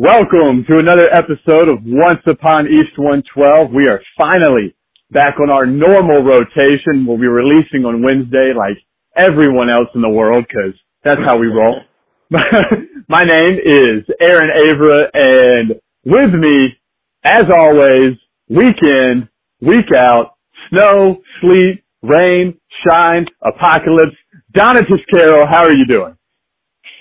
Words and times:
Welcome 0.00 0.64
to 0.68 0.78
another 0.78 1.12
episode 1.12 1.68
of 1.68 1.80
Once 1.84 2.20
Upon 2.24 2.66
East 2.66 2.96
112. 2.96 3.72
We 3.72 3.88
are 3.88 4.00
finally 4.16 4.76
back 5.10 5.40
on 5.42 5.50
our 5.50 5.66
normal 5.66 6.22
rotation. 6.22 7.04
We'll 7.04 7.18
be 7.18 7.26
releasing 7.26 7.84
on 7.84 8.00
Wednesday 8.00 8.52
like 8.56 8.78
everyone 9.16 9.68
else 9.68 9.88
in 9.96 10.00
the 10.00 10.08
world 10.08 10.44
because 10.46 10.78
that's 11.02 11.18
how 11.26 11.36
we 11.36 11.48
roll. 11.48 11.80
My 13.08 13.24
name 13.24 13.58
is 13.58 14.04
Aaron 14.20 14.50
Avra 14.50 15.08
and 15.14 15.72
with 16.04 16.32
me, 16.32 16.78
as 17.24 17.46
always, 17.52 18.14
week 18.48 18.76
in, 18.80 19.28
week 19.60 19.92
out, 19.96 20.34
snow, 20.70 21.20
sleet, 21.40 21.82
rain, 22.04 22.56
shine, 22.86 23.26
apocalypse. 23.42 24.14
Donatus 24.56 25.04
Carroll, 25.10 25.48
how 25.48 25.64
are 25.64 25.72
you 25.72 25.88
doing? 25.88 26.16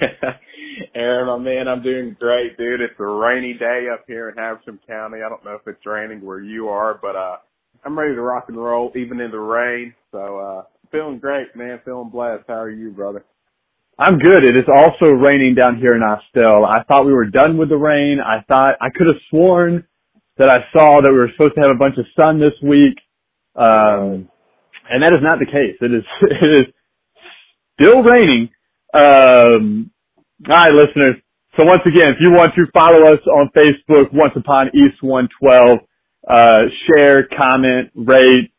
Aaron, 0.95 1.27
my 1.27 1.37
man, 1.37 1.67
I'm 1.67 1.83
doing 1.83 2.15
great, 2.19 2.57
dude. 2.57 2.81
It's 2.81 2.99
a 2.99 3.05
rainy 3.05 3.53
day 3.53 3.87
up 3.93 4.05
here 4.07 4.29
in 4.29 4.35
Habersham 4.37 4.79
County. 4.87 5.19
I 5.25 5.29
don't 5.29 5.43
know 5.45 5.55
if 5.55 5.67
it's 5.67 5.85
raining 5.85 6.25
where 6.25 6.41
you 6.41 6.69
are, 6.69 6.99
but 7.01 7.15
uh 7.15 7.37
I'm 7.85 7.97
ready 7.97 8.15
to 8.15 8.21
rock 8.21 8.45
and 8.49 8.57
roll 8.57 8.91
even 8.95 9.19
in 9.19 9.31
the 9.31 9.39
rain. 9.39 9.93
So 10.11 10.39
uh 10.39 10.63
feeling 10.91 11.19
great, 11.19 11.55
man. 11.55 11.79
Feeling 11.85 12.09
blessed. 12.09 12.45
How 12.47 12.61
are 12.61 12.69
you, 12.69 12.91
brother? 12.91 13.25
I'm 13.99 14.19
good. 14.19 14.45
It 14.45 14.55
is 14.55 14.65
also 14.73 15.07
raining 15.07 15.55
down 15.55 15.77
here 15.77 15.95
in 15.95 16.01
Austell. 16.03 16.65
I 16.65 16.83
thought 16.83 17.05
we 17.05 17.13
were 17.13 17.25
done 17.25 17.57
with 17.57 17.69
the 17.69 17.77
rain. 17.77 18.19
I 18.19 18.43
thought 18.47 18.75
I 18.81 18.89
could 18.95 19.07
have 19.07 19.21
sworn 19.29 19.85
that 20.37 20.49
I 20.49 20.59
saw 20.71 21.01
that 21.01 21.11
we 21.11 21.17
were 21.17 21.31
supposed 21.33 21.55
to 21.55 21.61
have 21.61 21.71
a 21.75 21.79
bunch 21.79 21.97
of 21.97 22.05
sun 22.15 22.39
this 22.39 22.53
week. 22.61 22.97
Um 23.55 24.29
and 24.89 25.03
that 25.03 25.13
is 25.13 25.21
not 25.21 25.39
the 25.39 25.45
case. 25.45 25.77
It 25.81 25.93
is 25.93 26.03
it 26.21 26.61
is 26.61 26.73
still 27.79 28.03
raining. 28.03 28.49
Um 28.93 29.91
right, 30.45 30.71
listeners. 30.71 31.15
So 31.55 31.63
once 31.65 31.81
again, 31.85 32.09
if 32.09 32.17
you 32.19 32.31
want 32.31 32.53
to 32.55 32.65
follow 32.73 33.07
us 33.11 33.19
on 33.25 33.49
Facebook, 33.55 34.13
Once 34.13 34.33
Upon 34.35 34.67
East 34.75 35.01
112, 35.01 35.79
uh, 36.29 36.69
share, 36.85 37.27
comment, 37.35 37.89
rate, 37.95 38.51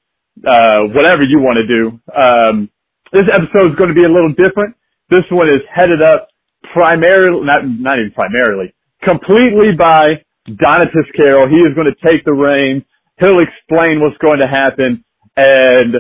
uh, 0.47 0.81
whatever 0.95 1.23
you 1.23 1.39
want 1.39 1.59
to 1.59 1.67
do. 1.67 2.01
Um, 2.11 2.71
this 3.13 3.25
episode 3.33 3.71
is 3.71 3.77
going 3.77 3.89
to 3.89 3.95
be 3.95 4.05
a 4.05 4.09
little 4.09 4.31
different. 4.31 4.75
This 5.11 5.25
one 5.31 5.49
is 5.49 5.61
headed 5.73 6.03
up 6.03 6.29
primarily, 6.73 7.45
not, 7.45 7.61
not 7.65 7.99
even 7.99 8.13
primarily, 8.13 8.75
completely 9.03 9.73
by 9.79 10.25
Donatus 10.49 11.07
Carroll. 11.17 11.49
He 11.49 11.63
is 11.63 11.75
going 11.75 11.87
to 11.87 12.09
take 12.09 12.25
the 12.25 12.33
reins. 12.33 12.83
He'll 13.21 13.39
explain 13.39 14.01
what's 14.01 14.19
going 14.19 14.41
to 14.41 14.49
happen 14.49 15.05
and 15.37 15.95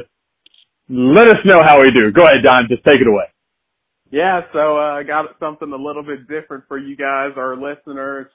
let 0.88 1.28
us 1.28 1.38
know 1.44 1.62
how 1.62 1.80
we 1.80 1.90
do. 1.90 2.12
Go 2.12 2.24
ahead, 2.24 2.42
Don. 2.44 2.66
Just 2.68 2.84
take 2.84 3.00
it 3.00 3.06
away. 3.06 3.24
Yeah, 4.10 4.40
so 4.52 4.78
uh, 4.78 4.98
I 4.98 5.02
got 5.02 5.26
something 5.38 5.70
a 5.70 5.76
little 5.76 6.02
bit 6.02 6.28
different 6.28 6.64
for 6.66 6.78
you 6.78 6.96
guys, 6.96 7.32
our 7.36 7.56
listeners. 7.56 8.26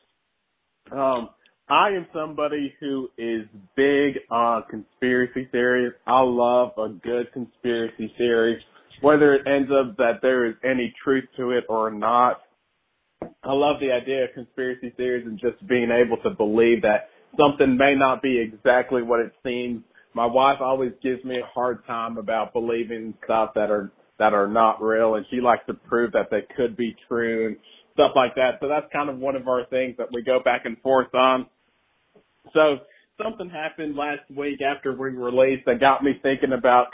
Um, 0.91 1.29
I 1.69 1.89
am 1.89 2.05
somebody 2.13 2.73
who 2.79 3.09
is 3.17 3.47
big 3.75 4.19
on 4.29 4.63
conspiracy 4.69 5.47
theories. 5.51 5.93
I 6.05 6.21
love 6.21 6.71
a 6.77 6.89
good 6.89 7.31
conspiracy 7.33 8.13
theory, 8.17 8.63
whether 9.01 9.33
it 9.33 9.47
ends 9.47 9.71
up 9.71 9.97
that 9.97 10.19
there 10.21 10.45
is 10.45 10.55
any 10.63 10.93
truth 11.03 11.23
to 11.37 11.51
it 11.51 11.63
or 11.69 11.89
not. 11.89 12.41
I 13.21 13.53
love 13.53 13.77
the 13.79 13.91
idea 13.91 14.25
of 14.25 14.33
conspiracy 14.35 14.93
theories 14.95 15.25
and 15.25 15.39
just 15.39 15.65
being 15.67 15.89
able 15.89 16.17
to 16.17 16.29
believe 16.29 16.83
that 16.83 17.09
something 17.39 17.77
may 17.77 17.95
not 17.95 18.21
be 18.21 18.39
exactly 18.39 19.01
what 19.01 19.21
it 19.21 19.31
seems. 19.43 19.83
My 20.13 20.25
wife 20.25 20.57
always 20.61 20.91
gives 21.01 21.23
me 21.23 21.39
a 21.39 21.45
hard 21.51 21.83
time 21.87 22.17
about 22.17 22.53
believing 22.53 23.15
stuff 23.23 23.51
that 23.55 23.71
are 23.71 23.91
that 24.23 24.33
are 24.33 24.47
not 24.47 24.81
real 24.81 25.15
and 25.15 25.25
she 25.29 25.41
likes 25.41 25.65
to 25.67 25.73
prove 25.73 26.13
that 26.13 26.29
they 26.31 26.43
could 26.55 26.77
be 26.77 26.95
true 27.09 27.47
and 27.47 27.57
stuff 27.91 28.11
like 28.15 28.35
that. 28.35 28.51
So 28.61 28.69
that's 28.69 28.85
kind 28.93 29.09
of 29.09 29.17
one 29.17 29.35
of 29.35 29.49
our 29.49 29.65
things 29.65 29.95
that 29.97 30.07
we 30.13 30.23
go 30.23 30.39
back 30.43 30.61
and 30.63 30.79
forth 30.79 31.13
on. 31.13 31.45
So 32.53 32.77
something 33.21 33.49
happened 33.49 33.97
last 33.97 34.21
week 34.33 34.59
after 34.61 34.93
we 34.93 35.09
released 35.09 35.65
that 35.65 35.81
got 35.81 36.03
me 36.03 36.13
thinking 36.23 36.53
about 36.53 36.87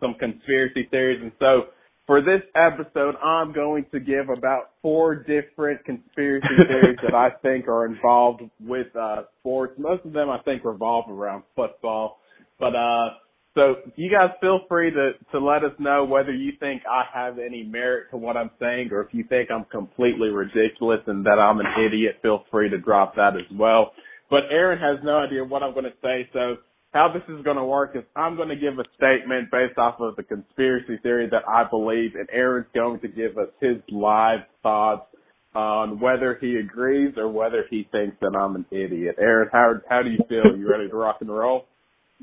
some 0.00 0.16
conspiracy 0.20 0.86
theories. 0.90 1.20
And 1.22 1.32
so 1.38 1.68
for 2.06 2.20
this 2.20 2.42
episode, 2.54 3.14
I'm 3.24 3.54
going 3.54 3.86
to 3.92 3.98
give 3.98 4.28
about 4.28 4.72
four 4.82 5.14
different 5.14 5.82
conspiracy 5.86 6.46
theories 6.68 6.98
that 7.02 7.14
I 7.14 7.30
think 7.40 7.68
are 7.68 7.86
involved 7.86 8.42
with 8.60 8.94
uh 8.94 9.22
sports. 9.40 9.76
Most 9.78 10.04
of 10.04 10.12
them 10.12 10.28
I 10.28 10.40
think 10.42 10.62
revolve 10.62 11.10
around 11.10 11.42
football. 11.56 12.18
But 12.60 12.76
uh 12.76 13.08
so 13.56 13.76
you 13.96 14.10
guys 14.10 14.36
feel 14.40 14.60
free 14.68 14.90
to, 14.90 15.12
to 15.32 15.38
let 15.40 15.64
us 15.64 15.72
know 15.78 16.04
whether 16.04 16.32
you 16.32 16.52
think 16.60 16.82
I 16.88 17.04
have 17.12 17.38
any 17.38 17.64
merit 17.64 18.10
to 18.10 18.18
what 18.18 18.36
I'm 18.36 18.50
saying 18.60 18.90
or 18.92 19.00
if 19.00 19.14
you 19.14 19.24
think 19.24 19.50
I'm 19.50 19.64
completely 19.64 20.28
ridiculous 20.28 21.00
and 21.06 21.24
that 21.24 21.38
I'm 21.40 21.58
an 21.58 21.66
idiot, 21.84 22.16
feel 22.20 22.44
free 22.50 22.68
to 22.68 22.78
drop 22.78 23.16
that 23.16 23.34
as 23.34 23.56
well. 23.58 23.92
But 24.28 24.42
Aaron 24.50 24.78
has 24.78 25.02
no 25.02 25.18
idea 25.18 25.42
what 25.42 25.62
I'm 25.62 25.72
going 25.72 25.86
to 25.86 25.94
say, 26.02 26.28
so 26.34 26.56
how 26.92 27.10
this 27.12 27.22
is 27.34 27.42
going 27.44 27.56
to 27.56 27.64
work 27.64 27.92
is 27.94 28.04
I'm 28.14 28.36
going 28.36 28.50
to 28.50 28.56
give 28.56 28.78
a 28.78 28.84
statement 28.94 29.50
based 29.50 29.78
off 29.78 30.00
of 30.00 30.16
the 30.16 30.22
conspiracy 30.22 30.98
theory 31.02 31.26
that 31.30 31.48
I 31.48 31.64
believe 31.68 32.14
and 32.14 32.28
Aaron's 32.30 32.66
going 32.74 33.00
to 33.00 33.08
give 33.08 33.38
us 33.38 33.48
his 33.62 33.76
live 33.90 34.40
thoughts 34.62 35.06
on 35.54 35.98
whether 35.98 36.36
he 36.38 36.56
agrees 36.56 37.14
or 37.16 37.28
whether 37.28 37.64
he 37.70 37.88
thinks 37.90 38.18
that 38.20 38.36
I'm 38.38 38.54
an 38.54 38.66
idiot. 38.70 39.16
Aaron, 39.18 39.48
how, 39.50 39.74
how 39.88 40.02
do 40.02 40.10
you 40.10 40.18
feel? 40.28 40.54
You 40.54 40.70
ready 40.70 40.90
to 40.90 40.94
rock 40.94 41.16
and 41.22 41.30
roll? 41.30 41.64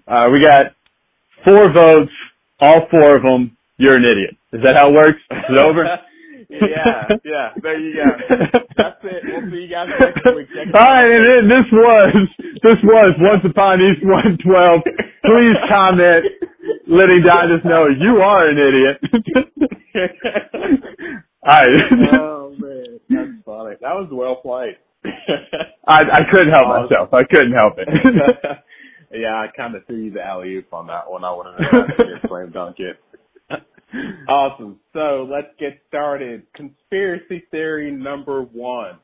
Uh, 0.08 0.30
we 0.32 0.40
got 0.40 0.68
four 1.46 1.72
votes, 1.72 2.12
all 2.60 2.88
four 2.90 3.16
of 3.18 3.22
them, 3.24 3.56
you're 3.78 3.96
an 3.98 4.06
idiot. 4.06 4.36
Is 4.54 4.62
that 4.64 4.76
how 4.78 4.90
it 4.90 4.94
works? 4.94 5.20
Is 5.32 5.38
it 5.50 5.58
over? 5.58 5.84
yeah, 6.50 7.08
yeah. 7.26 7.50
There 7.62 7.80
you 7.80 7.96
go. 7.96 8.04
That's 8.78 9.04
it. 9.04 9.24
We'll 9.26 9.50
see 9.52 9.58
you 9.66 9.70
guys 9.70 9.88
next 10.00 10.24
week. 10.36 10.48
All 10.76 10.82
right, 10.82 11.10
and 11.10 11.50
this 11.50 11.66
was 11.72 12.14
this 12.62 12.78
was 12.84 13.16
once 13.20 13.44
upon 13.44 13.82
East 13.82 14.04
One 14.06 14.38
Twelve. 14.46 14.82
Please 15.26 15.58
comment, 15.70 16.26
letting 16.88 17.24
Donatus 17.26 17.64
know 17.66 17.88
you 17.88 18.22
are 18.22 18.48
an 18.50 18.58
idiot. 18.62 19.02
All 21.46 21.52
right. 21.52 21.70
oh 22.20 22.56
man, 22.58 23.00
that's 23.10 23.44
funny. 23.46 23.76
That 23.82 23.94
was 23.98 24.10
well 24.12 24.36
played. 24.38 24.78
I 25.88 26.02
I 26.02 26.24
couldn't 26.30 26.52
help 26.54 26.68
myself. 26.68 27.14
I 27.14 27.24
couldn't 27.24 27.54
help 27.54 27.78
it. 27.78 27.88
Yeah, 29.14 29.36
I 29.36 29.48
kind 29.56 29.76
of 29.76 29.86
threw 29.86 30.06
you 30.06 30.12
the 30.12 30.26
alley 30.26 30.56
oop 30.56 30.74
on 30.74 30.88
that 30.88 31.10
one. 31.10 31.24
I 31.24 31.32
wanted 31.32 31.58
to 31.62 32.28
slam 32.28 32.52
dunk 32.52 32.78
it. 32.80 32.98
awesome. 34.28 34.80
So 34.92 35.28
let's 35.32 35.54
get 35.60 35.80
started. 35.88 36.44
Conspiracy 36.56 37.44
theory 37.52 37.92
number 37.92 38.42
one. 38.42 39.00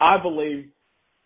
I 0.00 0.20
believe 0.20 0.68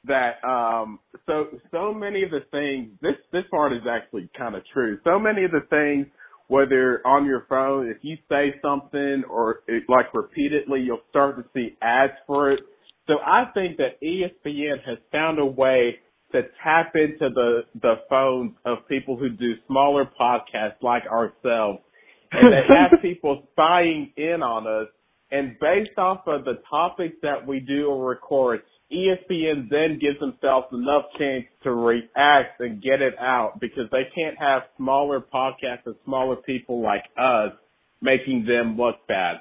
that 0.05 0.43
um 0.45 0.99
so 1.27 1.47
so 1.71 1.95
many 1.95 2.25
of 2.25 2.31
the 2.31 2.41
things 2.51 2.91
this 3.01 3.15
this 3.33 3.45
part 3.51 3.73
is 3.73 3.83
actually 3.89 4.29
kind 4.37 4.55
of 4.55 4.63
true. 4.73 4.99
So 5.05 5.19
many 5.19 5.45
of 5.45 5.51
the 5.51 5.63
things 5.71 6.07
whether 6.49 7.07
on 7.07 7.25
your 7.25 7.47
phone 7.49 7.89
if 7.89 7.99
you 8.03 8.17
say 8.29 8.55
something 8.63 9.25
or 9.31 9.61
it, 9.69 9.85
like 9.89 10.13
repeatedly 10.15 10.81
you'll 10.81 11.03
start 11.11 11.37
to 11.37 11.45
see 11.55 11.77
ads 11.83 12.15
for 12.27 12.53
it. 12.53 12.61
So 13.07 13.15
I 13.25 13.47
think 13.53 13.79
that 13.79 14.01
ESPN 14.01 14.83
has 14.87 14.99
found 15.11 15.39
a 15.39 15.47
way 15.47 15.99
to 16.33 16.43
tap 16.63 16.93
into 16.95 17.31
the 17.35 17.61
the 17.81 17.95
phones 18.09 18.53
of 18.65 18.79
people 18.89 19.17
who 19.17 19.31
do 19.31 19.55
smaller 19.67 20.05
podcasts 20.21 20.83
like 20.83 21.05
ourselves, 21.07 21.81
and 22.33 22.53
they 22.53 22.63
have 22.91 23.01
people 23.01 23.43
spying 23.53 24.13
in 24.17 24.43
on 24.43 24.67
us. 24.67 24.89
And 25.31 25.59
based 25.59 25.97
off 25.97 26.21
of 26.27 26.45
the 26.45 26.59
topics 26.69 27.17
that 27.23 27.47
we 27.47 27.61
do 27.61 27.87
or 27.87 28.11
record, 28.11 28.61
ESPN 28.93 29.71
then 29.71 29.99
gives 29.99 30.21
themselves 30.21 30.67
enough 30.73 31.05
chance 31.19 31.45
to 31.63 31.73
react 31.73 32.61
and 32.61 32.83
get 32.83 33.01
it 33.01 33.15
out 33.19 33.59
because 33.59 33.85
they 33.91 34.03
can't 34.15 34.39
have 34.39 34.63
smaller 34.77 35.21
podcasts 35.21 35.87
and 35.87 35.95
smaller 36.05 36.37
people 36.37 36.83
like 36.83 37.05
us 37.17 37.53
making 38.03 38.45
them 38.45 38.77
look 38.77 38.97
bad. 39.09 39.37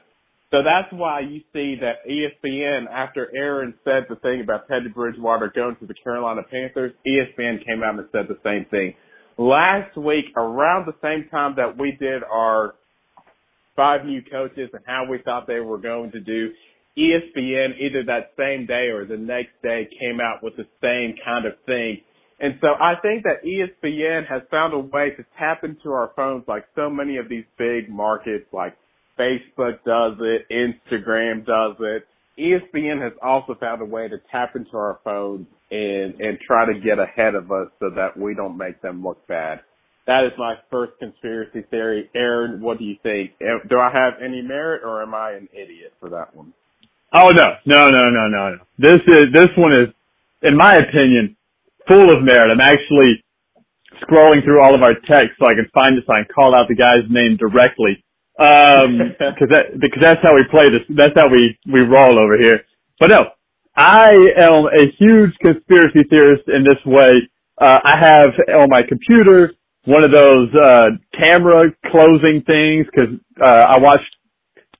So 0.51 0.57
that's 0.63 0.91
why 0.91 1.21
you 1.21 1.39
see 1.53 1.77
that 1.79 2.05
ESPN, 2.05 2.85
after 2.91 3.29
Aaron 3.33 3.73
said 3.85 4.05
the 4.09 4.17
thing 4.17 4.41
about 4.41 4.67
Teddy 4.67 4.89
Bridgewater 4.93 5.49
going 5.55 5.77
to 5.77 5.85
the 5.87 5.93
Carolina 5.93 6.41
Panthers, 6.43 6.91
ESPN 7.07 7.65
came 7.65 7.81
out 7.83 7.97
and 7.97 8.07
said 8.11 8.25
the 8.27 8.37
same 8.43 8.65
thing. 8.69 8.93
Last 9.37 9.95
week, 9.97 10.25
around 10.35 10.87
the 10.87 10.95
same 11.01 11.29
time 11.31 11.55
that 11.55 11.77
we 11.77 11.95
did 11.97 12.21
our 12.23 12.75
five 13.77 14.05
new 14.05 14.21
coaches 14.29 14.69
and 14.73 14.83
how 14.85 15.05
we 15.09 15.19
thought 15.23 15.47
they 15.47 15.61
were 15.61 15.77
going 15.77 16.11
to 16.11 16.19
do, 16.19 16.49
ESPN 16.97 17.79
either 17.79 18.03
that 18.07 18.33
same 18.37 18.65
day 18.65 18.89
or 18.91 19.05
the 19.05 19.15
next 19.15 19.53
day 19.63 19.87
came 20.01 20.19
out 20.19 20.43
with 20.43 20.57
the 20.57 20.67
same 20.81 21.15
kind 21.23 21.45
of 21.45 21.53
thing. 21.65 22.01
And 22.41 22.55
so 22.59 22.67
I 22.67 22.95
think 23.01 23.23
that 23.23 23.45
ESPN 23.45 24.27
has 24.27 24.41
found 24.51 24.73
a 24.73 24.79
way 24.79 25.11
to 25.15 25.23
tap 25.39 25.63
into 25.63 25.91
our 25.91 26.11
phones 26.15 26.43
like 26.47 26.65
so 26.75 26.89
many 26.89 27.17
of 27.17 27.29
these 27.29 27.45
big 27.57 27.89
markets 27.89 28.47
like 28.51 28.75
Facebook 29.19 29.79
does 29.85 30.17
it, 30.19 30.47
Instagram 30.49 31.45
does 31.45 31.75
it. 31.79 32.07
ESPN 32.39 33.01
has 33.01 33.13
also 33.21 33.55
found 33.59 33.81
a 33.81 33.85
way 33.85 34.07
to 34.07 34.17
tap 34.31 34.55
into 34.55 34.75
our 34.75 34.99
phones 35.03 35.47
and 35.69 36.19
and 36.19 36.39
try 36.39 36.65
to 36.65 36.79
get 36.79 36.99
ahead 36.99 37.35
of 37.35 37.51
us 37.51 37.67
so 37.79 37.89
that 37.95 38.17
we 38.17 38.33
don't 38.33 38.57
make 38.57 38.81
them 38.81 39.03
look 39.03 39.25
bad. 39.27 39.61
That 40.07 40.25
is 40.25 40.31
my 40.37 40.55
first 40.69 40.93
conspiracy 40.99 41.63
theory. 41.69 42.09
Aaron, 42.15 42.61
what 42.61 42.79
do 42.79 42.85
you 42.85 42.95
think? 43.03 43.31
Do 43.39 43.77
I 43.77 43.91
have 43.93 44.13
any 44.23 44.41
merit 44.41 44.81
or 44.83 45.01
am 45.03 45.13
I 45.13 45.33
an 45.33 45.47
idiot 45.53 45.93
for 45.99 46.09
that 46.09 46.35
one? 46.35 46.53
Oh 47.13 47.29
no, 47.29 47.47
no, 47.65 47.89
no, 47.89 48.05
no, 48.05 48.27
no, 48.27 48.49
no. 48.55 48.57
This 48.79 49.01
is 49.07 49.25
this 49.33 49.49
one 49.57 49.73
is, 49.73 49.89
in 50.41 50.57
my 50.57 50.73
opinion, 50.75 51.35
full 51.87 52.09
of 52.15 52.23
merit. 52.23 52.51
I'm 52.51 52.61
actually 52.61 53.23
scrolling 54.01 54.43
through 54.43 54.61
all 54.61 54.73
of 54.73 54.81
our 54.81 54.95
texts 55.07 55.37
so 55.39 55.47
I 55.47 55.53
can 55.53 55.67
find 55.73 55.97
this. 55.97 56.05
I 56.09 56.23
call 56.33 56.55
out 56.55 56.67
the 56.67 56.75
guy's 56.75 57.05
name 57.09 57.37
directly. 57.37 58.03
Um, 58.41 58.99
cause 59.39 59.49
that, 59.49 59.79
because 59.79 60.01
that's 60.01 60.21
how 60.23 60.35
we 60.35 60.43
play 60.51 60.69
this. 60.71 60.81
That's 60.89 61.13
how 61.15 61.29
we, 61.29 61.57
we 61.71 61.81
roll 61.81 62.19
over 62.19 62.37
here. 62.37 62.61
But 62.99 63.09
no, 63.09 63.25
I 63.75 64.11
am 64.37 64.65
a 64.67 64.91
huge 64.97 65.33
conspiracy 65.41 66.03
theorist 66.09 66.43
in 66.47 66.63
this 66.63 66.81
way. 66.85 67.29
Uh, 67.61 67.79
I 67.83 67.97
have 67.99 68.27
on 68.55 68.69
my 68.69 68.81
computer 68.87 69.53
one 69.85 70.03
of 70.03 70.11
those, 70.11 70.49
uh, 70.55 70.89
camera 71.19 71.71
closing 71.91 72.43
things 72.47 72.87
cause, 72.97 73.09
uh, 73.41 73.45
I 73.45 73.79
watched, 73.79 74.09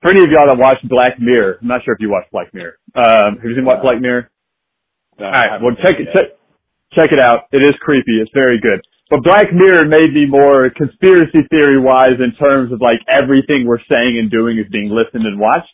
for 0.02 0.10
any 0.10 0.24
of 0.24 0.30
y'all 0.30 0.46
that 0.48 0.58
watched 0.58 0.88
Black 0.88 1.20
Mirror, 1.20 1.58
I'm 1.62 1.68
not 1.68 1.84
sure 1.84 1.94
if 1.94 2.00
you 2.00 2.10
watched 2.10 2.32
Black 2.32 2.52
Mirror. 2.54 2.74
Um, 2.96 3.36
have 3.38 3.44
you 3.44 3.56
seen 3.56 3.64
what 3.64 3.82
Black 3.82 4.00
Mirror? 4.00 4.30
No, 5.18 5.26
All 5.26 5.32
right. 5.32 5.62
Well, 5.62 5.76
check 5.82 6.00
it. 6.00 6.08
Check, 6.12 6.38
check 6.94 7.12
it 7.12 7.20
out. 7.20 7.44
It 7.52 7.62
is 7.64 7.74
creepy. 7.80 8.20
It's 8.20 8.30
very 8.34 8.60
good. 8.60 8.82
But 9.12 9.24
Black 9.24 9.48
Mirror 9.52 9.84
made 9.88 10.14
me 10.14 10.24
more 10.26 10.70
conspiracy 10.70 11.40
theory 11.50 11.78
wise 11.78 12.16
in 12.18 12.34
terms 12.36 12.72
of 12.72 12.80
like 12.80 13.00
everything 13.12 13.66
we're 13.66 13.84
saying 13.90 14.16
and 14.18 14.30
doing 14.30 14.56
is 14.58 14.64
being 14.72 14.88
listened 14.88 15.26
and 15.26 15.38
watched. 15.38 15.68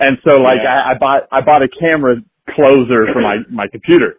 And 0.00 0.16
so 0.26 0.38
like 0.38 0.60
Yeah. 0.64 0.84
I, 0.86 0.92
I 0.92 0.98
bought 0.98 1.24
I 1.30 1.42
bought 1.42 1.62
a 1.62 1.68
camera 1.68 2.16
closer 2.56 3.12
for 3.12 3.20
my 3.20 3.40
my 3.50 3.68
computer. 3.68 4.16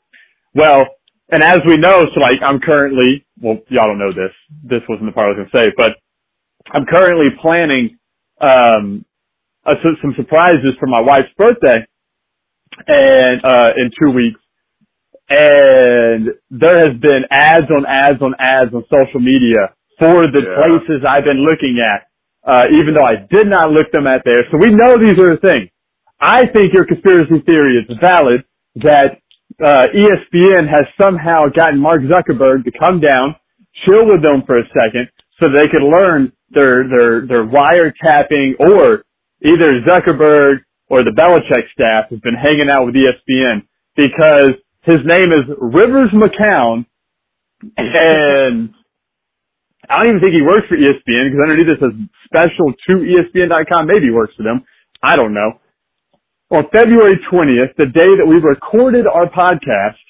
Well, 0.53 0.85
and 1.31 1.41
as 1.43 1.61
we 1.67 1.77
know, 1.77 2.05
so 2.13 2.21
like 2.21 2.37
I'm 2.45 2.59
currently 2.59 3.25
well 3.41 3.57
y'all 3.69 3.85
don't 3.85 3.97
know 3.97 4.13
this. 4.13 4.33
This 4.63 4.81
wasn't 4.87 5.07
the 5.07 5.13
part 5.13 5.25
I 5.25 5.29
was 5.39 5.47
gonna 5.51 5.65
say, 5.65 5.73
but 5.75 5.97
I'm 6.71 6.85
currently 6.85 7.29
planning 7.41 7.97
um 8.39 9.03
uh, 9.65 9.75
so- 9.83 9.95
some 10.03 10.13
surprises 10.15 10.75
for 10.79 10.87
my 10.87 11.01
wife's 11.01 11.33
birthday 11.39 11.85
and 12.87 13.41
uh 13.43 13.71
in 13.77 13.91
two 14.01 14.11
weeks 14.11 14.39
and 15.29 16.29
there 16.49 16.79
has 16.89 16.97
been 16.99 17.23
ads 17.29 17.69
on 17.69 17.85
ads 17.87 18.21
on 18.21 18.33
ads 18.39 18.73
on 18.73 18.83
social 18.91 19.19
media 19.19 19.73
for 19.99 20.27
the 20.27 20.41
Yeah. 20.41 20.55
places 20.55 21.05
I've 21.07 21.23
been 21.25 21.43
looking 21.43 21.79
at, 21.79 22.07
uh, 22.45 22.65
even 22.71 22.93
though 22.93 23.05
I 23.05 23.15
did 23.29 23.47
not 23.47 23.71
look 23.71 23.91
them 23.91 24.07
at 24.07 24.23
there. 24.25 24.45
So 24.51 24.57
we 24.57 24.71
know 24.71 24.97
these 24.97 25.19
are 25.19 25.33
a 25.33 25.37
thing. 25.37 25.69
I 26.19 26.45
think 26.47 26.73
your 26.73 26.85
conspiracy 26.85 27.39
theory 27.45 27.77
is 27.77 27.97
valid 28.01 28.43
that 28.75 29.19
uh, 29.63 29.87
ESPN 29.93 30.67
has 30.67 30.85
somehow 30.99 31.45
gotten 31.49 31.79
Mark 31.79 32.01
Zuckerberg 32.01 32.63
to 32.65 32.71
come 32.71 32.99
down, 32.99 33.35
chill 33.85 34.05
with 34.07 34.21
them 34.23 34.43
for 34.45 34.57
a 34.57 34.63
second, 34.69 35.09
so 35.39 35.49
they 35.49 35.67
could 35.67 35.83
learn 35.83 36.31
their 36.51 36.87
their 36.87 37.21
their 37.25 37.45
wiretapping, 37.45 38.55
or 38.59 39.03
either 39.43 39.81
Zuckerberg 39.81 40.59
or 40.89 41.03
the 41.03 41.11
Belichick 41.11 41.69
staff 41.71 42.09
has 42.09 42.19
been 42.19 42.35
hanging 42.35 42.69
out 42.69 42.85
with 42.85 42.95
ESPN 42.95 43.63
because 43.95 44.51
his 44.89 45.05
name 45.05 45.31
is 45.31 45.45
Rivers 45.59 46.09
McCown, 46.13 46.85
and 47.77 48.73
I 49.89 50.03
don't 50.03 50.09
even 50.09 50.21
think 50.21 50.33
he 50.33 50.41
works 50.41 50.67
for 50.67 50.77
ESPN 50.77 51.29
because 51.29 51.41
underneath 51.41 51.69
it 51.69 51.79
says 51.79 51.93
special 52.25 52.73
to 52.87 52.93
ESPN.com. 53.05 53.87
Maybe 53.87 54.05
he 54.07 54.11
works 54.11 54.33
for 54.35 54.43
them. 54.43 54.63
I 55.01 55.15
don't 55.15 55.33
know. 55.33 55.59
On 56.51 56.63
February 56.73 57.19
20th, 57.31 57.75
the 57.77 57.85
day 57.85 58.09
that 58.09 58.25
we 58.27 58.35
recorded 58.37 59.05
our 59.05 59.29
podcast, 59.29 60.01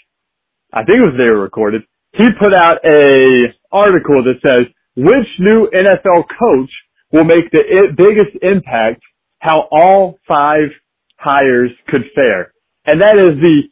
I 0.74 0.84
think 0.84 1.02
it 1.02 1.06
was 1.06 1.16
the 1.18 1.26
day 1.26 1.32
we 1.32 1.40
recorded, 1.40 1.84
he 2.14 2.28
put 2.40 2.54
out 2.54 2.78
a 2.86 3.54
article 3.72 4.24
that 4.24 4.40
says, 4.46 4.64
which 4.96 5.28
new 5.40 5.70
NFL 5.74 6.26
coach 6.40 6.70
will 7.12 7.26
make 7.26 7.52
the 7.52 7.94
biggest 7.96 8.36
impact, 8.42 9.02
how 9.40 9.68
all 9.72 10.18
five 10.28 10.70
hires 11.18 11.72
could 11.88 12.04
fare. 12.16 12.54
And 12.86 13.02
that 13.02 13.18
is 13.18 13.36
the 13.42 13.64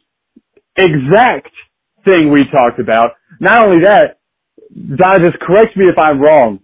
exact 0.78 1.50
thing 2.04 2.30
we 2.32 2.44
talked 2.50 2.78
about. 2.80 3.12
Not 3.40 3.66
only 3.68 3.82
that, 3.84 4.18
Don, 4.96 5.22
just 5.22 5.38
correct 5.40 5.76
me 5.76 5.86
if 5.86 5.98
I'm 5.98 6.20
wrong. 6.20 6.60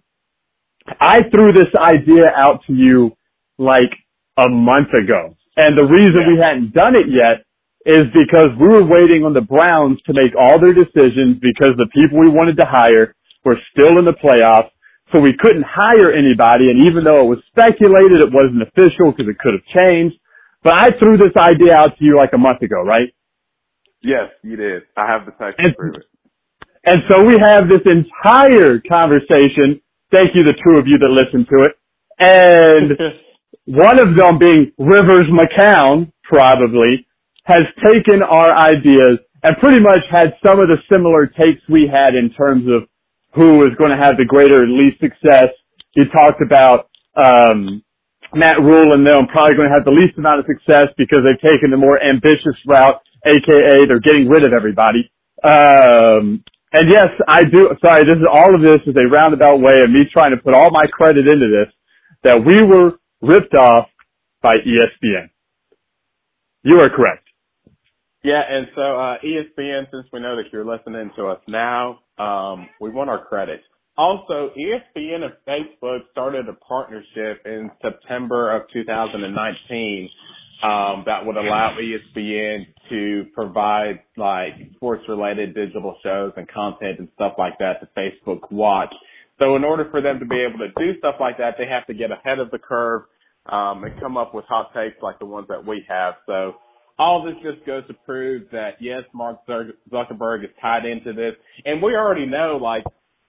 I 0.99 1.23
threw 1.29 1.51
this 1.53 1.73
idea 1.75 2.25
out 2.35 2.61
to 2.67 2.73
you 2.73 3.13
like 3.57 3.91
a 4.37 4.49
month 4.49 4.93
ago. 4.93 5.35
And 5.57 5.77
the 5.77 5.85
reason 5.85 6.15
Yeah. 6.21 6.27
we 6.27 6.37
hadn't 6.39 6.73
done 6.73 6.95
it 6.95 7.07
yet 7.09 7.43
is 7.85 8.07
because 8.13 8.49
we 8.59 8.67
were 8.67 8.83
waiting 8.85 9.25
on 9.25 9.33
the 9.33 9.41
Browns 9.41 10.01
to 10.03 10.13
make 10.13 10.35
all 10.35 10.59
their 10.59 10.73
decisions 10.73 11.37
because 11.39 11.73
the 11.77 11.87
people 11.93 12.19
we 12.19 12.29
wanted 12.29 12.57
to 12.57 12.65
hire 12.65 13.15
were 13.43 13.59
still 13.71 13.97
in 13.99 14.05
the 14.05 14.13
playoffs. 14.13 14.69
So 15.11 15.19
we 15.19 15.33
couldn't 15.33 15.63
hire 15.67 16.11
anybody. 16.11 16.69
And 16.71 16.85
even 16.85 17.03
though 17.03 17.21
it 17.21 17.29
was 17.29 17.39
speculated, 17.47 18.21
it 18.21 18.33
wasn't 18.33 18.63
official 18.63 19.11
because 19.11 19.29
it 19.29 19.37
could 19.39 19.53
have 19.53 19.65
changed. 19.65 20.17
But 20.63 20.73
I 20.73 20.91
threw 20.97 21.17
this 21.17 21.35
idea 21.37 21.75
out 21.75 21.97
to 21.97 22.03
you 22.03 22.17
like 22.17 22.33
a 22.33 22.39
month 22.39 22.61
ago, 22.63 22.81
right? 22.83 23.13
Yes, 24.05 24.29
you 24.43 24.55
did. 24.55 24.83
I 24.95 25.07
have 25.09 25.25
the 25.25 25.31
text 25.33 25.57
to 25.57 25.65
And- 25.65 25.75
prove 25.75 25.95
it. 25.95 26.05
And 26.85 27.01
so 27.09 27.25
we 27.25 27.35
have 27.41 27.67
this 27.67 27.81
entire 27.89 28.77
conversation. 28.87 29.81
Thank 30.11 30.35
you, 30.35 30.43
the 30.43 30.53
two 30.53 30.77
of 30.79 30.85
you 30.85 30.99
that 30.99 31.09
listened 31.09 31.47
to 31.49 31.63
it. 31.65 31.73
And 32.19 32.93
one 33.65 33.97
of 33.99 34.15
them 34.15 34.37
being 34.37 34.71
Rivers 34.77 35.25
McCown, 35.33 36.11
probably, 36.23 37.07
has 37.45 37.63
taken 37.91 38.21
our 38.21 38.55
ideas 38.55 39.17
and 39.41 39.57
pretty 39.57 39.79
much 39.81 40.01
had 40.11 40.33
some 40.45 40.59
of 40.59 40.67
the 40.69 40.77
similar 40.89 41.25
takes 41.25 41.61
we 41.69 41.87
had 41.91 42.13
in 42.13 42.29
terms 42.33 42.65
of 42.69 42.87
who 43.33 43.65
is 43.65 43.73
going 43.77 43.89
to 43.91 43.97
have 43.97 44.17
the 44.17 44.25
greater 44.25 44.61
and 44.63 44.77
least 44.77 44.99
success. 44.99 45.49
He 45.93 46.03
talked 46.05 46.41
about 46.41 46.89
um, 47.17 47.81
Matt 48.33 48.61
Rhule 48.61 48.93
and 48.93 49.05
them 49.05 49.25
probably 49.33 49.55
going 49.55 49.69
to 49.69 49.73
have 49.73 49.85
the 49.85 49.91
least 49.93 50.17
amount 50.17 50.39
of 50.41 50.45
success 50.45 50.93
because 50.97 51.25
they've 51.25 51.41
taken 51.41 51.71
the 51.71 51.77
more 51.77 51.97
ambitious 52.01 52.57
route, 52.67 53.01
aka 53.25 53.85
they're 53.87 53.99
getting 53.99 54.27
rid 54.29 54.45
of 54.45 54.53
everybody. 54.53 55.11
Um, 55.43 56.43
and 56.71 56.89
yes, 56.89 57.09
I 57.27 57.43
do. 57.43 57.69
Sorry, 57.81 58.03
this 58.03 58.17
is 58.17 58.27
all 58.29 58.53
of 58.53 58.61
this 58.61 58.81
is 58.85 58.95
a 58.97 59.07
roundabout 59.09 59.57
way 59.61 59.81
of 59.81 59.89
me 59.89 60.03
trying 60.11 60.31
to 60.31 60.37
put 60.37 60.53
all 60.53 60.71
my 60.71 60.85
credit 60.91 61.27
into 61.27 61.47
this. 61.47 61.73
That 62.23 62.43
we 62.43 62.63
were 62.63 62.97
ripped 63.21 63.53
off 63.53 63.87
by 64.41 64.55
ESPN. 64.57 65.29
You 66.63 66.81
are 66.81 66.89
correct. 66.89 67.27
Yeah, 68.23 68.41
and 68.49 68.67
so 68.75 68.81
uh, 68.81 69.17
ESPN, 69.23 69.85
since 69.91 70.07
we 70.11 70.19
know 70.19 70.35
that 70.35 70.45
you're 70.51 70.65
listening 70.65 71.11
to 71.15 71.27
us 71.27 71.39
now, 71.47 71.99
um, 72.17 72.67
we 72.81 72.89
want 72.89 73.09
our 73.09 73.23
credit. 73.23 73.61
Also, 73.97 74.49
ESPN 74.57 75.21
and 75.23 75.33
Facebook 75.47 75.99
started 76.11 76.49
a 76.49 76.53
partnership 76.53 77.45
in 77.45 77.69
September 77.81 78.55
of 78.55 78.63
2019 78.73 80.09
um, 80.63 81.03
that 81.05 81.25
would 81.25 81.37
allow 81.37 81.77
ESPN 81.79 82.65
to 82.89 83.25
provide 83.33 83.99
like 84.17 84.53
sports-related 84.75 85.55
digital 85.55 85.97
shows 86.03 86.33
and 86.37 86.47
content 86.47 86.99
and 86.99 87.07
stuff 87.15 87.33
like 87.37 87.57
that 87.59 87.79
to 87.81 87.87
Facebook 87.97 88.51
Watch. 88.51 88.93
So 89.39 89.55
in 89.55 89.63
order 89.63 89.87
for 89.91 90.01
them 90.01 90.19
to 90.19 90.25
be 90.25 90.45
able 90.47 90.59
to 90.59 90.69
do 90.77 90.97
stuff 90.99 91.15
like 91.19 91.37
that, 91.37 91.55
they 91.57 91.65
have 91.67 91.85
to 91.87 91.93
get 91.93 92.11
ahead 92.11 92.39
of 92.39 92.51
the 92.51 92.59
curve 92.59 93.03
um, 93.47 93.83
and 93.83 93.99
come 93.99 94.17
up 94.17 94.33
with 94.33 94.45
hot 94.45 94.73
takes 94.73 94.95
like 95.01 95.19
the 95.19 95.25
ones 95.25 95.47
that 95.49 95.65
we 95.65 95.83
have. 95.87 96.15
So 96.25 96.55
all 96.97 97.23
this 97.23 97.35
just 97.43 97.65
goes 97.65 97.85
to 97.87 97.93
prove 98.05 98.43
that 98.51 98.77
yes, 98.79 99.03
Mark 99.13 99.45
Zuckerberg 99.47 100.43
is 100.43 100.49
tied 100.61 100.85
into 100.85 101.13
this, 101.13 101.33
and 101.65 101.81
we 101.81 101.95
already 101.95 102.25
know 102.25 102.57
like. 102.61 102.83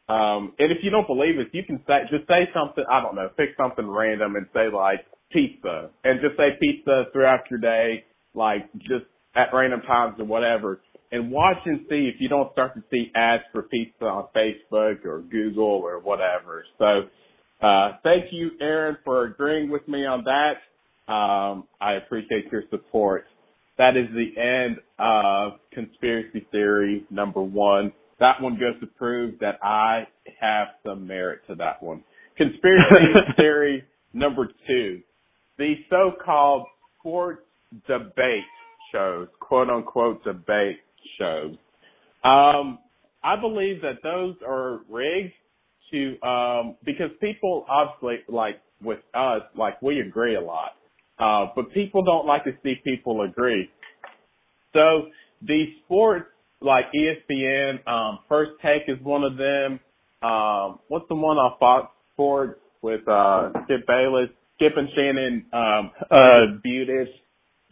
Um, 0.08 0.52
and 0.60 0.70
if 0.70 0.78
you 0.84 0.90
don't 0.90 1.08
believe 1.08 1.36
us, 1.40 1.46
you 1.50 1.64
can 1.64 1.82
say 1.84 2.06
just 2.08 2.28
say 2.28 2.48
something. 2.54 2.84
I 2.88 3.02
don't 3.02 3.16
know, 3.16 3.28
pick 3.36 3.50
something 3.56 3.88
random 3.88 4.36
and 4.36 4.46
say 4.54 4.68
like 4.72 5.04
pizza, 5.32 5.90
and 6.04 6.20
just 6.20 6.36
say 6.36 6.50
pizza 6.60 7.06
throughout 7.12 7.50
your 7.50 7.58
day, 7.58 8.04
like 8.32 8.72
just 8.78 9.06
at 9.37 9.49
random 9.52 9.83
times 9.83 10.16
or 10.19 10.25
whatever. 10.25 10.81
And 11.12 11.31
watch 11.31 11.59
and 11.66 11.81
see 11.88 12.11
if 12.12 12.21
you 12.21 12.28
don't 12.28 12.50
start 12.52 12.75
to 12.75 12.83
see 12.90 13.12
ads 13.14 13.45
for 13.52 13.62
pizza 13.62 14.05
on 14.05 14.26
Facebook 14.35 15.05
or 15.05 15.23
Google 15.31 15.64
or 15.64 16.00
whatever. 16.00 16.64
So, 16.78 17.02
uh, 17.64 17.93
thank 18.02 18.33
you, 18.33 18.50
Aaron, 18.61 18.99
for 19.05 19.25
agreeing 19.25 19.71
with 19.71 19.87
me 19.87 20.05
on 20.05 20.25
that. 20.25 21.12
Um, 21.12 21.64
I 21.81 21.95
appreciate 21.95 22.50
your 22.50 22.64
support. 22.71 23.25
That 23.78 23.97
is 23.97 24.09
the 24.14 24.40
end 24.40 24.78
of 24.99 25.61
conspiracy 25.73 26.47
theory 26.50 27.05
number 27.11 27.43
one. 27.43 27.93
That 28.19 28.40
one 28.40 28.55
goes 28.55 28.81
to 28.81 28.87
prove 28.87 29.38
that 29.40 29.59
I 29.62 30.09
have 30.40 30.69
some 30.85 31.07
merit 31.07 31.40
to 31.49 31.55
that 31.57 31.83
one. 31.83 32.02
Conspiracy 32.37 33.12
theory 33.37 33.85
number 34.12 34.49
two. 34.66 35.02
The 35.59 35.75
so-called 35.88 36.66
sports 36.99 37.43
debate 37.87 38.45
shows, 38.93 39.28
quote 39.40 39.69
unquote 39.71 40.23
debate 40.25 40.78
shows. 41.19 41.57
Um, 42.25 42.78
I 43.23 43.37
believe 43.40 43.83
that 43.83 44.02
those 44.02 44.37
are 44.47 44.81
rigged 44.88 45.33
to, 45.93 46.21
um, 46.26 46.76
because 46.85 47.11
people 47.21 47.64
obviously, 47.69 48.19
like 48.28 48.61
with 48.83 49.00
us, 49.14 49.43
like 49.57 49.81
we 49.83 50.00
agree 50.00 50.37
a 50.37 50.40
lot. 50.40 50.73
Uh, 51.19 51.47
but 51.57 51.73
people 51.73 52.05
don't 52.05 52.26
like 52.26 52.45
to 52.45 52.52
see 52.62 52.75
people 52.85 53.23
agree. 53.23 53.71
So 54.73 55.07
these 55.43 55.69
sports 55.85 56.26
like 56.61 56.87
ESPN, 56.95 57.87
um, 57.88 58.19
First 58.28 58.52
Take 58.62 58.83
is 58.88 59.02
one 59.02 59.25
of 59.25 59.37
them. 59.37 59.81
Um, 60.23 60.81
what's 60.88 61.07
the 61.09 61.14
one 61.14 61.37
on 61.37 61.57
Fox 61.59 61.93
Sports 62.14 62.59
with 62.83 63.07
uh, 63.09 63.50
Skip 63.64 63.87
Bayless, 63.87 64.28
Skip 64.57 64.73
and 64.76 64.88
Shannon 64.95 65.47
um, 65.52 65.90
Uh, 66.11 66.47
disputed? 66.55 67.09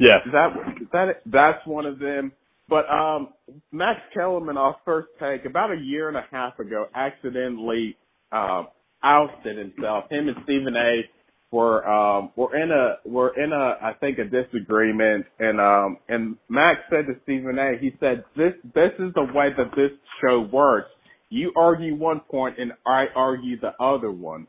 Yeah. 0.05 0.19
That 0.33 0.49
that 0.93 1.07
that's 1.27 1.67
one 1.67 1.87
of 1.87 1.99
them. 1.99 2.33
But 2.69 2.89
um 2.91 3.29
Max 3.73 4.01
Kellerman, 4.13 4.57
our 4.59 4.77
first 4.85 5.09
take, 5.21 5.47
about 5.47 5.73
a 5.73 5.81
year 5.81 6.09
and 6.09 6.17
a 6.17 6.25
half 6.31 6.59
ago, 6.59 6.87
accidentally 6.95 7.97
um 8.33 8.69
ousted 9.03 9.57
himself. 9.59 10.05
Him 10.11 10.29
and 10.29 10.37
Stephen 10.45 10.77
A 10.77 11.03
were 11.51 11.87
um 11.89 12.31
were 12.37 12.55
in 12.55 12.71
a 12.71 12.97
were 13.09 13.33
in 13.43 13.53
a 13.53 13.77
I 13.83 13.95
think 14.01 14.19
a 14.19 14.25
disagreement 14.25 15.25
and 15.39 15.61
um 15.61 15.99
and 16.09 16.37
Max 16.51 16.81
said 16.91 17.07
to 17.07 17.15
Stephen 17.23 17.59
A 17.59 17.79
he 17.81 17.93
said 17.99 18.25
this 18.37 18.53
this 18.75 18.93
is 18.99 19.15
the 19.15 19.25
way 19.35 19.51
that 19.57 19.71
this 19.75 19.93
show 20.21 20.43
works. 20.53 20.91
You 21.31 21.53
argue 21.57 21.97
one 21.97 22.21
point 22.31 22.59
and 22.59 22.73
I 22.87 23.07
argue 23.17 23.59
the 23.59 23.73
other 23.83 24.11
one. 24.11 24.47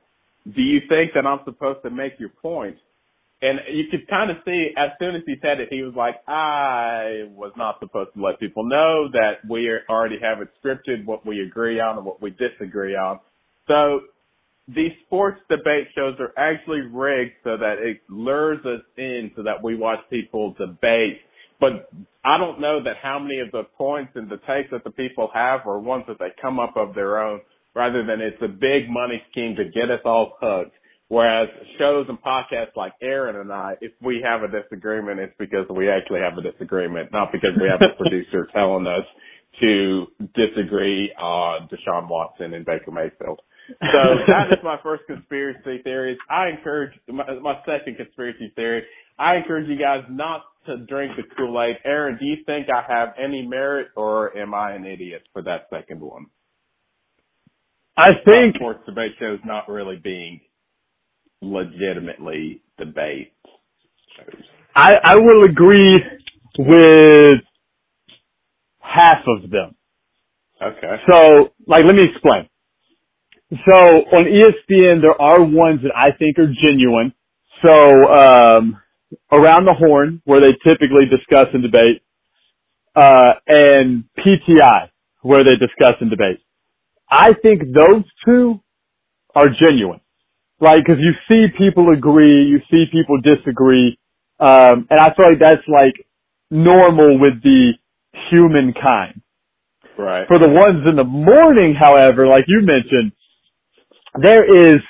Do 0.53 0.61
you 0.61 0.81
think 0.89 1.13
that 1.15 1.25
I'm 1.25 1.39
supposed 1.45 1.81
to 1.83 1.89
make 1.89 2.19
your 2.19 2.29
point? 2.29 2.77
And 3.45 3.59
you 3.71 3.83
could 3.91 4.07
kind 4.07 4.31
of 4.31 4.37
see 4.43 4.69
as 4.75 4.89
soon 4.97 5.15
as 5.15 5.21
he 5.27 5.35
said 5.39 5.59
it, 5.59 5.67
he 5.69 5.83
was 5.83 5.93
like, 5.95 6.15
I 6.27 7.29
was 7.29 7.51
not 7.55 7.77
supposed 7.79 8.09
to 8.15 8.23
let 8.23 8.39
people 8.39 8.67
know 8.67 9.07
that 9.11 9.47
we 9.47 9.69
already 9.87 10.17
have 10.19 10.41
it 10.41 10.49
scripted, 10.63 11.05
what 11.05 11.27
we 11.27 11.41
agree 11.41 11.79
on 11.79 11.97
and 11.97 12.05
what 12.05 12.19
we 12.23 12.31
disagree 12.31 12.95
on. 12.95 13.19
So 13.67 14.01
these 14.67 14.93
sports 15.05 15.39
debate 15.47 15.87
shows 15.95 16.15
are 16.19 16.33
actually 16.37 16.81
rigged 16.91 17.33
so 17.43 17.55
that 17.55 17.75
it 17.79 18.01
lures 18.09 18.65
us 18.65 18.81
in 18.97 19.29
so 19.35 19.43
that 19.43 19.61
we 19.63 19.75
watch 19.75 19.99
people 20.09 20.55
debate. 20.57 21.19
But 21.59 21.91
I 22.25 22.39
don't 22.39 22.59
know 22.59 22.83
that 22.83 22.95
how 23.01 23.19
many 23.19 23.41
of 23.41 23.51
the 23.51 23.63
points 23.77 24.13
and 24.15 24.27
the 24.27 24.37
takes 24.47 24.71
that 24.71 24.83
the 24.83 24.89
people 24.89 25.29
have 25.35 25.67
are 25.67 25.77
ones 25.77 26.05
that 26.07 26.17
they 26.17 26.29
come 26.41 26.59
up 26.59 26.75
of 26.75 26.95
their 26.95 27.21
own 27.21 27.41
rather 27.75 28.03
than 28.03 28.21
it's 28.21 28.41
a 28.41 28.47
big 28.47 28.89
money 28.89 29.21
scheme 29.29 29.55
to 29.57 29.65
get 29.65 29.91
us 29.91 30.01
all 30.03 30.33
hooked. 30.41 30.73
Whereas 31.07 31.49
shows 31.77 32.07
and 32.09 32.19
podcasts 32.21 32.75
like 32.75 32.93
Aaron 33.01 33.35
and 33.35 33.51
I, 33.53 33.75
if 33.79 33.91
we 34.01 34.25
have 34.25 34.41
a 34.41 34.47
disagreement, 34.47 35.19
it's 35.19 35.35
because 35.37 35.67
we 35.69 35.87
actually 35.87 36.21
have 36.21 36.37
a 36.37 36.41
disagreement, 36.41 37.11
not 37.11 37.31
because 37.31 37.51
we 37.61 37.67
have 37.69 37.81
a 37.81 37.95
producer 38.01 38.47
telling 38.53 38.87
us 38.87 39.05
to 39.61 40.07
disagree 40.33 41.13
on 41.19 41.69
Deshaun 41.69 42.09
Watson 42.09 42.53
and 42.53 42.65
Baker 42.65 42.91
Mayfield. 42.91 43.39
So 43.79 44.01
that 44.27 44.51
is 44.51 44.59
my 44.63 44.77
first 44.83 45.03
conspiracy 45.07 45.81
theory. 45.83 46.17
I 46.29 46.49
encourage 46.49 46.91
my, 47.07 47.25
my 47.41 47.55
second 47.65 47.97
conspiracy 47.97 48.51
theory. 48.55 48.83
I 49.17 49.37
encourage 49.37 49.69
you 49.69 49.77
guys 49.77 50.03
not 50.09 50.41
to 50.65 50.77
drink 50.85 51.13
the 51.15 51.23
Kool-Aid. 51.37 51.77
Aaron, 51.85 52.17
do 52.19 52.25
you 52.25 52.37
think 52.45 52.67
I 52.69 52.83
have 52.91 53.09
any 53.23 53.47
merit 53.47 53.87
or 53.95 54.35
am 54.37 54.53
I 54.53 54.73
an 54.73 54.85
idiot 54.85 55.23
for 55.33 55.41
that 55.43 55.67
second 55.69 56.01
one? 56.01 56.25
I 57.97 58.09
think 58.25 58.55
sports 58.55 58.81
debate 58.85 59.13
shows 59.19 59.39
not 59.45 59.69
really 59.69 59.97
being 60.03 60.41
legitimately 61.41 62.61
debate. 62.77 63.33
I, 64.75 64.93
I 65.03 65.15
will 65.15 65.43
agree 65.43 66.03
with 66.57 67.41
half 68.79 69.23
of 69.27 69.49
them. 69.49 69.75
Okay. 70.61 70.95
So, 71.09 71.53
like, 71.67 71.85
let 71.85 71.95
me 71.95 72.03
explain. 72.11 72.49
So 73.51 73.75
on 73.75 74.25
ESPN, 74.25 75.01
there 75.01 75.19
are 75.21 75.41
ones 75.43 75.81
that 75.83 75.93
I 75.95 76.11
think 76.17 76.39
are 76.39 76.51
genuine. 76.65 77.13
So, 77.63 77.71
um, 77.71 78.81
around 79.31 79.65
the 79.65 79.73
horn, 79.73 80.21
where 80.25 80.41
they 80.41 80.53
typically 80.67 81.05
discuss 81.05 81.47
and 81.53 81.61
debate, 81.63 82.01
uh, 82.95 83.33
and 83.47 84.05
PTI, 84.17 84.89
where 85.21 85.43
they 85.43 85.55
discuss 85.55 85.95
and 86.01 86.09
debate. 86.09 86.39
I 87.09 87.33
think 87.33 87.61
those 87.73 88.03
two 88.25 88.61
are 89.35 89.47
genuine. 89.49 90.01
Like, 90.65 90.85
cause 90.85 90.97
you 90.99 91.13
see 91.29 91.45
people 91.55 91.93
agree, 91.93 92.45
you 92.45 92.59
see 92.71 92.85
people 92.91 93.21
disagree, 93.21 93.99
um, 94.39 94.87
and 94.89 94.99
I 94.99 95.13
feel 95.13 95.29
like 95.29 95.39
that's 95.39 95.67
like 95.67 95.93
normal 96.49 97.19
with 97.19 97.43
the 97.43 97.73
humankind. 98.31 99.21
Right. 99.97 100.27
For 100.27 100.39
the 100.39 100.49
ones 100.49 100.85
in 100.89 100.95
the 100.95 101.03
morning, 101.03 101.75
however, 101.79 102.25
like 102.27 102.45
you 102.47 102.61
mentioned, 102.63 103.11
there 104.19 104.43
is 104.43 104.81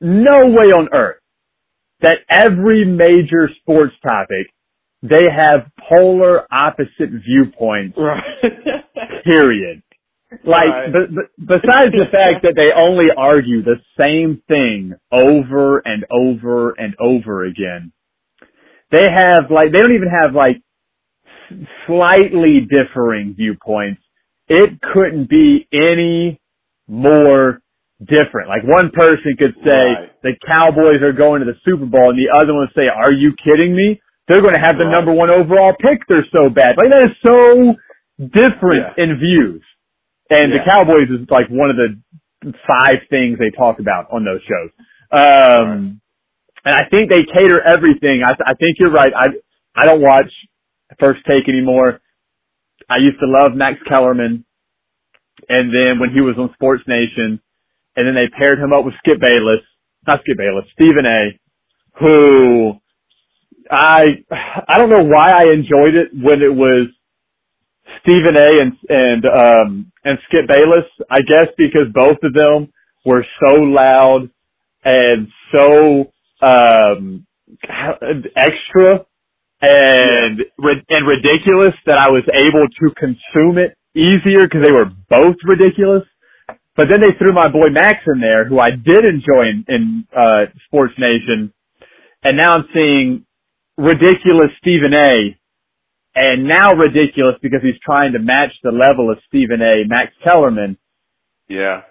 no 0.00 0.46
way 0.46 0.70
on 0.70 0.88
earth 0.94 1.20
that 2.00 2.18
every 2.30 2.84
major 2.84 3.50
sports 3.60 3.94
topic 4.06 4.46
they 5.02 5.24
have 5.24 5.66
polar 5.88 6.46
opposite 6.52 7.10
viewpoints. 7.26 7.98
Right. 7.98 8.22
period. 9.24 9.82
Like, 10.44 10.92
b- 10.92 11.06
b- 11.14 11.44
besides 11.46 11.92
the 11.92 12.06
fact 12.12 12.42
that 12.42 12.52
they 12.54 12.70
only 12.76 13.06
argue 13.16 13.62
the 13.62 13.76
same 13.98 14.42
thing 14.46 14.92
over 15.10 15.78
and 15.78 16.04
over 16.10 16.70
and 16.72 16.94
over 17.00 17.44
again, 17.44 17.92
they 18.90 19.04
have 19.10 19.50
like, 19.50 19.72
they 19.72 19.80
don't 19.80 19.94
even 19.94 20.08
have 20.10 20.34
like 20.34 20.56
s- 21.50 21.66
slightly 21.86 22.60
differing 22.70 23.34
viewpoints. 23.36 24.02
It 24.48 24.80
couldn't 24.92 25.28
be 25.30 25.66
any 25.72 26.40
more 26.86 27.60
different. 28.00 28.48
Like 28.48 28.64
one 28.64 28.90
person 28.92 29.34
could 29.38 29.54
say 29.64 29.70
Right. 29.96 30.22
the 30.22 30.32
Cowboys 30.46 31.02
are 31.02 31.12
going 31.12 31.40
to 31.40 31.46
the 31.46 31.58
Super 31.64 31.86
Bowl 31.86 32.10
and 32.10 32.18
the 32.18 32.30
other 32.38 32.52
one 32.52 32.68
would 32.68 32.74
say, 32.76 32.88
are 32.88 33.12
you 33.12 33.32
kidding 33.42 33.74
me? 33.74 34.00
They're 34.28 34.42
going 34.42 34.54
to 34.54 34.60
have 34.60 34.76
the 34.78 34.84
Right. 34.84 34.92
number 34.92 35.12
one 35.12 35.30
overall 35.30 35.74
pick. 35.80 36.06
They're 36.06 36.26
so 36.32 36.48
bad. 36.50 36.76
Like 36.76 36.90
that 36.90 37.10
is 37.10 37.16
so 37.24 37.74
different 38.28 38.92
Yeah. 38.96 39.04
in 39.04 39.18
views. 39.18 39.62
And 40.30 40.52
Yeah. 40.52 40.58
the 40.58 40.70
Cowboys 40.70 41.08
is 41.10 41.26
like 41.30 41.48
one 41.48 41.70
of 41.70 41.76
the 41.76 42.52
five 42.66 42.96
things 43.10 43.38
they 43.38 43.50
talk 43.50 43.80
about 43.80 44.08
on 44.12 44.24
those 44.24 44.40
shows. 44.42 44.70
Um, 45.10 46.00
and 46.64 46.74
I 46.74 46.84
think 46.88 47.10
they 47.10 47.24
cater 47.24 47.60
everything. 47.60 48.22
I, 48.24 48.32
I 48.44 48.54
think 48.54 48.76
you're 48.78 48.90
right. 48.92 49.12
I, 49.16 49.26
I 49.74 49.86
don't 49.86 50.02
watch 50.02 50.30
First 51.00 51.20
Take 51.26 51.48
anymore. 51.48 52.00
I 52.88 52.98
used 52.98 53.18
to 53.20 53.26
love 53.26 53.54
Max 53.54 53.78
Kellerman. 53.88 54.44
And 55.48 55.72
then 55.72 55.98
when 55.98 56.10
he 56.12 56.20
was 56.20 56.34
on 56.38 56.50
Sports 56.54 56.82
Nation, 56.86 57.40
and 57.96 58.06
then 58.06 58.14
they 58.14 58.28
paired 58.28 58.58
him 58.58 58.72
up 58.72 58.84
with 58.84 58.94
Skip 58.98 59.20
Bayless, 59.20 59.60
not 60.06 60.20
Skip 60.20 60.36
Bayless, 60.36 60.64
Stephen 60.74 61.06
A, 61.06 61.38
who 62.00 62.72
I, 63.70 64.24
I 64.68 64.78
don't 64.78 64.90
know 64.90 65.04
why 65.04 65.30
I 65.32 65.44
enjoyed 65.52 65.94
it 65.94 66.08
when 66.14 66.42
it 66.42 66.54
was 66.54 66.88
Stephen 68.02 68.36
A 68.36 68.60
and, 68.60 68.72
and, 68.88 69.24
um, 69.26 69.92
and 70.04 70.18
Skip 70.28 70.48
Bayless. 70.48 70.84
I 71.10 71.20
guess 71.22 71.46
because 71.56 71.88
both 71.92 72.18
of 72.22 72.32
them 72.34 72.72
were 73.04 73.24
so 73.44 73.54
loud 73.54 74.30
and 74.84 75.28
so, 75.52 76.12
um, 76.42 77.26
extra 78.36 79.04
and, 79.60 80.40
and 80.88 81.06
ridiculous 81.06 81.74
that 81.86 81.98
I 81.98 82.10
was 82.10 82.24
able 82.32 82.66
to 82.68 82.94
consume 82.94 83.58
it 83.58 83.76
easier 83.94 84.46
because 84.46 84.62
they 84.64 84.72
were 84.72 84.90
both 85.10 85.36
ridiculous. 85.44 86.04
But 86.76 86.86
then 86.90 87.00
they 87.00 87.16
threw 87.18 87.32
my 87.32 87.48
boy 87.48 87.70
Max 87.72 87.98
in 88.06 88.20
there, 88.20 88.46
who 88.46 88.60
I 88.60 88.70
did 88.70 89.04
enjoy 89.04 89.50
in, 89.50 89.64
in 89.68 90.06
uh, 90.16 90.46
Sports 90.66 90.94
Nation, 90.98 91.52
and 92.22 92.36
now 92.36 92.54
I'm 92.54 92.64
seeing 92.72 93.26
ridiculous 93.76 94.50
Stephen 94.60 94.94
A. 94.94 95.37
And 96.14 96.48
now 96.48 96.72
ridiculous 96.74 97.36
because 97.42 97.60
he's 97.62 97.78
trying 97.84 98.12
to 98.14 98.18
match 98.18 98.50
the 98.62 98.72
level 98.72 99.10
of 99.10 99.18
Stephen 99.28 99.62
A. 99.62 99.84
Max 99.86 100.12
Kellerman, 100.24 100.76
Yeah. 101.48 101.82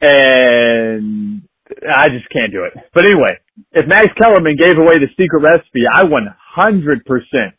and 0.00 1.42
I 1.88 2.08
just 2.08 2.28
can't 2.30 2.52
do 2.52 2.64
it. 2.64 2.72
But 2.94 3.04
anyway, 3.06 3.38
if 3.72 3.86
Max 3.86 4.08
Kellerman 4.20 4.56
gave 4.58 4.78
away 4.78 4.98
the 4.98 5.08
secret 5.16 5.42
recipe, 5.42 5.84
I 5.92 6.04
100% 6.04 7.52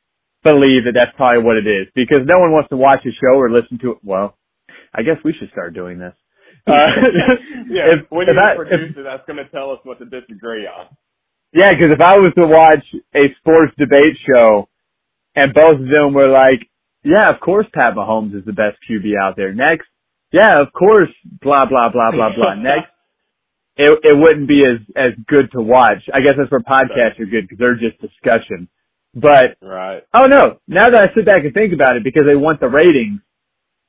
believe 0.43 0.85
that 0.85 0.93
that's 0.93 1.15
probably 1.15 1.43
what 1.43 1.57
it 1.57 1.67
is 1.67 1.87
because 1.95 2.21
no 2.25 2.39
one 2.39 2.51
wants 2.51 2.69
to 2.69 2.77
watch 2.77 3.05
a 3.05 3.11
show 3.11 3.37
or 3.39 3.49
listen 3.49 3.77
to 3.79 3.91
it. 3.91 3.97
Well, 4.03 4.35
I 4.93 5.03
guess 5.03 5.17
we 5.23 5.33
should 5.33 5.49
start 5.51 5.73
doing 5.73 5.99
this. 5.99 6.13
Uh, 6.65 6.71
yeah. 7.69 7.83
if- 7.95 8.05
when 8.11 8.27
if 8.29 8.35
you're 8.35 8.43
I- 8.43 8.53
a 8.53 8.55
producer, 8.55 9.03
that's 9.03 9.25
going 9.25 9.37
to 9.37 9.49
tell 9.51 9.71
us 9.71 9.79
what 9.83 9.99
to 9.99 10.05
disagree 10.05 10.67
on. 10.67 10.87
Yeah, 11.53 11.71
because 11.73 11.91
if 11.91 12.01
I 12.01 12.17
was 12.17 12.33
to 12.37 12.45
watch 12.45 12.83
a 13.15 13.33
sports 13.39 13.73
debate 13.77 14.17
show 14.27 14.67
and 15.37 15.53
both 15.53 15.79
of 15.79 15.87
them 15.87 16.13
were 16.13 16.27
like, 16.29 16.67
yeah, 17.03 17.29
of 17.29 17.39
course 17.39 17.67
Pat 17.73 17.93
Mahomes 17.95 18.35
is 18.35 18.43
the 18.43 18.53
best 18.53 18.77
QB 18.89 19.13
out 19.21 19.35
there. 19.37 19.53
Next, 19.53 19.85
yeah, 20.33 20.59
of 20.59 20.73
course, 20.73 21.09
blah, 21.41 21.65
blah, 21.69 21.89
blah, 21.89 22.11
blah, 22.11 22.35
blah. 22.35 22.55
Next, 22.57 22.89
it, 23.77 23.99
it 24.03 24.17
wouldn't 24.17 24.47
be 24.47 24.63
as, 24.65 24.81
as 24.95 25.11
good 25.27 25.51
to 25.53 25.61
watch. 25.61 26.01
I 26.11 26.21
guess 26.21 26.33
that's 26.37 26.49
where 26.51 26.59
podcasts 26.59 27.19
are 27.19 27.29
good 27.29 27.47
because 27.47 27.59
they're 27.59 27.75
just 27.77 28.01
discussion. 28.01 28.67
But, 29.13 29.57
Right. 29.61 30.03
oh 30.13 30.25
no, 30.25 30.57
now 30.67 30.89
that 30.89 31.03
I 31.03 31.13
sit 31.15 31.25
back 31.25 31.45
and 31.45 31.53
think 31.53 31.71
about 31.73 31.95
it 31.95 32.03
because 32.03 32.23
they 32.25 32.35
want 32.35 32.59
the 32.59 32.67
ratings, 32.67 33.21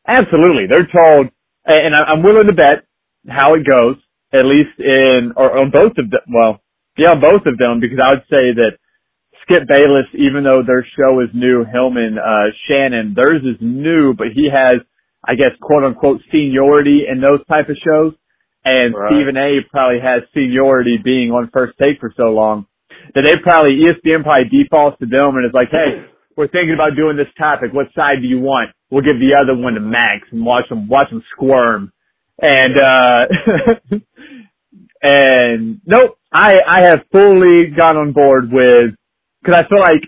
absolutely. 0.06 0.66
They're 0.68 0.86
told, 0.86 1.28
and 1.64 1.94
I'm 1.96 2.22
willing 2.22 2.46
to 2.46 2.54
bet 2.54 2.84
how 3.28 3.54
it 3.54 3.64
goes, 3.66 3.96
at 4.32 4.44
least 4.44 4.78
in, 4.78 5.32
or 5.36 5.58
on 5.58 5.70
both 5.70 5.92
of 5.98 6.10
them, 6.10 6.20
well, 6.32 6.60
yeah, 6.96 7.10
on 7.12 7.20
both 7.20 7.46
of 7.46 7.56
them, 7.58 7.80
because 7.80 7.98
I 8.02 8.10
would 8.10 8.24
say 8.30 8.52
that 8.60 8.78
Skip 9.48 9.66
Bayless, 9.66 10.06
even 10.14 10.44
though 10.44 10.62
their 10.66 10.86
show 10.98 11.20
is 11.20 11.28
new, 11.32 11.64
Hillman, 11.64 12.18
uh, 12.18 12.46
Shannon, 12.68 13.14
theirs 13.16 13.42
is 13.44 13.56
new, 13.60 14.12
but 14.14 14.28
he 14.34 14.48
has, 14.52 14.82
I 15.26 15.34
guess, 15.36 15.52
quote 15.60 15.84
unquote 15.84 16.20
seniority 16.30 17.04
in 17.10 17.20
those 17.20 17.40
type 17.46 17.68
of 17.70 17.76
shows. 17.82 18.12
And 18.64 18.94
Right. 18.94 19.10
Stephen 19.12 19.36
A 19.38 19.60
probably 19.70 20.00
has 20.00 20.22
seniority 20.34 20.98
being 21.02 21.30
on 21.30 21.48
first 21.52 21.78
take 21.78 21.98
for 22.00 22.12
so 22.16 22.24
long. 22.24 22.66
that 23.14 23.22
they 23.22 23.38
probably 23.38 23.76
ESPN 23.80 24.22
probably 24.22 24.44
defaults 24.50 24.98
to 25.00 25.06
them 25.06 25.36
and 25.36 25.46
is 25.46 25.54
like, 25.54 25.70
hey, 25.70 26.04
we're 26.36 26.48
thinking 26.48 26.74
about 26.74 26.94
doing 26.94 27.16
this 27.16 27.32
topic. 27.38 27.72
What 27.72 27.86
side 27.94 28.20
do 28.20 28.28
you 28.28 28.38
want? 28.40 28.70
We'll 28.90 29.02
give 29.02 29.18
the 29.18 29.32
other 29.34 29.56
one 29.56 29.74
to 29.74 29.80
Max 29.80 30.28
and 30.30 30.44
watch 30.44 30.68
them 30.68 30.88
watch 30.88 31.08
them 31.10 31.22
squirm. 31.32 31.90
And 32.40 32.76
uh 32.78 33.96
and 35.02 35.80
nope, 35.86 36.18
I 36.32 36.58
I 36.66 36.82
have 36.88 37.00
fully 37.12 37.68
gone 37.76 37.96
on 37.96 38.12
board 38.12 38.50
with 38.52 38.94
because 39.42 39.64
I 39.64 39.68
feel 39.68 39.80
like 39.80 40.02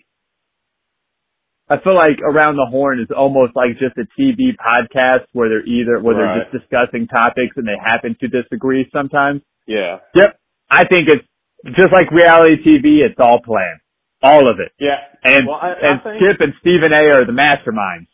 I 1.68 1.78
feel 1.84 1.94
like 1.94 2.18
Around 2.20 2.56
the 2.56 2.66
Horn 2.68 2.98
is 3.00 3.08
almost 3.16 3.54
like 3.54 3.78
just 3.78 3.94
a 3.96 4.02
TV 4.20 4.56
podcast 4.58 5.26
where 5.32 5.48
they're 5.48 5.64
either 5.66 6.00
where 6.02 6.16
Right. 6.16 6.34
they're 6.34 6.44
just 6.50 6.66
discussing 6.66 7.06
topics 7.06 7.54
and 7.56 7.66
they 7.66 7.78
happen 7.80 8.16
to 8.20 8.26
disagree 8.28 8.88
sometimes. 8.92 9.42
Yeah. 9.66 9.98
Yep. 10.16 10.36
I 10.68 10.84
think 10.84 11.08
it's 11.08 11.24
just 11.76 11.92
like 11.92 12.10
reality 12.10 12.56
TV, 12.64 13.06
it's 13.06 13.20
all 13.20 13.40
planned. 13.44 13.78
All 14.22 14.50
of 14.50 14.58
it. 14.58 14.72
Yeah. 14.80 14.98
And 15.22 15.46
Well, 15.46 15.60
I- 15.62 15.72
I 15.74 15.90
and 15.92 16.02
think- 16.02 16.16
Skip 16.18 16.40
and 16.40 16.54
Stephen 16.60 16.92
A 16.92 17.06
are 17.16 17.24
the 17.24 17.32
masterminds 17.32 18.08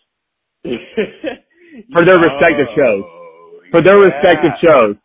for 1.92 2.04
their 2.04 2.18
respective 2.18 2.68
oh, 2.70 2.76
shows. 2.76 3.04
For 3.70 3.82
their 3.82 3.98
Yeah. 3.98 4.12
respective 4.12 4.52
shows. 4.60 4.96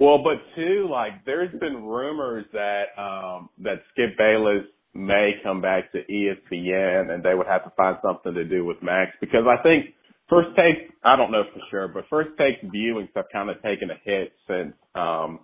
Well, 0.00 0.22
but 0.22 0.38
too, 0.54 0.88
like, 0.90 1.24
there's 1.26 1.52
been 1.58 1.84
rumors 1.84 2.46
that 2.52 2.84
um 2.96 3.48
that 3.58 3.82
Skip 3.92 4.16
Bayless 4.16 4.64
may 4.94 5.32
come 5.42 5.60
back 5.60 5.92
to 5.92 5.98
ESPN 5.98 7.10
and 7.12 7.22
they 7.22 7.34
would 7.34 7.46
have 7.46 7.64
to 7.64 7.70
find 7.76 7.96
something 8.02 8.34
to 8.34 8.44
do 8.44 8.64
with 8.64 8.82
Max 8.82 9.12
because 9.20 9.44
I 9.46 9.62
think 9.62 9.94
first 10.28 10.48
take 10.56 10.90
I 11.04 11.16
don't 11.16 11.30
know 11.30 11.44
for 11.52 11.60
sure, 11.70 11.88
but 11.88 12.04
first 12.08 12.30
take 12.38 12.62
viewings 12.72 13.08
have 13.14 13.26
kind 13.32 13.50
of 13.50 13.60
taken 13.62 13.90
a 13.90 13.96
hit 14.04 14.32
since 14.46 14.74
um 14.94 15.40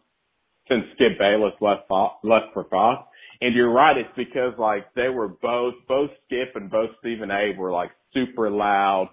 since 0.68 0.84
Skip 0.94 1.18
Bayless 1.18 1.54
left 1.60 1.88
Fox, 1.88 2.16
left 2.24 2.46
for 2.54 2.64
Fox. 2.70 3.08
And 3.40 3.54
you're 3.54 3.72
right, 3.72 3.96
it's 3.98 4.08
because 4.16 4.54
like 4.58 4.92
they 4.94 5.08
were 5.08 5.28
both 5.28 5.74
both 5.88 6.10
Skip 6.26 6.54
and 6.54 6.70
both 6.70 6.90
Stephen 7.00 7.30
A 7.30 7.58
were 7.58 7.72
like 7.72 7.90
super 8.12 8.50
loud. 8.50 9.08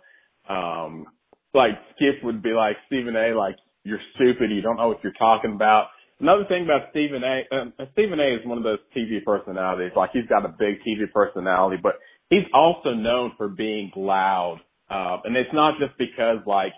Um 0.48 1.08
like 1.54 1.72
Skip 1.96 2.24
would 2.24 2.44
be 2.44 2.52
like 2.52 2.78
Stephen 2.88 3.16
A 3.16 3.36
like 3.36 3.56
you're 3.84 4.02
stupid, 4.16 4.52
you 4.52 4.62
don't 4.62 4.78
know 4.78 4.88
what 4.88 5.04
you're 5.04 5.14
talking 5.14 5.54
about. 5.54 5.88
Another 6.20 6.46
thing 6.48 6.64
about 6.64 6.90
Stephen 6.92 7.24
A, 7.24 7.56
um, 7.56 7.74
Stephen 7.94 8.20
A 8.20 8.36
is 8.36 8.46
one 8.46 8.58
of 8.58 8.64
those 8.64 8.80
TV 8.96 9.24
personalities. 9.24 9.92
Like 9.96 10.12
he's 10.14 10.28
got 10.30 10.46
a 10.46 10.50
big 10.50 10.78
TV 10.86 11.12
personality, 11.12 11.78
but 11.82 11.94
he's 12.30 12.46
also 12.54 12.94
known 12.94 13.34
for 13.38 13.50
being 13.50 13.92
loud. 13.96 14.60
Uh, 14.90 15.18
and 15.24 15.36
it's 15.36 15.50
not 15.54 15.80
just 15.80 15.98
because 15.98 16.38
like 16.46 16.74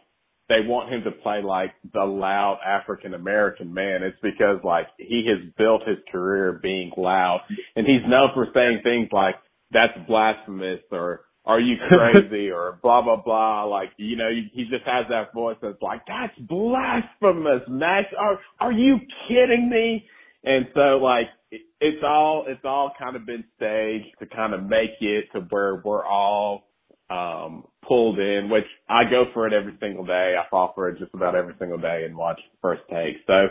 they 0.50 0.60
want 0.66 0.94
him 0.94 1.04
to 1.04 1.12
play 1.12 1.42
like 1.42 1.74
the 1.94 2.04
loud 2.04 2.60
African 2.66 3.14
American 3.14 3.74
man. 3.74 4.04
It's 4.04 4.18
because 4.22 4.60
like 4.64 4.88
he 4.98 5.28
has 5.28 5.52
built 5.58 5.82
his 5.88 5.98
career 6.12 6.60
being 6.62 6.92
loud, 6.96 7.42
and 7.76 7.86
he's 7.86 8.08
known 8.08 8.30
for 8.34 8.48
saying 8.54 8.82
things 8.84 9.10
like 9.12 9.36
"that's 9.72 9.94
blasphemous" 10.08 10.82
or 10.92 11.22
"Are 11.46 11.60
you 11.60 11.76
crazy?" 11.90 12.50
or 12.52 12.80
blah 12.82 13.02
blah 13.02 13.18
blah. 13.22 13.64
Like 13.66 13.90
you 13.98 14.16
know, 14.16 14.30
he 14.54 14.64
just 14.66 14.86
has 14.86 15.06
that 15.10 15.34
voice 15.34 15.58
that's 15.62 15.82
like 15.82 16.02
"That's 16.08 16.38
blasphemous, 16.40 17.62
Max. 17.68 18.08
Are 18.20 18.40
are 18.60 18.72
you 18.72 18.98
kidding 19.28 19.70
me?" 19.70 20.06
And 20.44 20.68
so 20.74 20.98
like 21.02 21.28
it- 21.52 21.62
it's 21.82 22.04
all 22.06 22.46
it's 22.48 22.64
all 22.66 22.92
kind 22.98 23.16
of 23.16 23.26
been 23.26 23.44
staged 23.56 24.08
to 24.20 24.26
kind 24.26 24.54
of 24.54 24.64
make 24.64 24.92
it 25.02 25.26
to 25.34 25.42
where 25.50 25.82
we're 25.84 26.06
all 26.06 26.68
um 27.10 27.66
pulled 27.88 28.18
in, 28.20 28.50
which 28.50 28.66
I 28.90 29.04
go 29.10 29.26
for 29.34 29.46
it 29.48 29.54
every 29.54 29.76
single 29.80 30.06
day. 30.06 30.36
I 30.40 30.50
fall 30.50 30.72
for 30.76 30.90
it 30.90 31.00
just 31.00 31.14
about 31.14 31.36
every 31.36 31.54
single 31.60 31.78
day 31.78 32.04
and 32.06 32.16
watch 32.16 32.40
first 32.62 32.82
take. 32.90 33.18
So 33.28 33.48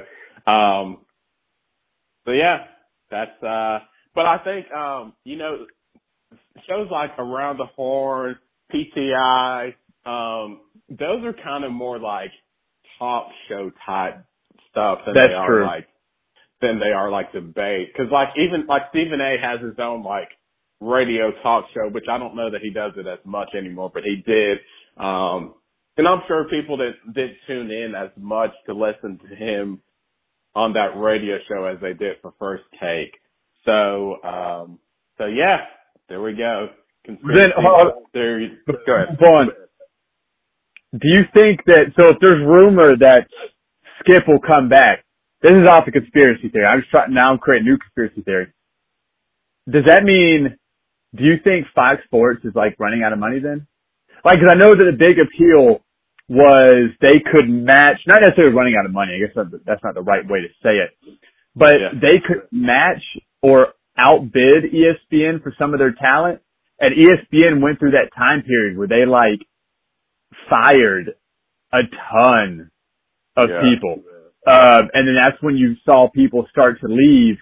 um 0.51 0.99
so 2.25 2.33
yeah, 2.33 2.65
that's 3.11 3.43
uh 3.43 3.81
but 4.15 4.27
I 4.27 4.39
think 4.45 4.71
um, 4.73 5.15
you 5.25 5.37
know, 5.37 5.67
shows 6.69 6.89
like 6.91 7.11
Around 7.19 7.59
the 7.59 7.67
Horn, 7.77 8.37
PTI, 8.73 9.75
um, 10.05 10.61
those 10.89 11.25
are 11.25 11.35
kind 11.45 11.65
of 11.65 11.73
more 11.73 11.99
like 11.99 12.31
talk 12.99 13.29
show 13.49 13.71
type 13.87 14.25
stuff 14.71 15.01
than 15.07 15.15
That's 15.15 15.29
they 15.29 15.35
are 15.35 15.47
true. 15.47 15.67
like 15.67 15.87
than 16.61 16.79
they 16.79 16.93
are 16.93 17.11
like 17.11 17.33
debate. 17.33 17.95
Cause 17.97 18.07
like 18.11 18.29
even 18.37 18.67
like 18.67 18.83
Stephen 18.91 19.21
A 19.21 19.37
has 19.41 19.61
his 19.61 19.79
own 19.79 20.03
like 20.03 20.29
radio 20.81 21.33
talk 21.43 21.65
show, 21.75 21.89
which 21.89 22.05
I 22.11 22.19
don't 22.19 22.37
know 22.37 22.51
that 22.51 22.61
he 22.61 22.71
does 22.71 22.93
it 22.97 23.07
as 23.07 23.19
much 23.25 23.51
anymore, 23.57 23.91
but 23.93 24.03
he 24.05 24.23
did. 24.25 24.59
Um, 24.97 25.55
and 25.97 26.09
I'm 26.09 26.23
sure 26.27 26.49
people 26.49 26.77
that 26.79 26.93
did 27.15 27.31
tune 27.47 27.71
in 27.71 27.95
as 27.95 28.11
much 28.17 28.51
to 28.67 28.75
listen 28.75 29.19
to 29.29 29.35
him 29.35 29.81
on 30.55 30.73
that 30.75 30.97
radio 30.97 31.37
show 31.49 31.65
as 31.65 31.79
they 31.81 31.95
did 31.95 32.17
for 32.23 32.33
First 32.39 32.65
Take. 32.81 33.19
So, 33.65 34.23
um, 34.23 34.79
so 35.19 35.27
yeah, 35.27 35.59
there 36.09 36.21
we 36.23 36.35
go. 36.35 36.69
Conspiracy 37.05 37.43
Then, 37.43 37.53
on. 37.65 38.05
theories. 38.13 38.59
Go 38.67 38.95
ahead. 38.95 39.19
Vaughn, 39.19 39.49
do 40.93 41.09
you 41.09 41.23
think 41.35 41.61
that, 41.67 41.93
so 41.97 42.09
if 42.11 42.17
there's 42.21 42.41
rumor 42.47 42.97
that 42.99 43.27
Skip 44.01 44.29
will 44.29 44.41
come 44.41 44.69
back, 44.69 45.05
this 45.43 45.53
is 45.53 45.67
off 45.69 45.85
the 45.87 45.93
conspiracy 45.93 46.49
theory. 46.49 46.67
I'm 46.67 46.81
just 46.81 46.91
trying, 46.91 47.13
now 47.15 47.31
I'm 47.33 47.39
creating 47.39 47.67
a 47.67 47.71
new 47.71 47.79
conspiracy 47.79 48.23
theory. 48.23 48.53
Does 49.71 49.85
that 49.87 50.05
mean, 50.05 50.57
do 51.17 51.25
you 51.25 51.37
think 51.43 51.67
Fox 51.75 52.03
Sports 52.05 52.45
is 52.45 52.53
like 52.55 52.77
running 52.79 53.03
out 53.05 53.13
of 53.13 53.19
money 53.19 53.39
then? 53.41 53.67
Like, 54.25 54.39
cause 54.39 54.49
I 54.51 54.55
know 54.55 54.77
that 54.77 54.85
the 54.85 54.93
big 54.97 55.19
appeal 55.19 55.83
was 56.29 56.91
they 57.01 57.19
could 57.19 57.49
match, 57.51 57.99
not 58.07 58.21
necessarily 58.23 58.55
running 58.55 58.75
out 58.79 58.87
of 58.87 58.93
money, 58.93 59.13
I 59.17 59.27
guess 59.27 59.35
that's, 59.35 59.51
that's 59.67 59.83
not 59.83 59.95
the 59.95 60.03
right 60.03 60.23
way 60.29 60.41
to 60.41 60.49
say 60.63 60.79
it, 60.79 60.91
but 61.57 61.75
Yeah. 61.81 61.89
they 62.01 62.19
could 62.25 62.47
match 62.53 63.03
or 63.43 63.75
outbid 63.99 64.65
ESPN 64.73 65.43
for 65.43 65.55
some 65.59 65.73
of 65.73 65.79
their 65.79 65.93
talent. 65.93 66.41
And 66.81 66.95
ESPN 66.95 67.63
went 67.63 67.79
through 67.79 67.93
that 67.93 68.11
time 68.17 68.43
period 68.43 68.77
where 68.77 68.89
they 68.89 69.05
like 69.07 69.41
fired 70.49 71.15
a 71.73 71.81
ton 72.11 72.71
of 73.37 73.51
Yeah. 73.51 73.61
people. 73.63 74.03
Um, 74.47 74.91
and 74.93 75.07
then 75.07 75.15
that's 75.15 75.41
when 75.41 75.57
you 75.57 75.77
saw 75.85 76.09
people 76.09 76.47
start 76.51 76.81
to 76.81 76.89
leave 76.89 77.39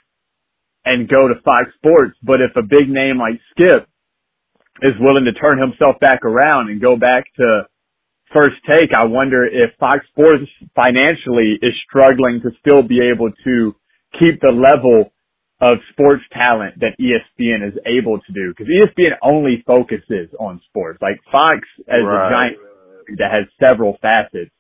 and 0.85 1.09
go 1.09 1.29
to 1.29 1.35
Fox 1.37 1.73
Sports. 1.77 2.17
But 2.23 2.41
if 2.41 2.55
a 2.57 2.63
big 2.63 2.89
name 2.89 3.19
like 3.19 3.41
Skip 3.51 3.87
is 4.83 4.95
willing 5.01 5.25
to 5.25 5.33
turn 5.33 5.59
himself 5.59 5.99
back 6.01 6.25
around 6.25 6.69
and 6.69 6.81
go 6.81 6.97
back 6.97 7.25
to 7.37 7.67
first 8.33 8.57
take, 8.69 8.93
I 8.93 9.05
wonder 9.05 9.45
if 9.47 9.75
Fox 9.79 10.07
Sports 10.09 10.45
financially 10.75 11.59
is 11.63 11.75
struggling 11.89 12.41
to 12.43 12.51
still 12.61 12.83
be 12.83 13.01
able 13.01 13.31
to 13.45 13.75
keep 14.19 14.41
the 14.41 14.53
level 14.53 15.13
of 15.61 15.79
sports 15.92 16.23
talent 16.33 16.81
that 16.81 16.96
ESPN 16.99 17.66
is 17.66 17.79
able 17.87 18.18
to 18.18 18.33
do. 18.33 18.55
Because 18.57 18.66
ESPN 18.73 19.12
only 19.23 19.62
focuses 19.66 20.31
on 20.38 20.61
sports. 20.68 20.99
Like 21.03 21.20
Fox 21.31 21.61
as 21.88 22.03
Right. 22.03 22.27
a 22.27 22.31
giant 22.31 22.57
that 23.18 23.31
has 23.33 23.46
several 23.59 23.99
facets, 24.01 24.51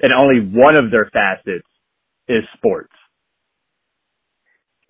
and 0.00 0.12
only 0.12 0.40
one 0.40 0.76
of 0.76 0.90
their 0.90 1.06
facets 1.12 1.66
is 2.28 2.44
sports. 2.56 2.92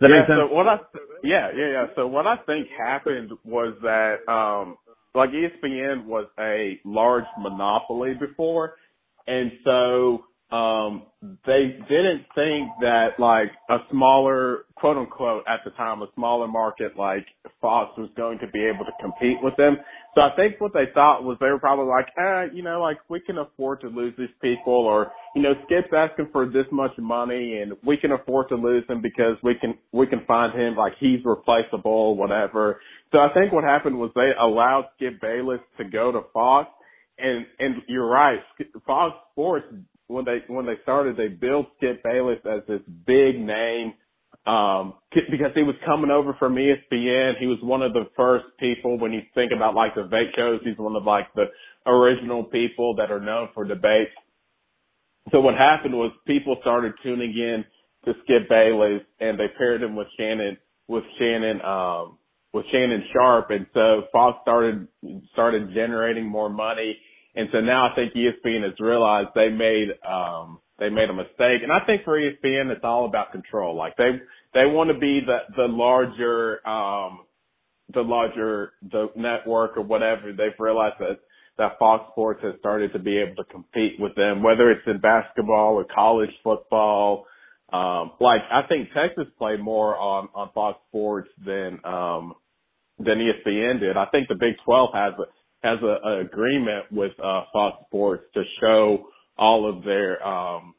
Does 0.00 0.08
that 0.08 0.10
yeah, 0.10 0.20
make 0.20 0.28
sense? 0.28 0.40
So 0.48 0.54
what 0.54 0.68
I 0.68 0.78
yeah 1.22 1.50
yeah 1.54 1.70
yeah. 1.70 1.86
So 1.94 2.06
what 2.06 2.26
I 2.26 2.36
think 2.46 2.68
happened 2.76 3.30
was 3.44 3.74
that 3.82 4.26
um 4.30 4.76
like 5.14 5.30
ESPN 5.30 6.06
was 6.06 6.26
a 6.38 6.80
large 6.84 7.24
monopoly 7.38 8.14
before, 8.14 8.74
and 9.26 9.52
so 9.64 10.24
um 10.50 11.02
they 11.46 11.78
didn't 11.88 12.26
think 12.34 12.68
that 12.80 13.18
like 13.18 13.50
a 13.70 13.78
smaller 13.90 14.64
quote 14.76 14.96
unquote 14.96 15.44
at 15.48 15.60
the 15.64 15.70
time 15.72 16.02
a 16.02 16.06
smaller 16.14 16.46
market 16.46 16.96
like 16.96 17.26
Fox 17.64 17.96
was 17.96 18.10
going 18.14 18.38
to 18.40 18.46
be 18.48 18.62
able 18.62 18.84
to 18.84 18.92
compete 19.00 19.38
with 19.42 19.56
them. 19.56 19.78
So 20.14 20.20
I 20.20 20.36
think 20.36 20.60
what 20.60 20.74
they 20.74 20.84
thought 20.92 21.24
was 21.24 21.38
they 21.40 21.46
were 21.46 21.58
probably 21.58 21.86
like, 21.86 22.08
eh, 22.18 22.54
you 22.54 22.62
know, 22.62 22.78
like 22.78 22.98
we 23.08 23.20
can 23.20 23.38
afford 23.38 23.80
to 23.80 23.88
lose 23.88 24.12
these 24.18 24.28
people 24.42 24.74
or, 24.74 25.12
you 25.34 25.40
know, 25.40 25.54
Skip's 25.64 25.88
asking 25.96 26.28
for 26.30 26.44
this 26.44 26.66
much 26.70 26.92
money 26.98 27.62
and 27.62 27.72
we 27.82 27.96
can 27.96 28.12
afford 28.12 28.50
to 28.50 28.56
lose 28.56 28.84
him 28.86 29.00
because 29.00 29.38
we 29.42 29.54
can, 29.58 29.78
we 29.92 30.06
can 30.06 30.26
find 30.26 30.52
him 30.52 30.76
like 30.76 30.92
he's 31.00 31.20
replaceable, 31.24 32.18
whatever. 32.18 32.80
So 33.12 33.18
I 33.18 33.32
think 33.32 33.50
what 33.50 33.64
happened 33.64 33.98
was 33.98 34.10
they 34.14 34.32
allowed 34.38 34.84
Skip 34.96 35.22
Bayless 35.22 35.60
to 35.78 35.84
go 35.84 36.12
to 36.12 36.20
Fox 36.34 36.68
and, 37.18 37.46
and 37.58 37.76
you're 37.88 38.06
right. 38.06 38.40
Fox 38.86 39.16
Sports, 39.32 39.66
when 40.08 40.24
they, 40.24 40.38
when 40.48 40.66
they 40.66 40.76
started, 40.82 41.16
they 41.16 41.28
built 41.28 41.66
Skip 41.76 42.02
Bayless 42.02 42.38
as 42.44 42.60
this 42.68 42.82
big 43.06 43.40
name 43.40 43.94
um, 44.46 44.94
because 45.14 45.52
he 45.54 45.62
was 45.62 45.74
coming 45.86 46.10
over 46.10 46.34
from 46.38 46.56
ESPN. 46.56 47.38
He 47.38 47.46
was 47.46 47.58
one 47.62 47.82
of 47.82 47.92
the 47.94 48.04
first 48.16 48.44
people 48.60 48.98
when 48.98 49.12
you 49.12 49.22
think 49.34 49.52
about 49.56 49.74
like 49.74 49.94
the 49.94 50.02
debate 50.02 50.28
shows. 50.36 50.60
He's 50.64 50.76
one 50.76 50.96
of 50.96 51.04
like 51.04 51.32
the 51.34 51.46
original 51.86 52.44
people 52.44 52.94
that 52.96 53.10
are 53.10 53.20
known 53.20 53.48
for 53.54 53.64
debates. 53.64 54.10
So 55.32 55.40
what 55.40 55.54
happened 55.54 55.94
was 55.94 56.12
people 56.26 56.56
started 56.60 56.92
tuning 57.02 57.30
in 57.30 57.64
to 58.04 58.12
Skip 58.24 58.48
Bayless 58.48 59.02
and 59.20 59.38
they 59.38 59.46
paired 59.56 59.82
him 59.82 59.96
with 59.96 60.08
Shannon, 60.18 60.58
with 60.88 61.04
Shannon, 61.18 61.62
um, 61.62 62.18
with 62.52 62.66
Shannon 62.70 63.02
Sharpe. 63.14 63.50
And 63.50 63.66
so 63.72 64.02
Fox 64.12 64.38
started, 64.42 64.86
started 65.32 65.72
generating 65.74 66.26
more 66.28 66.50
money. 66.50 66.98
And 67.36 67.48
so 67.52 67.60
now 67.60 67.90
I 67.90 67.94
think 67.94 68.14
ESPN 68.14 68.62
has 68.62 68.78
realized 68.78 69.30
they 69.34 69.48
made, 69.48 69.88
um, 70.08 70.60
they 70.78 70.88
made 70.88 71.10
a 71.10 71.14
mistake. 71.14 71.62
And 71.62 71.72
I 71.72 71.84
think 71.86 72.04
for 72.04 72.18
ESPN, 72.18 72.70
it's 72.70 72.84
all 72.84 73.06
about 73.06 73.32
control. 73.32 73.76
Like 73.76 73.96
they 73.96 74.20
they 74.54 74.66
want 74.66 74.90
to 74.90 74.98
be 74.98 75.20
the 75.20 75.38
the 75.56 75.66
larger 75.68 76.66
um 76.66 77.20
the 77.92 78.02
larger 78.02 78.72
the 78.90 79.10
network 79.16 79.76
or 79.76 79.82
whatever. 79.82 80.32
They've 80.32 80.58
realized 80.58 80.96
that 81.00 81.18
that 81.58 81.78
Fox 81.78 82.10
Sports 82.12 82.40
has 82.42 82.54
started 82.58 82.92
to 82.92 82.98
be 82.98 83.18
able 83.18 83.36
to 83.36 83.44
compete 83.44 84.00
with 84.00 84.14
them, 84.16 84.42
whether 84.42 84.70
it's 84.70 84.86
in 84.86 84.98
basketball 84.98 85.74
or 85.74 85.84
college 85.84 86.30
football. 86.42 87.26
Um, 87.72 88.12
like 88.20 88.40
I 88.50 88.62
think 88.68 88.88
Texas 88.94 89.26
played 89.38 89.60
more 89.60 89.96
on 89.96 90.28
on 90.34 90.50
Fox 90.54 90.78
Sports 90.88 91.28
than 91.44 91.78
um 91.84 92.34
than 92.98 93.18
ESPN 93.18 93.80
did. 93.80 93.96
I 93.96 94.06
think 94.06 94.28
the 94.28 94.34
Big 94.34 94.54
12 94.64 94.90
has 94.94 95.12
has 95.64 95.78
a, 95.82 96.20
agreement 96.20 96.84
with 96.92 97.12
uh 97.18 97.42
Fox 97.52 97.78
Sports 97.88 98.24
to 98.34 98.42
show 98.60 99.08
all 99.36 99.68
of 99.68 99.82
their 99.84 100.24
um 100.24 100.74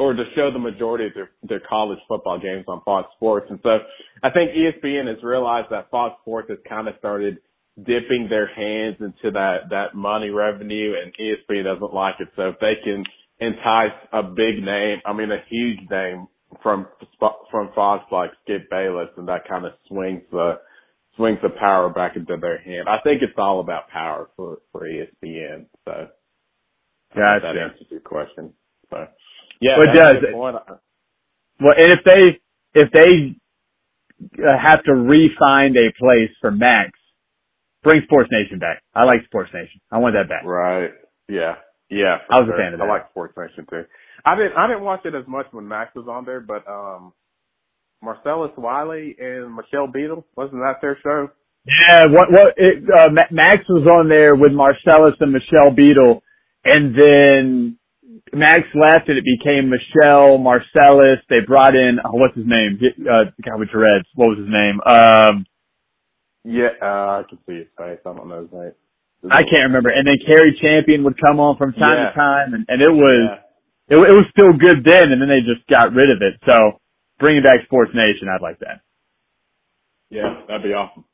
or 0.00 0.14
to 0.14 0.24
show 0.34 0.50
the 0.50 0.58
majority 0.58 1.06
of 1.06 1.14
their, 1.14 1.30
their 1.42 1.60
college 1.68 1.98
football 2.08 2.38
games 2.38 2.64
on 2.68 2.80
Fox 2.84 3.08
Sports. 3.16 3.46
And 3.50 3.60
so 3.62 3.78
I 4.22 4.30
think 4.30 4.52
ESPN 4.52 5.06
has 5.06 5.22
realized 5.22 5.68
that 5.70 5.90
Fox 5.90 6.16
Sports 6.22 6.48
has 6.48 6.58
kind 6.66 6.88
of 6.88 6.94
started 6.98 7.38
dipping 7.76 8.26
their 8.30 8.46
hands 8.46 8.96
into 9.00 9.30
that, 9.32 9.68
that 9.70 9.94
money 9.94 10.30
revenue 10.30 10.94
and 10.96 11.12
ESPN 11.20 11.64
doesn't 11.64 11.92
like 11.92 12.14
it. 12.18 12.28
So 12.34 12.48
if 12.48 12.56
they 12.60 12.74
can 12.82 13.04
entice 13.40 13.96
a 14.12 14.22
big 14.22 14.62
name, 14.64 14.98
I 15.04 15.12
mean 15.12 15.30
a 15.30 15.44
huge 15.48 15.80
name 15.90 16.28
from, 16.62 16.86
from 17.50 17.70
Fox 17.74 18.04
like 18.10 18.30
Skip 18.44 18.70
Bayless 18.70 19.08
and 19.18 19.28
that 19.28 19.46
kind 19.48 19.66
of 19.66 19.72
swings 19.86 20.22
the, 20.30 20.60
swings 21.16 21.38
the 21.42 21.50
power 21.50 21.88
back 21.88 22.16
into 22.16 22.36
their 22.36 22.58
hand. 22.58 22.88
I 22.88 22.98
think 23.02 23.22
it's 23.22 23.32
all 23.36 23.60
about 23.60 23.88
power 23.88 24.30
for, 24.36 24.58
for 24.72 24.82
ESPN. 24.82 25.66
So 25.84 26.08
gotcha. 27.14 27.40
that 27.42 27.56
answers 27.56 27.86
your 27.90 28.00
question. 28.00 28.52
So 28.90 29.06
yeah, 29.60 29.78
well, 29.78 29.88
it 29.88 29.94
does. 29.94 30.16
Well, 31.60 31.74
and 31.76 31.92
if 31.92 32.00
they, 32.04 32.40
if 32.80 32.90
they 32.92 33.36
have 34.40 34.82
to 34.84 34.94
re-find 34.94 35.76
a 35.76 35.92
place 35.98 36.30
for 36.40 36.50
Max, 36.50 36.90
bring 37.82 38.02
Sports 38.04 38.30
Nation 38.32 38.58
back. 38.58 38.82
I 38.94 39.04
like 39.04 39.24
Sports 39.26 39.50
Nation. 39.52 39.80
I 39.90 39.98
want 39.98 40.14
that 40.14 40.28
back. 40.28 40.44
Right. 40.44 40.90
Yeah. 41.28 41.56
Yeah. 41.90 42.18
I 42.30 42.38
was 42.38 42.46
sure. 42.46 42.54
a 42.54 42.58
fan 42.58 42.72
of 42.72 42.80
that. 42.80 42.86
I 42.86 42.88
like 42.88 43.10
Sports 43.10 43.34
Nation 43.36 43.66
too. 43.68 43.84
I 44.24 44.36
didn't, 44.36 44.52
I 44.56 44.66
didn't 44.66 44.84
watch 44.84 45.04
it 45.04 45.14
as 45.14 45.26
much 45.26 45.46
when 45.50 45.66
Max 45.66 45.94
was 45.94 46.06
on 46.08 46.24
there, 46.24 46.40
but, 46.40 46.66
um, 46.68 47.12
Marcellus 48.02 48.52
Wiley 48.56 49.16
and 49.18 49.54
Michelle 49.54 49.86
Beadle, 49.86 50.24
wasn't 50.36 50.60
that 50.62 50.80
their 50.80 50.98
show? 51.02 51.28
Yeah, 51.66 52.06
what 52.06 52.32
what 52.32 52.54
it, 52.56 52.82
uh, 52.88 53.10
Max 53.30 53.64
was 53.68 53.86
on 53.86 54.08
there 54.08 54.34
with 54.34 54.52
Marcellus 54.52 55.14
and 55.20 55.32
Michelle 55.32 55.70
Beadle, 55.70 56.22
and 56.64 56.94
then 56.96 57.78
Max 58.32 58.62
left 58.74 59.08
and 59.08 59.18
it 59.18 59.24
became 59.24 59.68
Michelle 59.68 60.38
Marcellus. 60.38 61.20
They 61.28 61.40
brought 61.46 61.74
in 61.76 61.98
oh, 62.02 62.12
what's 62.16 62.34
his 62.34 62.46
name? 62.46 62.80
Uh, 62.80 63.28
the 63.36 63.42
guy 63.42 63.56
with 63.56 63.68
Reds. 63.74 64.08
What 64.14 64.30
was 64.30 64.38
his 64.38 64.48
name? 64.48 64.80
Um, 64.86 65.46
yeah, 66.44 66.72
uh, 66.80 67.20
I 67.20 67.22
can 67.28 67.38
see 67.46 67.58
his 67.58 67.68
face. 67.76 68.00
I 68.06 68.14
don't 68.16 68.28
know 68.28 68.40
his 68.42 68.52
name. 68.52 68.72
I 69.30 69.42
can't 69.44 69.68
remember. 69.68 69.90
And 69.90 70.06
then 70.06 70.16
Cari 70.26 70.56
Champion 70.62 71.04
would 71.04 71.20
come 71.20 71.38
on 71.40 71.58
from 71.58 71.74
time 71.74 71.98
Yeah. 71.98 72.08
to 72.08 72.14
time, 72.16 72.54
and, 72.54 72.64
and 72.68 72.80
it 72.80 72.88
was 72.88 73.36
Yeah. 73.90 73.96
it, 73.96 74.00
it 74.00 74.16
was 74.16 74.24
still 74.32 74.56
good 74.56 74.82
then, 74.82 75.12
and 75.12 75.20
then 75.20 75.28
they 75.28 75.40
just 75.44 75.66
got 75.68 75.92
rid 75.92 76.08
of 76.08 76.22
it. 76.22 76.40
So 76.48 76.79
bringing 77.20 77.42
back 77.42 77.62
Sports 77.64 77.92
Nation, 77.94 78.28
I'd 78.28 78.42
like 78.42 78.58
that. 78.60 78.80
Yeah, 80.10 80.42
that'd 80.48 80.62
be 80.64 80.72
awesome. 80.74 81.04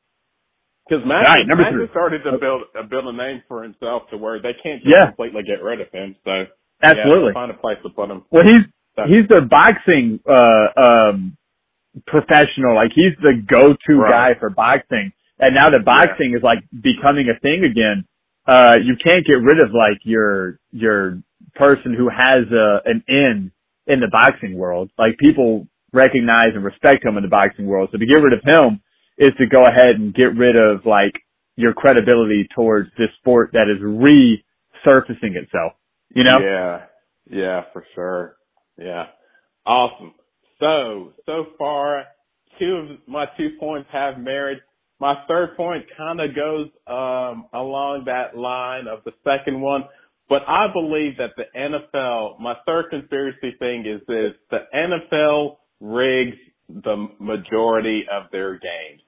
Because 0.89 1.03
All 1.03 1.11
right, 1.11 1.45
number 1.45 1.63
Max 1.63 1.75
three. 1.75 1.87
started 1.91 2.23
to 2.23 2.37
build 2.39 2.63
uh, 2.77 2.83
build 2.83 3.05
a 3.05 3.13
name 3.13 3.43
for 3.47 3.61
himself 3.61 4.03
to 4.09 4.17
where 4.17 4.41
they 4.41 4.53
can't 4.63 4.81
just 4.81 4.89
Yeah. 4.95 5.07
completely 5.07 5.43
get 5.43 5.61
rid 5.61 5.81
of 5.81 5.91
him. 5.91 6.15
So 6.23 6.45
Absolutely. 6.81 7.27
yeah, 7.27 7.33
find 7.33 7.51
a 7.51 7.55
place 7.55 7.77
to 7.83 7.89
put 7.89 8.09
him. 8.09 8.23
Well, 8.31 8.43
he's 8.45 8.63
So- 8.95 9.03
he's 9.05 9.27
the 9.27 9.41
boxing 9.41 10.19
uh 10.27 10.67
um 10.77 11.37
professional. 12.07 12.73
Like 12.75 12.91
he's 12.95 13.13
the 13.21 13.33
go-to 13.45 13.95
Right. 13.99 14.09
guy 14.11 14.39
for 14.39 14.49
boxing. 14.49 15.11
And 15.39 15.53
now 15.55 15.69
that 15.69 15.83
boxing 15.85 16.33
is 16.35 16.41
like 16.41 16.59
becoming 16.81 17.27
a 17.29 17.37
thing 17.39 17.63
again, 17.65 18.05
uh 18.47 18.77
you 18.81 18.95
can't 18.95 19.25
get 19.25 19.41
rid 19.41 19.59
of 19.59 19.71
like 19.73 19.99
your 20.03 20.57
your 20.71 21.19
person 21.55 21.93
who 21.93 22.07
has 22.09 22.49
a 22.51 22.81
an 22.85 23.03
in 23.09 23.51
in 23.87 23.99
the 23.99 24.07
boxing 24.09 24.57
world. 24.57 24.89
Like 24.97 25.17
people 25.17 25.67
recognize 25.93 26.53
and 26.53 26.63
respect 26.63 27.05
him 27.05 27.17
in 27.17 27.23
the 27.23 27.29
boxing 27.29 27.65
world. 27.67 27.89
So 27.91 27.97
to 27.97 28.05
get 28.05 28.21
rid 28.21 28.33
of 28.33 28.41
him 28.43 28.81
is 29.17 29.31
to 29.37 29.47
go 29.47 29.63
ahead 29.63 29.95
and 29.95 30.13
get 30.13 30.35
rid 30.35 30.55
of 30.55 30.85
like 30.85 31.13
your 31.55 31.73
credibility 31.73 32.47
towards 32.55 32.89
this 32.97 33.09
sport 33.19 33.51
that 33.53 33.67
is 33.67 33.81
resurfacing 33.81 35.35
itself. 35.35 35.73
You 36.13 36.23
know? 36.23 36.39
Yeah, 36.39 36.81
yeah, 37.29 37.61
for 37.73 37.85
sure. 37.95 38.37
Yeah, 38.77 39.05
awesome. 39.65 40.13
So 40.59 41.13
so 41.25 41.47
far, 41.57 42.05
two 42.59 42.75
of 42.75 42.97
my 43.07 43.25
two 43.37 43.51
points 43.59 43.89
have 43.91 44.19
merit. 44.19 44.59
My 44.99 45.15
third 45.27 45.55
point 45.55 45.85
kind 45.95 46.19
of 46.19 46.35
goes 46.35 46.69
um, 46.87 47.47
along 47.53 48.05
that 48.05 48.35
line 48.35 48.87
of 48.87 49.03
the 49.03 49.11
second 49.23 49.61
one, 49.61 49.83
but 50.27 50.41
I 50.47 50.67
believe 50.73 51.17
that 51.17 51.31
the 51.37 51.43
NFL. 51.55 52.39
My 52.39 52.55
third 52.65 52.85
conspiracy 52.89 53.55
thing 53.59 53.85
is 53.85 54.01
this: 54.07 54.33
the 54.49 54.65
NFL 54.73 55.57
rigs 55.79 56.37
the 56.69 57.07
majority 57.19 58.05
of 58.11 58.31
their 58.31 58.53
games, 58.53 59.01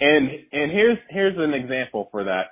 and 0.00 0.28
and 0.52 0.72
here's 0.72 0.98
here's 1.10 1.38
an 1.38 1.54
example 1.54 2.08
for 2.10 2.24
that 2.24 2.46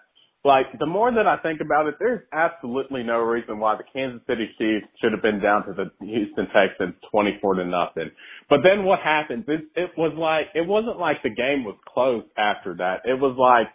like 0.45 0.67
the 0.79 0.87
more 0.87 1.13
that 1.13 1.27
I 1.27 1.37
think 1.39 1.61
about 1.61 1.87
it, 1.87 1.95
there's 2.01 2.23
absolutely 2.33 3.05
no 3.05 3.19
reason 3.19 3.61
why 3.61 3.77
the 3.77 3.85
Kansas 3.93 4.21
City 4.27 4.51
Chiefs 4.59 4.87
should 5.01 5.13
have 5.13 5.23
been 5.23 5.41
down 5.41 5.65
to 5.67 5.73
the 5.73 5.91
Houston 6.05 6.49
Texans 6.51 6.95
24 7.13 7.55
to 7.55 7.65
nothing. 7.65 8.11
But 8.51 8.61
then 8.65 8.85
what 8.85 8.99
happens? 8.99 9.45
It 9.47 9.63
it 9.77 9.91
was 9.97 10.13
like 10.19 10.47
it 10.55 10.67
wasn't 10.67 10.99
like 10.99 11.23
the 11.23 11.31
game 11.31 11.63
was 11.63 11.77
close 11.87 12.25
after 12.37 12.75
that. 12.75 13.03
It 13.05 13.21
was 13.21 13.37
like 13.39 13.69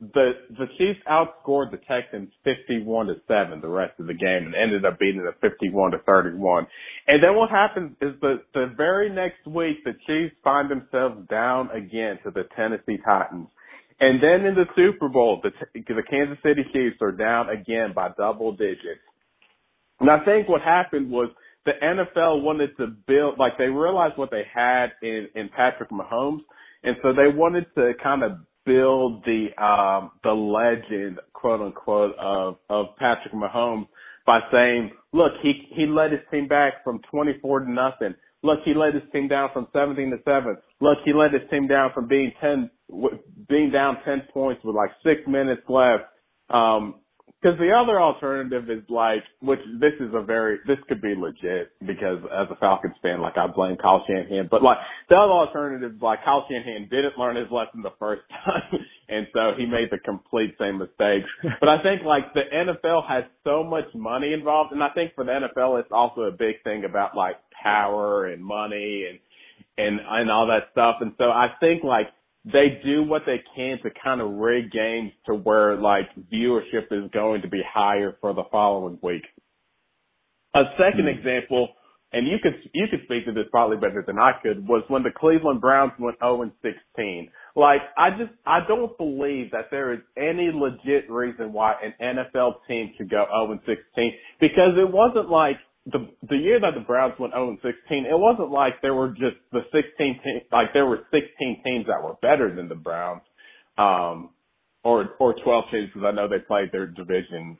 the 0.00 0.32
the 0.50 0.66
Chiefs 0.76 1.00
outscored 1.10 1.70
the 1.70 1.80
Texans 1.88 2.28
51 2.44 3.06
to 3.06 3.14
7 3.26 3.60
the 3.60 3.68
rest 3.68 3.98
of 3.98 4.06
the 4.06 4.14
game 4.14 4.44
and 4.44 4.54
ended 4.54 4.84
up 4.84 4.98
beating 4.98 5.24
them 5.24 5.32
51 5.40 5.92
to 5.92 5.98
31. 6.04 6.66
And 7.08 7.22
then 7.22 7.34
what 7.34 7.48
happens 7.50 7.96
is 8.02 8.12
the 8.20 8.42
the 8.52 8.72
very 8.76 9.08
next 9.08 9.46
week 9.46 9.84
the 9.84 9.94
Chiefs 10.06 10.34
find 10.44 10.70
themselves 10.70 11.26
down 11.28 11.70
again 11.70 12.18
to 12.24 12.30
the 12.30 12.44
Tennessee 12.54 12.98
Titans. 13.04 13.48
And 13.98 14.22
then 14.22 14.44
in 14.46 14.54
the 14.54 14.66
Super 14.76 15.08
Bowl, 15.08 15.40
the, 15.42 15.50
the 15.74 16.02
Kansas 16.02 16.36
City 16.42 16.62
Chiefs 16.72 16.96
are 17.00 17.12
down 17.12 17.48
again 17.48 17.92
by 17.94 18.10
double 18.18 18.52
digits. 18.52 19.00
And 20.00 20.10
I 20.10 20.22
think 20.24 20.48
what 20.48 20.60
happened 20.60 21.10
was 21.10 21.30
the 21.64 21.72
NFL 21.82 22.42
wanted 22.42 22.76
to 22.76 22.88
build, 23.06 23.38
like 23.38 23.56
they 23.56 23.64
realized 23.64 24.18
what 24.18 24.30
they 24.30 24.44
had 24.52 24.88
in, 25.00 25.28
in 25.34 25.48
Patrick 25.48 25.88
Mahomes. 25.90 26.40
And 26.82 26.96
so 27.02 27.14
they 27.14 27.34
wanted 27.34 27.64
to 27.74 27.92
kind 28.02 28.22
of 28.22 28.32
build 28.66 29.24
the, 29.26 29.48
um, 29.62 30.12
the 30.24 30.32
legend, 30.32 31.20
quote 31.34 31.62
unquote, 31.62 32.16
of, 32.20 32.56
of 32.70 32.88
Patrick 32.98 33.34
Mahomes 33.34 33.88
by 34.26 34.40
saying, 34.52 34.92
look, 35.14 35.32
he, 35.42 35.68
he 35.76 35.86
led 35.86 36.12
his 36.12 36.20
team 36.32 36.48
back 36.48 36.84
from 36.84 37.00
24 37.10 37.60
to 37.62 37.72
nothing. 37.72 38.14
Look, 38.42 38.60
he 38.64 38.74
led 38.74 38.94
his 38.94 39.04
team 39.12 39.28
down 39.28 39.50
from 39.54 39.68
17 39.72 40.10
to 40.10 40.18
7. 40.24 40.56
Look, 40.80 40.98
he 41.04 41.14
led 41.14 41.32
his 41.32 41.42
team 41.50 41.68
down 41.68 41.92
from 41.94 42.08
being 42.08 42.32
10, 42.40 42.70
w- 42.90 43.18
being 43.48 43.70
down 43.72 43.98
10 44.04 44.24
points 44.34 44.62
with 44.64 44.76
like 44.76 44.90
six 45.04 45.22
minutes 45.28 45.62
left. 45.68 46.04
Um, 46.50 46.96
cause 47.42 47.58
the 47.58 47.70
other 47.70 48.00
alternative 48.00 48.70
is 48.70 48.82
like, 48.88 49.22
which 49.40 49.60
this 49.80 49.92
is 50.00 50.12
a 50.14 50.22
very, 50.22 50.58
this 50.66 50.78
could 50.88 51.00
be 51.00 51.14
legit 51.16 51.70
because 51.80 52.18
as 52.32 52.48
a 52.50 52.56
Falcons 52.56 52.94
fan, 53.02 53.20
like 53.20 53.36
I 53.36 53.46
blame 53.46 53.76
Kyle 53.76 54.04
Shanahan, 54.06 54.48
but 54.50 54.62
like 54.62 54.78
the 55.08 55.16
other 55.16 55.32
alternative 55.32 55.94
is 55.94 56.02
like 56.02 56.24
Kyle 56.24 56.46
Shanahan 56.48 56.88
didn't 56.90 57.18
learn 57.18 57.36
his 57.36 57.50
lesson 57.50 57.82
the 57.82 57.94
first 57.98 58.22
time. 58.44 58.80
and 59.08 59.26
so 59.32 59.52
he 59.56 59.66
made 59.66 59.88
the 59.90 59.98
complete 59.98 60.54
same 60.58 60.78
mistakes. 60.78 61.28
But 61.60 61.68
I 61.68 61.82
think 61.82 62.02
like 62.04 62.34
the 62.34 62.42
NFL 62.52 63.08
has 63.08 63.24
so 63.44 63.64
much 63.64 63.86
money 63.94 64.32
involved. 64.32 64.72
And 64.72 64.82
I 64.82 64.90
think 64.90 65.14
for 65.14 65.24
the 65.24 65.32
NFL, 65.32 65.80
it's 65.80 65.92
also 65.92 66.22
a 66.22 66.32
big 66.32 66.62
thing 66.64 66.84
about 66.84 67.16
like 67.16 67.36
power 67.62 68.26
and 68.26 68.44
money 68.44 69.06
and, 69.08 69.18
and, 69.78 70.00
and 70.06 70.30
all 70.30 70.46
that 70.46 70.68
stuff. 70.72 70.96
And 71.00 71.12
so 71.18 71.24
I 71.24 71.48
think 71.60 71.82
like 71.82 72.08
they 72.52 72.80
do 72.84 73.02
what 73.02 73.22
they 73.26 73.42
can 73.56 73.78
to 73.82 73.90
kind 74.02 74.20
of 74.20 74.30
rig 74.30 74.70
games 74.70 75.10
to 75.26 75.34
where 75.34 75.76
like 75.76 76.08
viewership 76.32 76.92
is 76.92 77.10
going 77.12 77.42
to 77.42 77.48
be 77.48 77.60
higher 77.68 78.16
for 78.20 78.32
the 78.34 78.44
following 78.52 78.98
week. 79.02 79.24
A 80.54 80.62
second 80.78 81.06
hmm. 81.06 81.18
example, 81.18 81.68
and 82.12 82.28
you 82.28 82.36
could 82.40 82.54
you 82.72 82.86
could 82.88 83.00
speak 83.04 83.26
to 83.26 83.32
this 83.32 83.46
probably 83.50 83.76
better 83.78 84.04
than 84.06 84.18
I 84.18 84.32
could, 84.40 84.66
was 84.66 84.84
when 84.86 85.02
the 85.02 85.10
Cleveland 85.10 85.60
Browns 85.60 85.92
went 85.98 86.18
0 86.20 86.42
and 86.42 86.52
16. 86.62 87.30
Like 87.56 87.80
I 87.98 88.10
just 88.10 88.30
I 88.46 88.60
don't 88.66 88.96
believe 88.96 89.50
that 89.50 89.66
there 89.72 89.92
is 89.92 90.00
any 90.16 90.52
legit 90.54 91.10
reason 91.10 91.52
why 91.52 91.74
an 91.82 91.94
NFL 92.00 92.54
team 92.68 92.92
should 92.96 93.10
go 93.10 93.26
0 93.28 93.52
and 93.52 93.60
16 93.66 94.12
because 94.40 94.78
it 94.78 94.90
wasn't 94.90 95.28
like 95.30 95.56
the 95.86 96.08
the 96.28 96.36
year 96.36 96.60
that 96.60 96.74
the 96.74 96.84
Browns 96.84 97.14
went 97.18 97.32
0 97.32 97.48
and 97.50 97.58
16, 97.62 98.06
it 98.06 98.18
wasn't 98.18 98.50
like 98.50 98.82
there 98.82 98.94
were 98.94 99.10
just 99.10 99.36
the 99.52 99.60
16 99.72 100.20
teams, 100.24 100.42
like 100.50 100.72
there 100.72 100.86
were 100.86 101.06
16 101.12 101.62
teams 101.64 101.86
that 101.86 102.02
were 102.02 102.14
better 102.22 102.54
than 102.54 102.68
the 102.68 102.74
Browns, 102.74 103.22
um, 103.78 104.30
or 104.82 105.14
or 105.20 105.34
12 105.42 105.64
teams 105.70 105.90
because 105.94 106.06
I 106.06 106.14
know 106.14 106.28
they 106.28 106.40
played 106.40 106.70
their 106.72 106.86
division 106.86 107.56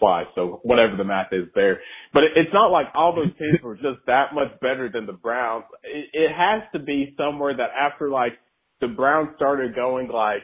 twice. 0.00 0.26
So 0.34 0.60
whatever 0.64 0.96
the 0.96 1.04
math 1.04 1.32
is 1.32 1.46
there, 1.54 1.80
but 2.12 2.24
it, 2.24 2.32
it's 2.36 2.52
not 2.52 2.72
like 2.72 2.86
all 2.94 3.14
those 3.14 3.36
teams 3.38 3.62
were 3.62 3.76
just 3.76 4.04
that 4.06 4.34
much 4.34 4.58
better 4.60 4.90
than 4.92 5.06
the 5.06 5.12
Browns. 5.12 5.64
It, 5.84 6.10
it 6.12 6.30
has 6.34 6.62
to 6.72 6.80
be 6.80 7.14
somewhere 7.16 7.56
that 7.56 7.70
after 7.78 8.10
like 8.10 8.32
the 8.80 8.88
Browns 8.88 9.30
started 9.36 9.76
going 9.76 10.08
like 10.08 10.42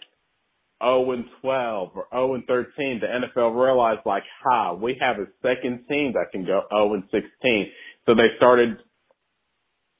0 0.82 1.12
and 1.12 1.24
12 1.40 1.90
or 1.94 2.06
0 2.12 2.34
and 2.34 2.44
13, 2.46 3.00
the 3.00 3.06
NFL 3.06 3.54
realized 3.54 4.00
like, 4.06 4.22
ha, 4.42 4.74
we 4.74 4.96
have 5.00 5.16
a 5.16 5.26
second 5.42 5.84
team 5.88 6.12
that 6.14 6.32
can 6.32 6.44
go 6.44 6.62
0 6.70 6.94
and 6.94 7.04
16. 7.10 7.22
So 8.06 8.14
they 8.14 8.28
started, 8.36 8.78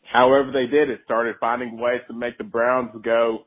however 0.05 0.51
they 0.53 0.67
did 0.67 0.91
it, 0.91 1.01
started 1.05 1.37
finding 1.41 1.79
ways 1.79 2.01
to 2.09 2.15
make 2.15 2.39
the 2.39 2.45
Browns 2.45 2.91
go, 3.03 3.45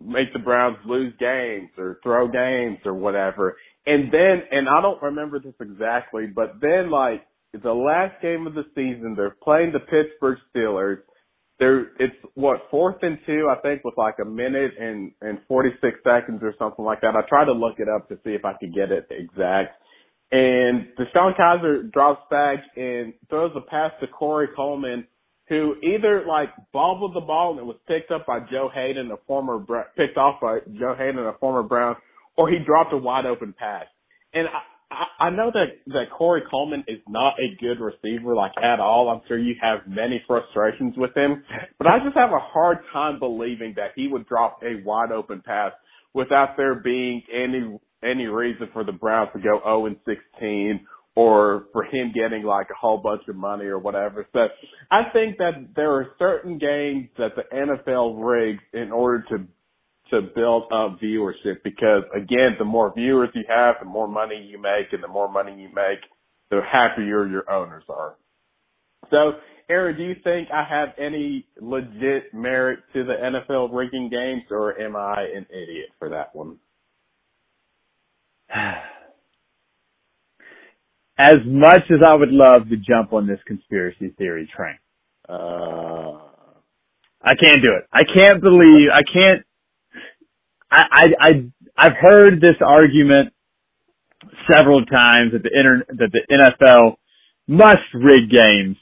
make 0.00 0.32
the 0.32 0.38
Browns 0.38 0.78
lose 0.86 1.12
games 1.18 1.70
or 1.78 1.98
throw 2.02 2.28
games 2.28 2.78
or 2.84 2.94
whatever. 2.94 3.56
And 3.86 4.12
then, 4.12 4.42
and 4.50 4.68
I 4.68 4.80
don't 4.80 5.02
remember 5.02 5.40
this 5.40 5.54
exactly, 5.60 6.26
but 6.26 6.60
then 6.60 6.90
like 6.90 7.26
the 7.52 7.72
last 7.72 8.20
game 8.22 8.46
of 8.46 8.54
the 8.54 8.64
season, 8.74 9.14
they're 9.16 9.36
playing 9.42 9.72
the 9.72 9.80
Pittsburgh 9.80 10.38
Steelers 10.54 10.98
there 11.62 11.92
it's 12.00 12.16
what 12.34 12.66
fourth 12.72 12.96
and 13.02 13.18
two 13.24 13.48
I 13.48 13.60
think 13.60 13.84
with 13.84 13.94
like 13.96 14.16
a 14.20 14.24
minute 14.24 14.72
and 14.80 15.12
and 15.20 15.38
46 15.46 15.96
seconds 16.02 16.40
or 16.42 16.54
something 16.58 16.84
like 16.84 17.00
that. 17.02 17.14
I 17.14 17.22
tried 17.28 17.44
to 17.44 17.52
look 17.52 17.78
it 17.78 17.88
up 17.88 18.08
to 18.08 18.16
see 18.24 18.30
if 18.30 18.44
I 18.44 18.54
could 18.58 18.74
get 18.74 18.90
it 18.90 19.06
exact. 19.10 19.80
And 20.32 20.88
DeShone 20.98 21.38
Kizer 21.38 21.92
drops 21.92 22.22
back 22.30 22.58
and 22.76 23.12
throws 23.30 23.52
a 23.54 23.60
pass 23.60 23.92
to 24.00 24.08
Corey 24.08 24.48
Coleman, 24.56 25.06
who 25.48 25.76
either 25.84 26.24
like 26.26 26.48
bobbled 26.72 27.14
the 27.14 27.20
ball 27.20 27.52
and 27.52 27.60
it 27.60 27.64
was 27.64 27.76
picked 27.86 28.10
up 28.10 28.26
by 28.26 28.40
Joe 28.50 28.68
Haden, 28.74 29.12
a 29.12 29.18
former 29.28 29.64
picked 29.96 30.16
off 30.16 30.40
by 30.40 30.58
Joe 30.80 30.96
Haden, 30.98 31.18
a 31.18 31.34
former 31.38 31.62
Brown, 31.62 31.94
or 32.36 32.50
he 32.50 32.56
dropped 32.66 32.92
a 32.92 32.96
wide 32.96 33.26
open 33.26 33.54
pass. 33.56 33.84
And 34.34 34.48
I, 34.48 34.62
I, 34.92 35.26
I 35.26 35.30
know 35.30 35.50
that 35.52 35.78
that 35.88 36.10
Corey 36.16 36.42
Coleman 36.50 36.84
is 36.86 37.00
not 37.08 37.34
a 37.40 37.56
good 37.60 37.80
receiver, 37.80 38.34
like 38.34 38.52
at 38.62 38.80
all. 38.80 39.08
I'm 39.08 39.22
sure 39.28 39.38
you 39.38 39.54
have 39.60 39.80
many 39.86 40.22
frustrations 40.26 40.94
with 40.96 41.16
him, 41.16 41.42
but 41.78 41.86
I 41.86 41.98
just 42.04 42.16
have 42.16 42.30
a 42.30 42.38
hard 42.38 42.78
time 42.92 43.18
believing 43.18 43.74
that 43.76 43.92
he 43.96 44.08
would 44.08 44.26
drop 44.26 44.60
a 44.62 44.82
wide 44.84 45.12
open 45.12 45.42
pass 45.44 45.72
without 46.14 46.56
there 46.56 46.74
being 46.76 47.22
any 47.32 47.78
any 48.04 48.26
reason 48.26 48.68
for 48.72 48.84
the 48.84 48.92
Browns 48.92 49.30
to 49.34 49.40
go 49.40 49.60
0 49.64 49.86
and 49.86 49.96
16 50.04 50.86
or 51.14 51.66
for 51.72 51.84
him 51.84 52.12
getting 52.14 52.42
like 52.42 52.68
a 52.70 52.78
whole 52.78 52.98
bunch 52.98 53.22
of 53.28 53.36
money 53.36 53.66
or 53.66 53.78
whatever. 53.78 54.26
So 54.32 54.40
I 54.90 55.02
think 55.12 55.38
that 55.38 55.68
there 55.76 55.92
are 55.92 56.08
certain 56.18 56.58
games 56.58 57.08
that 57.18 57.32
the 57.36 57.42
NFL 57.54 58.16
rigs 58.24 58.62
in 58.72 58.90
order 58.90 59.24
to 59.30 59.46
to 60.12 60.20
build 60.22 60.64
up 60.72 61.00
viewership 61.00 61.62
because 61.64 62.04
again, 62.14 62.54
the 62.58 62.64
more 62.64 62.92
viewers 62.94 63.30
you 63.34 63.44
have, 63.48 63.76
the 63.80 63.86
more 63.86 64.06
money 64.06 64.46
you 64.48 64.60
make 64.60 64.92
and 64.92 65.02
the 65.02 65.08
more 65.08 65.30
money 65.30 65.52
you 65.52 65.68
make, 65.74 65.98
the 66.50 66.60
happier 66.70 67.26
your 67.26 67.50
owners 67.50 67.84
are. 67.88 68.16
So, 69.10 69.32
Aaron, 69.68 69.96
do 69.96 70.04
you 70.04 70.14
think 70.22 70.48
I 70.52 70.64
have 70.68 70.90
any 70.98 71.46
legit 71.60 72.34
merit 72.34 72.80
to 72.92 73.04
the 73.04 73.14
NFL 73.14 73.72
ranking 73.72 74.10
games 74.10 74.42
or 74.50 74.78
am 74.80 74.94
I 74.96 75.22
an 75.34 75.46
idiot 75.50 75.88
for 75.98 76.10
that 76.10 76.34
one? 76.34 76.58
As 81.18 81.36
much 81.46 81.82
as 81.90 81.98
I 82.06 82.14
would 82.14 82.30
love 82.30 82.68
to 82.70 82.76
jump 82.76 83.12
on 83.12 83.26
this 83.26 83.38
conspiracy 83.46 84.14
theory 84.18 84.50
train, 84.56 84.78
uh, 85.28 86.18
I 87.22 87.34
can't 87.36 87.62
do 87.62 87.68
it. 87.78 87.86
I 87.92 88.02
can't 88.12 88.40
believe, 88.42 88.88
I 88.92 89.02
can't 89.12 89.44
I, 90.72 90.84
I, 90.90 91.06
I, 91.20 91.30
I've 91.76 91.96
heard 92.00 92.40
this 92.40 92.56
argument 92.66 93.34
several 94.50 94.84
times 94.86 95.32
that 95.32 95.42
the 95.42 95.50
inter, 95.52 95.84
that 95.88 96.10
the 96.12 96.22
NFL 96.30 96.96
must 97.46 97.82
rig 97.94 98.30
games, 98.30 98.76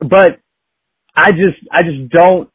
but 0.00 0.40
I 1.16 1.32
just, 1.32 1.58
I 1.72 1.82
just 1.82 2.10
don't, 2.10 2.50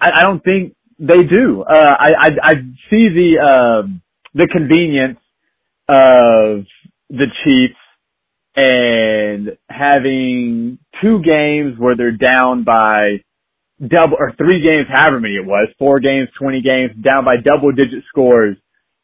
I, 0.00 0.10
I 0.12 0.22
don't 0.22 0.42
think 0.44 0.74
they 0.98 1.24
do. 1.24 1.62
Uh, 1.62 1.96
I, 1.98 2.10
I, 2.18 2.28
I 2.42 2.54
see 2.90 3.08
the, 3.08 3.36
uh, 3.42 3.88
the 4.34 4.48
convenience 4.52 5.18
of 5.88 6.64
the 7.10 7.26
Chiefs 7.44 7.78
and 8.56 9.58
having 9.68 10.78
two 11.02 11.22
games 11.22 11.78
where 11.78 11.96
they're 11.96 12.12
down 12.12 12.64
by 12.64 13.22
double 13.80 14.16
or 14.18 14.32
three 14.36 14.62
games, 14.62 14.86
however 14.90 15.20
many 15.20 15.34
it 15.34 15.46
was, 15.46 15.68
four 15.78 16.00
games, 16.00 16.28
20 16.38 16.62
games, 16.62 16.92
down 17.02 17.24
by 17.24 17.36
double 17.36 17.72
digit 17.72 18.04
scores, 18.08 18.56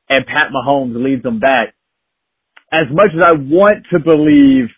and 0.09 0.27
Pat 0.27 0.49
Mahomes 0.53 1.03
leads 1.03 1.23
them 1.23 1.41
back. 1.41 1.75
As 2.73 2.87
much 2.91 3.11
as 3.15 3.23
I 3.23 3.33
want 3.33 3.85
to 3.93 3.99
believe 3.99 4.69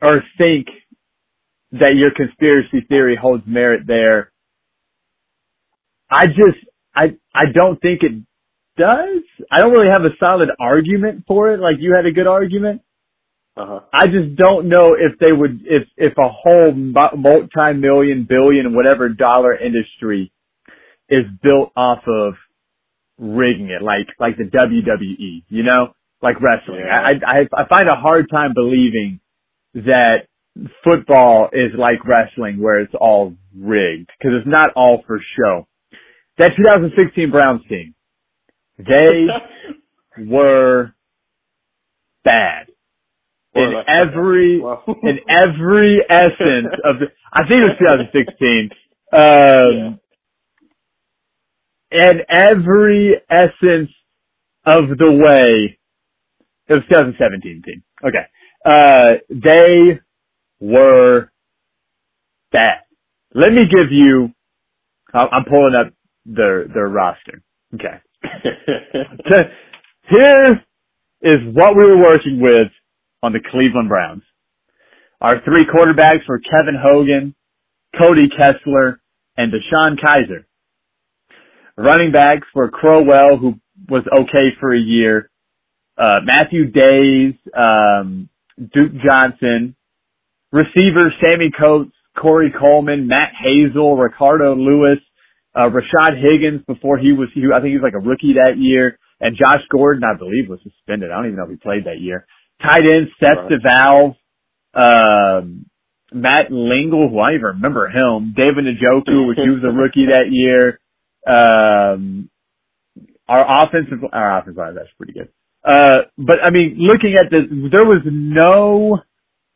or 0.00 0.22
think 0.38 0.66
that 1.72 1.94
your 1.96 2.12
conspiracy 2.14 2.86
theory 2.88 3.16
holds 3.20 3.44
merit 3.46 3.82
there, 3.86 4.32
I 6.10 6.26
just, 6.26 6.58
I, 6.94 7.16
I 7.34 7.44
don't 7.52 7.80
think 7.80 8.02
it 8.02 8.22
does. 8.76 9.22
I 9.50 9.60
don't 9.60 9.72
really 9.72 9.90
have 9.90 10.02
a 10.02 10.16
solid 10.20 10.50
argument 10.60 11.24
for 11.26 11.52
it, 11.52 11.60
like 11.60 11.76
you 11.80 11.94
had 11.94 12.06
a 12.06 12.12
good 12.12 12.26
argument. 12.26 12.82
Uh-huh. 13.56 13.80
I 13.92 14.06
just 14.06 14.36
don't 14.36 14.68
know 14.68 14.94
if 14.94 15.18
they 15.18 15.32
would, 15.32 15.60
if, 15.64 15.86
if 15.96 16.14
a 16.16 16.28
whole 16.28 16.72
multi-million, 16.72 18.26
billion, 18.28 18.74
whatever 18.74 19.10
dollar 19.10 19.54
industry 19.54 20.32
is 21.08 21.24
built 21.42 21.70
off 21.76 22.02
of 22.06 22.34
rigging 23.18 23.68
it, 23.68 23.82
like, 23.82 24.08
like 24.18 24.38
the 24.38 24.44
WWE, 24.44 25.44
you 25.48 25.62
know, 25.62 25.92
like 26.22 26.40
wrestling. 26.40 26.80
Yeah. 26.86 26.98
I, 26.98 27.40
I, 27.40 27.62
I 27.64 27.68
find 27.68 27.88
a 27.88 27.94
hard 27.94 28.30
time 28.30 28.54
believing 28.54 29.20
that 29.74 30.28
football 30.82 31.50
is 31.52 31.72
like 31.76 32.04
wrestling 32.06 32.62
where 32.62 32.80
it's 32.80 32.94
all 32.98 33.34
rigged, 33.54 34.08
cause 34.22 34.32
it's 34.38 34.48
not 34.48 34.70
all 34.76 35.02
for 35.06 35.20
show. 35.38 35.66
That 36.38 36.52
2016 36.56 37.30
Browns 37.30 37.60
team, 37.68 37.94
they 38.78 39.26
were 40.26 40.94
bad 42.24 42.71
in 43.54 43.72
every 43.88 44.62
in 45.04 45.18
every 45.28 46.00
essence 46.08 46.74
of 46.84 47.00
the 47.00 47.06
I 47.32 47.42
think 47.48 47.62
it 47.62 47.64
was 47.64 47.76
2016. 47.80 48.70
Um 49.12 50.00
yeah. 51.92 52.08
and 52.08 52.22
every 52.28 53.16
essence 53.30 53.90
of 54.66 54.90
the 54.98 55.12
way 55.12 55.78
it 56.68 56.74
was 56.74 56.82
2017 56.90 57.62
team. 57.66 57.82
Okay. 58.04 58.26
Uh 58.64 59.14
they 59.30 60.00
were 60.60 61.30
bad. 62.52 62.80
Let 63.34 63.52
me 63.52 63.62
give 63.70 63.92
you 63.92 64.32
I'm 65.14 65.44
pulling 65.44 65.74
up 65.74 65.92
their 66.26 66.68
their 66.68 66.88
roster. 66.88 67.42
Okay. 67.74 68.00
Here 70.10 70.64
is 71.22 71.38
what 71.54 71.76
we 71.76 71.84
were 71.84 71.98
working 72.02 72.40
with 72.40 72.68
on 73.22 73.32
the 73.32 73.40
Cleveland 73.50 73.88
Browns. 73.88 74.22
Our 75.20 75.40
three 75.44 75.64
quarterbacks 75.64 76.28
were 76.28 76.40
Kevin 76.40 76.76
Hogan, 76.80 77.34
Cody 77.98 78.28
Kessler, 78.28 79.00
and 79.36 79.52
DeShone 79.52 79.96
Kizer. 79.98 80.44
Running 81.76 82.12
backs 82.12 82.46
were 82.54 82.70
Crowell, 82.70 83.38
who 83.38 83.54
was 83.88 84.02
okay 84.12 84.48
for 84.60 84.74
a 84.74 84.80
year, 84.80 85.30
uh, 85.96 86.20
Matthew 86.24 86.70
Dayes, 86.70 87.34
um, 87.56 88.28
Duke 88.58 88.92
Johnson, 89.04 89.76
receivers 90.50 91.12
Sammy 91.22 91.50
Coates, 91.58 91.92
Corey 92.18 92.52
Coleman, 92.58 93.06
Matt 93.06 93.32
Hazel, 93.42 93.96
Ricardo 93.96 94.54
Louis, 94.54 94.98
uh, 95.54 95.68
Rashard 95.68 96.20
Higgins 96.20 96.62
before 96.66 96.98
he 96.98 97.12
was, 97.12 97.28
he, 97.34 97.42
I 97.54 97.60
think 97.60 97.70
he 97.70 97.78
was 97.78 97.82
like 97.82 97.94
a 97.94 98.06
rookie 98.06 98.34
that 98.34 98.58
year, 98.58 98.98
and 99.20 99.36
Josh 99.36 99.62
Gordon, 99.70 100.02
I 100.04 100.16
believe, 100.16 100.48
was 100.48 100.60
suspended. 100.62 101.10
I 101.10 101.16
don't 101.16 101.26
even 101.26 101.36
know 101.36 101.44
if 101.44 101.50
he 101.50 101.56
played 101.56 101.84
that 101.84 102.00
year. 102.00 102.26
Tight 102.62 102.86
end 102.86 103.08
Seth. 103.20 103.48
DeValve, 103.50 104.16
um, 104.74 105.66
Matt 106.12 106.50
Lingle, 106.50 107.08
who 107.08 107.18
I 107.18 107.34
even 107.34 107.44
remember 107.44 107.88
him, 107.88 108.34
David 108.36 108.64
Njoku, 108.64 109.28
which 109.28 109.38
he 109.42 109.50
was 109.50 109.62
a 109.64 109.72
rookie 109.72 110.06
that 110.06 110.30
year. 110.30 110.78
Um, 111.26 112.30
our 113.28 113.64
offensive, 113.64 113.98
our 114.12 114.38
offensive 114.38 114.58
line, 114.58 114.74
that's 114.74 114.88
pretty 114.96 115.12
good. 115.12 115.28
Uh, 115.64 116.02
but 116.18 116.38
I 116.42 116.50
mean, 116.50 116.76
looking 116.78 117.14
at 117.18 117.30
this, 117.30 117.44
there 117.70 117.84
was 117.84 118.02
no 118.04 118.98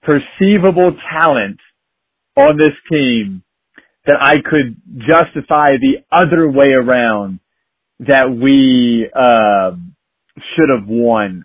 perceivable 0.03 0.97
talent 1.13 1.59
on 2.37 2.57
this 2.57 2.75
team 2.91 3.43
that 4.07 4.19
I 4.21 4.37
could 4.37 4.77
justify 4.99 5.71
the 5.81 6.05
other 6.13 6.49
way 6.49 6.69
around 6.69 7.41
that 8.01 8.31
we, 8.31 9.11
uh, 9.13 9.73
should 10.55 10.69
have 10.69 10.87
won 10.87 11.45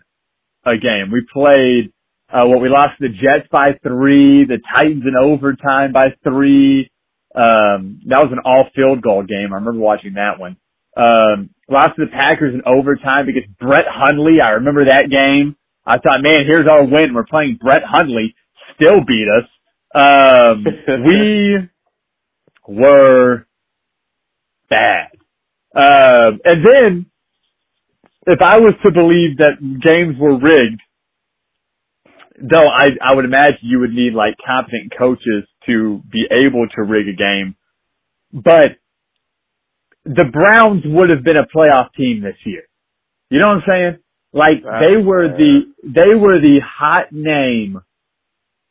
a 0.65 0.77
game. 0.77 1.11
We 1.11 1.25
played, 1.31 1.93
uh, 2.31 2.45
what 2.45 2.61
we 2.61 2.69
lost 2.69 2.99
the 2.99 3.09
Jets 3.09 3.47
by 3.51 3.73
three, 3.83 4.45
the 4.45 4.59
Titans 4.73 5.03
in 5.05 5.15
overtime 5.15 5.91
by 5.91 6.13
three. 6.23 6.89
Um, 7.33 8.01
that 8.07 8.19
was 8.19 8.29
an 8.31 8.39
all 8.45 8.65
field 8.75 9.01
goal 9.01 9.23
game. 9.23 9.53
I 9.53 9.55
remember 9.55 9.79
watching 9.79 10.13
that 10.13 10.39
one. 10.39 10.57
Um, 10.97 11.49
lost 11.69 11.95
to 11.95 12.05
the 12.05 12.11
Packers 12.11 12.53
in 12.53 12.61
overtime 12.65 13.25
because 13.25 13.49
Brett 13.59 13.85
Hundley, 13.87 14.41
I 14.41 14.51
remember 14.51 14.85
that 14.85 15.09
game. 15.09 15.55
I 15.85 15.97
thought, 15.97 16.21
man, 16.21 16.45
here's 16.45 16.67
our 16.69 16.85
win. 16.85 17.13
We're 17.13 17.25
playing 17.25 17.57
Brett 17.61 17.83
Hundley, 17.83 18.35
still 18.75 18.99
beat 19.05 19.27
us. 19.27 19.47
Um, 19.93 20.65
we 21.05 21.69
were 22.67 23.47
bad. 24.69 25.09
Um, 25.75 26.39
and 26.43 26.65
then, 26.65 27.05
if 28.27 28.39
I 28.41 28.59
was 28.59 28.73
to 28.83 28.91
believe 28.91 29.37
that 29.37 29.57
games 29.81 30.15
were 30.19 30.37
rigged, 30.37 30.81
though 32.39 32.67
I, 32.67 32.89
I 33.03 33.15
would 33.15 33.25
imagine 33.25 33.59
you 33.61 33.79
would 33.79 33.91
need 33.93 34.13
like 34.13 34.35
competent 34.45 34.93
coaches 34.97 35.47
to 35.67 36.01
be 36.11 36.25
able 36.31 36.67
to 36.75 36.83
rig 36.83 37.07
a 37.07 37.13
game. 37.13 37.55
But 38.33 38.77
the 40.05 40.25
Browns 40.31 40.83
would 40.85 41.09
have 41.09 41.23
been 41.23 41.37
a 41.37 41.45
playoff 41.45 41.89
team 41.95 42.21
this 42.21 42.37
year. 42.45 42.63
You 43.29 43.39
know 43.39 43.47
what 43.47 43.57
I'm 43.57 43.63
saying? 43.67 43.97
Like 44.33 44.63
they 44.63 45.01
were 45.01 45.27
the 45.27 45.61
they 45.83 46.15
were 46.15 46.39
the 46.39 46.59
hot 46.63 47.11
name 47.11 47.81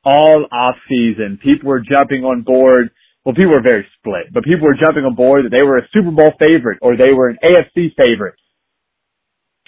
all 0.04 0.46
off 0.50 0.76
season. 0.88 1.38
People 1.42 1.68
were 1.68 1.80
jumping 1.80 2.24
on 2.24 2.42
board. 2.42 2.90
Well, 3.24 3.34
people 3.34 3.52
were 3.52 3.62
very 3.62 3.86
split, 3.98 4.32
but 4.32 4.44
people 4.44 4.66
were 4.66 4.76
jumping 4.82 5.04
on 5.04 5.14
board 5.14 5.44
that 5.44 5.50
they 5.50 5.62
were 5.62 5.76
a 5.76 5.88
Super 5.92 6.10
Bowl 6.10 6.32
favorite 6.38 6.78
or 6.80 6.96
they 6.96 7.12
were 7.12 7.28
an 7.28 7.38
AFC 7.44 7.94
favorite. 7.94 8.34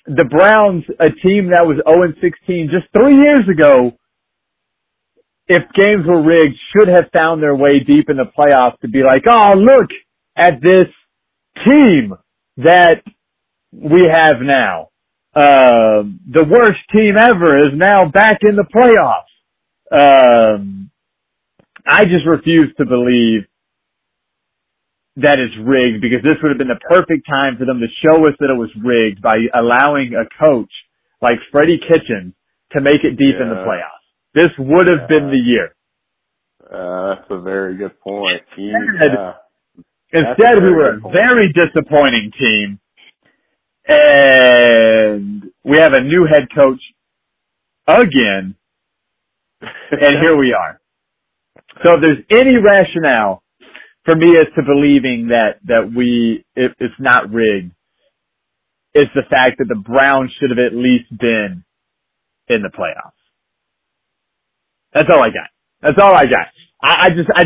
The 0.07 0.25
Browns, 0.25 0.85
a 1.01 1.11
team 1.11 1.51
that 1.51 1.67
was 1.67 1.79
0 1.87 2.13
16 2.21 2.71
just 2.73 2.93
three 2.93 3.17
years 3.17 3.49
ago, 3.51 3.93
if 5.49 5.63
games 5.75 6.07
were 6.07 6.23
rigged, 6.23 6.57
should 6.73 6.89
have 6.89 7.11
found 7.13 7.43
their 7.43 7.55
way 7.55 7.81
deep 7.81 8.09
in 8.11 8.17
the 8.17 8.31
playoffs 8.37 8.79
to 8.81 8.89
be 8.89 9.03
like, 9.03 9.25
oh, 9.31 9.55
look 9.57 9.91
at 10.37 10.61
this 10.63 10.89
team 11.67 12.15
that 12.59 13.03
we 13.73 14.09
have 14.13 14.37
now. 14.41 14.89
Um, 15.35 16.21
the 16.31 16.45
worst 16.45 16.81
team 16.93 17.17
ever 17.19 17.59
is 17.59 17.73
now 17.75 18.07
back 18.07 18.41
in 18.43 18.57
the 18.57 18.65
playoffs. 18.65 19.31
Um, 19.93 20.91
I 21.87 22.05
just 22.05 22.27
refuse 22.27 22.73
to 22.79 22.85
believe 22.87 23.43
that 25.17 25.39
it's 25.39 25.55
rigged 25.61 26.01
because 26.01 26.23
this 26.23 26.41
would 26.43 26.49
have 26.51 26.59
been 26.59 26.73
the 26.73 26.81
perfect 26.89 27.27
time 27.29 27.57
for 27.59 27.67
them 27.67 27.81
to 27.81 27.87
show 28.01 28.27
us 28.27 28.35
that 28.41 28.49
it 28.49 28.57
was 28.57 28.71
rigged 28.83 29.21
by 29.21 29.37
allowing 29.55 30.15
a 30.15 30.25
coach 30.41 30.71
like 31.21 31.39
Freddie 31.51 31.79
Kitchens 31.79 32.33
to 32.73 32.81
make 32.81 33.05
it 33.05 33.17
deep 33.21 33.37
in 33.41 33.49
the 33.49 33.61
playoffs. 33.67 34.01
This 34.35 34.51
would 34.59 34.87
have 34.87 35.09
been 35.09 35.29
the 35.29 35.37
year. 35.37 35.75
Uh, 36.65 37.15
that's 37.17 37.31
a 37.31 37.41
very 37.41 37.77
good 37.77 37.99
point. 38.01 38.41
Instead- 38.57 39.13
That's 39.19 39.39
Instead, 40.15 40.63
we 40.63 40.71
were 40.71 40.95
a 40.97 41.01
very 41.11 41.53
disappointing 41.53 42.31
team, 42.39 42.79
and 43.89 45.45
we 45.65 45.79
have 45.79 45.95
a 45.95 46.01
new 46.03 46.27
head 46.27 46.49
coach 46.55 46.81
again, 47.87 48.55
and 49.63 50.17
here 50.21 50.37
we 50.37 50.53
are. 50.53 50.81
So 51.83 51.95
if 51.95 52.01
there's 52.03 52.25
any 52.31 52.57
rationale 52.59 53.42
for 54.05 54.17
me 54.17 54.37
as 54.39 54.47
to 54.57 54.63
believing 54.63 55.29
that 55.29 55.61
that 55.67 55.93
we 55.95 56.45
it, 56.57 56.73
it's 56.81 56.95
not 57.01 57.31
rigged, 57.33 57.73
it's 58.95 59.13
the 59.15 59.25
fact 59.31 59.59
that 59.59 59.69
the 59.69 59.81
Browns 59.81 60.33
should 60.41 60.51
have 60.51 60.59
at 60.59 60.75
least 60.75 61.11
been 61.19 61.65
in 62.49 62.63
the 62.63 62.69
playoffs. 62.71 63.13
That's 64.95 65.09
all 65.13 65.23
I 65.23 65.31
got. 65.31 65.51
That's 65.83 65.99
all 66.01 66.15
I 66.15 66.27
got. 66.27 66.49
I, 66.83 67.07
I 67.07 67.09
just 67.11 67.31
I 67.35 67.43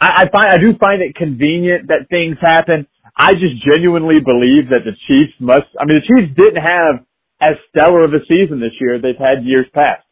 I, 0.00 0.22
I 0.24 0.30
find 0.30 0.48
I 0.48 0.58
do 0.58 0.76
find 0.78 1.02
it 1.02 1.16
convenient 1.16 1.88
that 1.88 2.08
things 2.10 2.36
happen. 2.40 2.86
I 3.16 3.32
just 3.34 3.64
genuinely 3.64 4.20
believe 4.24 4.70
that 4.70 4.84
the 4.84 4.96
Chiefs 5.08 5.34
must. 5.40 5.68
I 5.80 5.84
mean, 5.86 6.00
the 6.02 6.08
Chiefs 6.08 6.36
didn't 6.36 6.62
have 6.62 7.06
as 7.40 7.56
stellar 7.70 8.04
of 8.04 8.12
a 8.14 8.24
season 8.28 8.60
this 8.60 8.76
year 8.80 9.00
they've 9.00 9.18
had 9.18 9.44
years 9.44 9.66
past. 9.74 10.02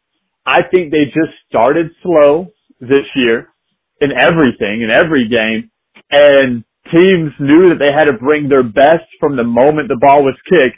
I 0.45 0.61
think 0.63 0.91
they 0.91 1.05
just 1.05 1.33
started 1.49 1.91
slow 2.03 2.47
this 2.81 3.07
year 3.15 3.49
in 4.01 4.11
everything, 4.11 4.81
in 4.81 4.91
every 4.91 5.29
game, 5.29 5.71
and 6.13 6.63
teams 6.93 7.33
knew 7.39 7.69
that 7.69 7.79
they 7.79 7.91
had 7.91 8.05
to 8.05 8.13
bring 8.13 8.47
their 8.47 8.63
best 8.63 9.09
from 9.19 9.35
the 9.35 9.43
moment 9.43 9.89
the 9.89 9.97
ball 9.99 10.23
was 10.23 10.37
kicked, 10.49 10.77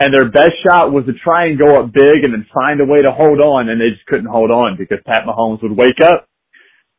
and 0.00 0.12
their 0.12 0.30
best 0.30 0.54
shot 0.66 0.92
was 0.92 1.04
to 1.06 1.12
try 1.22 1.46
and 1.46 1.58
go 1.58 1.78
up 1.80 1.92
big 1.92 2.24
and 2.24 2.34
then 2.34 2.46
find 2.52 2.80
a 2.80 2.84
way 2.84 3.02
to 3.02 3.12
hold 3.12 3.38
on, 3.40 3.68
and 3.68 3.80
they 3.80 3.90
just 3.90 4.06
couldn't 4.06 4.26
hold 4.26 4.50
on 4.50 4.76
because 4.76 4.98
Pat 5.06 5.24
Mahomes 5.24 5.62
would 5.62 5.76
wake 5.76 6.00
up 6.02 6.28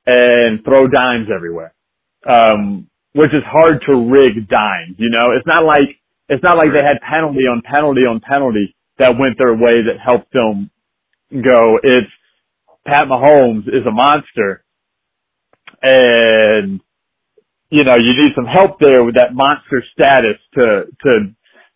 and 0.06 0.64
throw 0.64 0.88
dimes 0.88 1.28
everywhere. 1.34 1.74
Um, 2.28 2.88
which 3.14 3.34
is 3.34 3.44
hard 3.46 3.82
to 3.88 4.10
rig 4.10 4.48
dimes, 4.48 4.96
you 4.98 5.10
know? 5.10 5.32
It's 5.36 5.48
not 5.48 5.66
like, 5.66 6.00
it's 6.30 6.44
not 6.44 6.58
like 6.58 6.70
they 6.72 6.86
had 6.86 7.02
penalty 7.02 7.42
on 7.50 7.62
penalty 7.66 8.02
on 8.02 8.22
penalty 8.22 8.76
that 9.00 9.18
went 9.20 9.38
their 9.38 9.54
way 9.54 9.84
that 9.84 10.00
helped 10.04 10.32
them 10.32 10.70
go. 11.32 11.78
It's 11.84 12.12
Pat 12.86 13.08
Mahomes 13.08 13.68
is 13.68 13.86
a 13.86 13.92
monster 13.92 14.64
and, 15.82 16.80
you 17.72 17.84
know, 17.86 17.96
you 17.96 18.22
need 18.22 18.34
some 18.36 18.46
help 18.46 18.80
there 18.80 19.04
with 19.04 19.16
that 19.16 19.34
monster 19.34 19.84
status 19.94 20.38
to, 20.56 20.86
to 21.04 21.36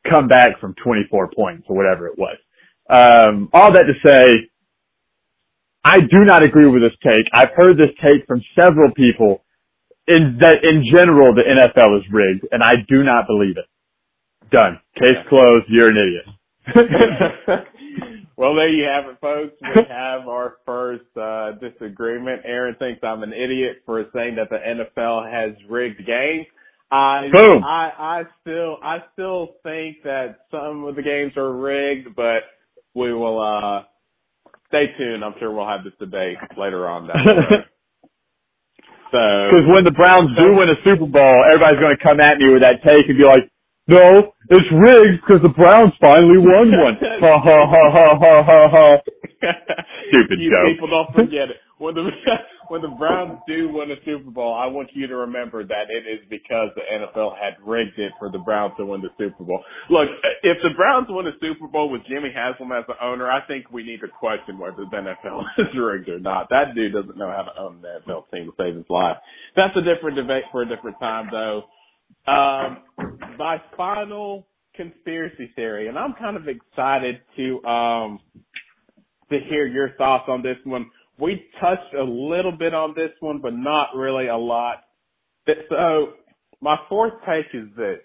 come 0.09 0.27
back 0.27 0.59
from 0.59 0.75
24 0.83 1.31
points 1.35 1.65
or 1.69 1.75
whatever 1.75 2.07
it 2.07 2.17
was. 2.17 2.37
Um, 2.89 3.49
all 3.53 3.71
that 3.73 3.85
to 3.85 3.93
say, 4.07 4.49
I 5.83 5.99
do 6.01 6.25
not 6.25 6.43
agree 6.43 6.67
with 6.67 6.81
this 6.81 6.97
take. 7.03 7.25
I've 7.33 7.53
heard 7.55 7.77
this 7.77 7.91
take 8.03 8.27
from 8.27 8.41
several 8.59 8.91
people 8.93 9.43
in 10.07 10.37
that 10.41 10.63
in 10.63 10.85
general 10.91 11.33
the 11.33 11.41
NFL 11.41 11.97
is 11.99 12.05
rigged 12.11 12.45
and 12.51 12.63
I 12.63 12.73
do 12.87 13.03
not 13.03 13.25
believe 13.27 13.57
it. 13.57 13.65
Done. 14.51 14.79
Case 14.99 15.17
closed. 15.29 15.65
You're 15.69 15.89
an 15.89 15.97
idiot. 15.97 16.25
well, 18.37 18.55
there 18.55 18.69
you 18.69 18.85
have 18.85 19.09
it, 19.09 19.17
folks. 19.21 19.53
We 19.61 19.83
have 19.89 20.27
our 20.27 20.57
first 20.65 21.05
uh, 21.17 21.53
disagreement. 21.53 22.41
Aaron 22.45 22.75
thinks 22.77 23.01
I'm 23.03 23.23
an 23.23 23.33
idiot 23.33 23.83
for 23.85 24.03
saying 24.13 24.35
that 24.35 24.49
the 24.49 24.57
NFL 24.57 25.31
has 25.31 25.55
rigged 25.69 26.05
games. 26.05 26.47
I, 26.91 27.27
Boom. 27.31 27.63
I 27.63 27.91
I 27.97 28.23
still 28.41 28.77
I 28.83 28.97
still 29.13 29.55
think 29.63 30.03
that 30.03 30.45
some 30.51 30.85
of 30.85 30.95
the 30.95 31.01
games 31.01 31.33
are 31.35 31.51
rigged, 31.51 32.15
but 32.15 32.43
we 32.93 33.11
will 33.11 33.41
uh 33.41 33.83
stay 34.67 34.85
tuned. 34.97 35.23
I'm 35.23 35.33
sure 35.39 35.51
we'll 35.51 35.67
have 35.67 35.83
this 35.83 35.93
debate 35.99 36.37
later 36.57 36.87
on 36.87 37.07
down. 37.07 37.17
So 39.11 39.21
Because 39.21 39.67
when 39.69 39.85
the 39.85 39.93
Browns 39.95 40.33
do 40.35 40.51
win 40.57 40.67
a 40.67 40.75
Super 40.83 41.05
Bowl, 41.05 41.37
everybody's 41.45 41.79
going 41.79 41.95
to 41.95 42.01
come 42.03 42.19
at 42.19 42.37
me 42.41 42.49
with 42.51 42.61
that 42.65 42.81
take 42.83 43.07
and 43.07 43.15
be 43.17 43.23
like, 43.23 43.47
"No, 43.87 44.33
it's 44.49 44.69
rigged 44.71 45.21
because 45.21 45.41
the 45.41 45.53
Browns 45.53 45.93
finally 46.01 46.37
won 46.37 46.71
one." 46.71 46.97
Ha 47.25 47.39
ha 47.39 47.59
ha 47.65 47.83
ha 47.91 48.07
ha 48.19 48.43
ha 48.43 48.69
ha. 48.69 48.97
Stupid 50.09 50.39
you 50.39 50.49
joke. 50.51 50.67
people 50.73 50.89
don't 50.89 51.13
forget 51.15 51.49
it. 51.49 51.57
When 51.77 51.93
the 51.93 52.07
when 52.69 52.81
the 52.81 52.87
Browns 52.87 53.39
do 53.47 53.67
win 53.67 53.91
a 53.91 53.99
Super 54.05 54.31
Bowl, 54.31 54.53
I 54.55 54.67
want 54.67 54.89
you 54.93 55.07
to 55.07 55.15
remember 55.27 55.65
that 55.65 55.91
it 55.91 56.07
is 56.07 56.23
because 56.29 56.69
the 56.75 56.81
NFL 56.87 57.35
had 57.35 57.59
rigged 57.65 57.99
it 57.99 58.13
for 58.17 58.31
the 58.31 58.39
Browns 58.39 58.73
to 58.77 58.85
win 58.85 59.01
the 59.01 59.11
Super 59.17 59.43
Bowl. 59.43 59.61
Look, 59.89 60.07
if 60.41 60.57
the 60.63 60.71
Browns 60.75 61.07
win 61.09 61.27
a 61.27 61.35
Super 61.41 61.67
Bowl 61.67 61.89
with 61.89 62.01
Jimmy 62.07 62.31
Haslam 62.33 62.71
as 62.71 62.85
the 62.87 62.95
owner, 63.03 63.29
I 63.29 63.45
think 63.45 63.71
we 63.71 63.83
need 63.83 63.99
to 64.01 64.07
question 64.07 64.57
whether 64.57 64.87
the 64.87 64.97
NFL 64.97 65.43
is 65.59 65.67
rigged 65.77 66.07
or 66.07 66.19
not. 66.19 66.47
That 66.49 66.75
dude 66.75 66.93
doesn't 66.93 67.17
know 67.17 67.29
how 67.29 67.43
to 67.43 67.59
own 67.59 67.81
the 67.81 67.99
NFL 68.07 68.31
team 68.31 68.45
to 68.47 68.53
save 68.57 68.75
his 68.75 68.89
life. 68.89 69.17
That's 69.55 69.75
a 69.75 69.81
different 69.83 70.15
debate 70.15 70.43
for 70.51 70.61
a 70.63 70.67
different 70.67 70.97
time, 70.99 71.27
though. 71.29 71.63
Um, 72.27 72.77
my 73.37 73.61
final 73.77 74.47
conspiracy 74.75 75.51
theory, 75.55 75.87
and 75.87 75.97
I'm 75.97 76.13
kind 76.13 76.37
of 76.37 76.47
excited 76.47 77.21
to 77.37 77.63
um 77.65 78.19
to 79.29 79.39
hear 79.49 79.65
your 79.67 79.91
thoughts 79.97 80.25
on 80.27 80.41
this 80.41 80.57
one. 80.63 80.89
We 81.19 81.45
touched 81.61 81.93
a 81.97 82.03
little 82.03 82.51
bit 82.51 82.73
on 82.73 82.93
this 82.95 83.11
one, 83.19 83.39
but 83.41 83.53
not 83.53 83.95
really 83.95 84.27
a 84.27 84.37
lot. 84.37 84.83
So 85.69 86.13
my 86.61 86.77
fourth 86.89 87.13
take 87.25 87.45
is 87.53 87.67
this. 87.77 87.99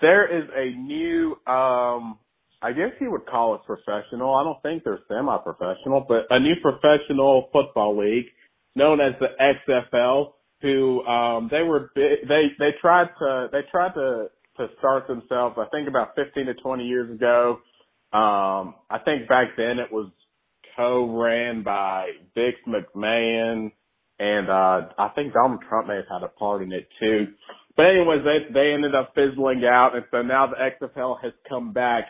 There 0.00 0.26
is 0.26 0.48
a 0.54 0.76
new, 0.76 1.32
um, 1.46 2.18
I 2.62 2.72
guess 2.72 2.90
you 3.00 3.10
would 3.10 3.26
call 3.26 3.54
it 3.54 3.60
professional. 3.66 4.34
I 4.34 4.42
don't 4.42 4.60
think 4.62 4.82
they're 4.84 5.00
semi-professional, 5.08 6.06
but 6.08 6.26
a 6.30 6.40
new 6.40 6.54
professional 6.62 7.48
football 7.52 7.98
league 7.98 8.26
known 8.74 9.00
as 9.00 9.12
the 9.20 9.28
XFL 9.68 10.32
who, 10.64 11.04
um, 11.04 11.48
they 11.50 11.62
were, 11.62 11.90
they, 11.94 12.46
they 12.58 12.70
tried 12.80 13.08
to, 13.18 13.48
they 13.52 13.60
tried 13.70 13.92
to, 13.94 14.28
to 14.56 14.66
start 14.78 15.06
themselves, 15.06 15.56
I 15.58 15.66
think 15.70 15.88
about 15.88 16.14
15 16.16 16.46
to 16.46 16.54
20 16.54 16.84
years 16.84 17.10
ago. 17.10 17.58
Um, 18.14 18.76
I 18.88 18.98
think 19.04 19.28
back 19.28 19.48
then 19.56 19.78
it 19.78 19.92
was 19.92 20.10
co-ran 20.76 21.62
by 21.62 22.10
Vince 22.34 22.56
McMahon, 22.66 23.72
and 24.18 24.48
uh, 24.48 24.88
I 24.98 25.08
think 25.14 25.34
Donald 25.34 25.60
Trump 25.68 25.88
may 25.88 25.96
have 25.96 26.04
had 26.10 26.22
a 26.22 26.28
part 26.28 26.62
in 26.62 26.72
it 26.72 26.88
too. 27.00 27.26
But 27.76 27.86
anyways, 27.86 28.20
they 28.24 28.52
they 28.52 28.72
ended 28.72 28.94
up 28.94 29.12
fizzling 29.14 29.64
out, 29.64 29.96
and 29.96 30.04
so 30.10 30.22
now 30.22 30.46
the 30.46 30.86
XFL 30.86 31.16
has 31.22 31.32
come 31.48 31.72
back. 31.72 32.04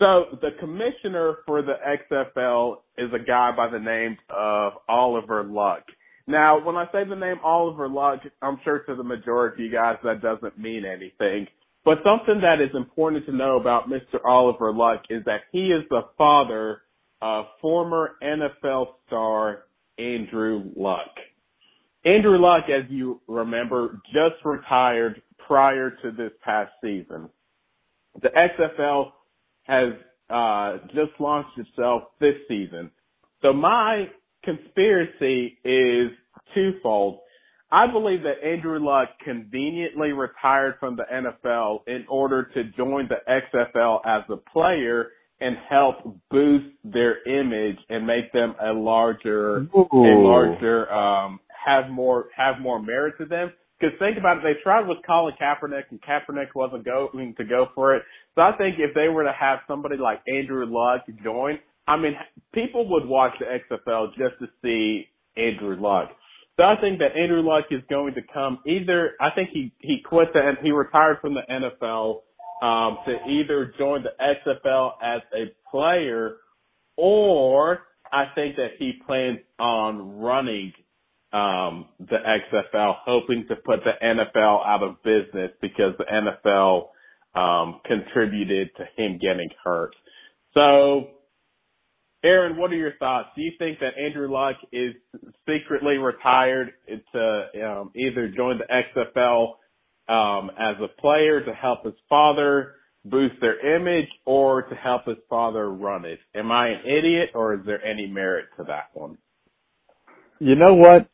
So 0.00 0.38
the 0.40 0.50
commissioner 0.58 1.36
for 1.46 1.62
the 1.62 1.74
XFL 2.10 2.78
is 2.98 3.10
a 3.14 3.24
guy 3.24 3.52
by 3.56 3.68
the 3.70 3.78
name 3.78 4.16
of 4.30 4.72
Oliver 4.88 5.44
Luck. 5.44 5.84
Now, 6.30 6.64
when 6.64 6.76
I 6.76 6.86
say 6.92 7.04
the 7.08 7.16
name 7.16 7.36
Oliver 7.42 7.88
Luck, 7.88 8.20
I'm 8.40 8.58
sure 8.62 8.80
to 8.80 8.94
the 8.94 9.02
majority 9.02 9.66
of 9.66 9.72
you 9.72 9.76
guys 9.76 9.96
that 10.04 10.22
doesn't 10.22 10.58
mean 10.58 10.84
anything. 10.84 11.48
But 11.84 11.98
something 12.04 12.40
that 12.42 12.60
is 12.62 12.70
important 12.74 13.26
to 13.26 13.32
know 13.32 13.58
about 13.58 13.88
Mr. 13.88 14.18
Oliver 14.24 14.72
Luck 14.72 15.02
is 15.10 15.24
that 15.24 15.40
he 15.50 15.68
is 15.68 15.82
the 15.90 16.02
father 16.16 16.82
of 17.20 17.46
former 17.60 18.12
NFL 18.22 18.86
star 19.06 19.64
Andrew 19.98 20.70
Luck. 20.76 21.10
Andrew 22.04 22.38
Luck, 22.38 22.64
as 22.68 22.88
you 22.90 23.20
remember, 23.26 24.00
just 24.06 24.44
retired 24.44 25.20
prior 25.46 25.90
to 26.02 26.10
this 26.12 26.30
past 26.44 26.70
season. 26.80 27.28
The 28.22 28.28
XFL 28.28 29.12
has 29.64 29.92
uh, 30.30 30.86
just 30.94 31.18
launched 31.18 31.58
itself 31.58 32.04
this 32.20 32.36
season. 32.46 32.90
So 33.42 33.52
my 33.52 34.06
conspiracy 34.44 35.58
is 35.64 36.10
twofold. 36.54 37.20
I 37.72 37.86
believe 37.90 38.22
that 38.22 38.44
Andrew 38.44 38.84
Luck 38.84 39.10
conveniently 39.24 40.12
retired 40.12 40.74
from 40.80 40.96
the 40.96 41.04
NFL 41.04 41.86
in 41.86 42.04
order 42.08 42.50
to 42.54 42.64
join 42.76 43.08
the 43.08 43.18
XFL 43.28 44.00
as 44.04 44.24
a 44.28 44.36
player 44.36 45.10
and 45.40 45.56
help 45.68 45.96
boost 46.30 46.66
their 46.84 47.26
image 47.26 47.78
and 47.88 48.06
make 48.06 48.32
them 48.32 48.54
a 48.60 48.72
larger, 48.72 49.68
Ooh. 49.74 49.88
a 49.92 50.14
larger, 50.18 50.92
um, 50.92 51.40
have 51.64 51.90
more, 51.90 52.26
have 52.36 52.60
more 52.60 52.82
merit 52.82 53.14
to 53.18 53.24
them. 53.24 53.52
Because 53.78 53.96
think 53.98 54.18
about 54.18 54.38
it, 54.38 54.42
they 54.42 54.60
tried 54.62 54.86
with 54.86 54.98
Colin 55.06 55.34
Kaepernick 55.40 55.84
and 55.90 56.00
Kaepernick 56.02 56.48
wasn't 56.54 56.84
going 56.84 57.34
to 57.36 57.44
go 57.44 57.68
for 57.74 57.96
it. 57.96 58.02
So 58.34 58.42
I 58.42 58.52
think 58.58 58.76
if 58.78 58.94
they 58.94 59.08
were 59.08 59.24
to 59.24 59.32
have 59.32 59.60
somebody 59.66 59.96
like 59.96 60.20
Andrew 60.28 60.66
Luck 60.68 61.06
join, 61.24 61.58
I 61.88 61.96
mean, 61.96 62.12
people 62.52 62.88
would 62.90 63.08
watch 63.08 63.32
the 63.40 63.46
XFL 63.46 64.08
just 64.10 64.38
to 64.40 64.48
see 64.62 65.06
Andrew 65.36 65.80
Luck. 65.80 66.10
So 66.60 66.66
I 66.66 66.78
think 66.78 66.98
that 66.98 67.16
Andrew 67.16 67.40
Luck 67.40 67.64
is 67.70 67.80
going 67.88 68.12
to 68.12 68.20
come 68.34 68.58
either, 68.66 69.12
I 69.18 69.30
think 69.34 69.48
he, 69.50 69.72
he 69.78 70.02
quit 70.04 70.28
the, 70.34 70.42
he 70.62 70.72
retired 70.72 71.16
from 71.22 71.32
the 71.32 71.40
NFL, 71.50 72.20
um, 72.62 72.98
to 73.06 73.16
either 73.30 73.72
join 73.78 74.02
the 74.02 74.10
XFL 74.20 74.90
as 75.02 75.22
a 75.34 75.46
player 75.70 76.36
or 76.98 77.78
I 78.12 78.24
think 78.34 78.56
that 78.56 78.72
he 78.78 78.92
plans 79.06 79.38
on 79.58 80.18
running 80.18 80.74
um, 81.32 81.86
the 81.98 82.18
XFL, 82.18 82.96
hoping 83.06 83.46
to 83.48 83.56
put 83.56 83.80
the 83.82 83.92
NFL 84.04 84.66
out 84.66 84.82
of 84.82 85.02
business 85.02 85.52
because 85.62 85.94
the 85.96 86.04
NFL 86.04 86.88
um, 87.34 87.80
contributed 87.86 88.68
to 88.76 88.84
him 89.02 89.18
getting 89.18 89.48
hurt. 89.64 89.94
So, 90.52 91.08
Aaron, 92.22 92.58
what 92.58 92.70
are 92.70 92.76
your 92.76 92.92
thoughts? 92.98 93.28
Do 93.34 93.42
you 93.42 93.52
think 93.58 93.78
that 93.80 93.98
Andrew 93.98 94.30
Luck 94.30 94.56
is 94.72 94.94
secretly 95.48 95.96
retired 95.96 96.72
to 97.12 97.46
um, 97.66 97.90
either 97.96 98.28
join 98.28 98.58
the 98.58 98.66
XFL 98.66 99.54
um, 100.08 100.50
as 100.58 100.76
a 100.82 101.00
player 101.00 101.42
to 101.42 101.54
help 101.54 101.84
his 101.84 101.94
father 102.08 102.74
boost 103.04 103.36
their 103.40 103.76
image 103.76 104.08
or 104.26 104.62
to 104.62 104.74
help 104.74 105.06
his 105.06 105.16
father 105.28 105.70
run 105.70 106.04
it? 106.04 106.18
Am 106.34 106.52
I 106.52 106.68
an 106.68 106.80
idiot 106.84 107.30
or 107.34 107.54
is 107.54 107.60
there 107.64 107.82
any 107.84 108.06
merit 108.06 108.46
to 108.58 108.64
that 108.64 108.90
one? 108.92 109.16
You 110.38 110.56
know 110.56 110.74
what? 110.74 111.08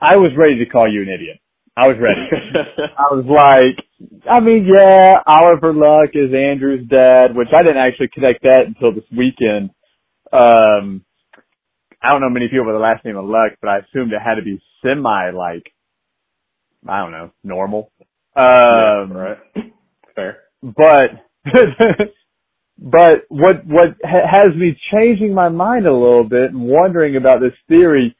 I 0.00 0.16
was 0.16 0.32
ready 0.36 0.58
to 0.58 0.66
call 0.66 0.90
you 0.90 1.02
an 1.02 1.08
idiot. 1.08 1.38
I 1.76 1.88
was 1.88 1.96
ready. 2.00 2.28
I 2.98 3.14
was 3.14 3.24
like, 3.26 3.86
I 4.30 4.40
mean, 4.40 4.66
yeah, 4.72 5.16
Oliver 5.26 5.72
Luck 5.72 6.10
is 6.14 6.32
Andrew's 6.34 6.86
dad, 6.88 7.34
which 7.34 7.48
I 7.56 7.62
didn't 7.62 7.78
actually 7.82 8.08
connect 8.14 8.42
that 8.44 8.66
until 8.66 8.94
this 8.94 9.08
weekend. 9.10 9.70
Um, 10.32 11.04
I 12.02 12.10
don't 12.10 12.20
know 12.20 12.30
many 12.30 12.48
people 12.48 12.66
with 12.66 12.76
the 12.76 12.80
last 12.80 13.04
name 13.04 13.16
of 13.16 13.24
Luck, 13.24 13.52
but 13.60 13.70
I 13.70 13.78
assumed 13.78 14.12
it 14.12 14.22
had 14.24 14.36
to 14.36 14.42
be 14.42 14.62
semi 14.84 15.30
like, 15.32 15.64
I 16.88 17.00
don't 17.00 17.12
know, 17.12 17.32
normal. 17.44 17.90
Um, 18.36 19.12
right. 19.12 19.38
Fair. 20.14 20.38
But, 20.62 21.10
but 22.78 23.24
what, 23.28 23.66
what 23.66 23.96
ha- 24.04 24.28
has 24.30 24.56
me 24.56 24.78
changing 24.92 25.34
my 25.34 25.48
mind 25.48 25.86
a 25.86 25.92
little 25.92 26.24
bit 26.24 26.50
and 26.52 26.62
wondering 26.62 27.16
about 27.16 27.40
this 27.40 27.54
theory 27.68 28.16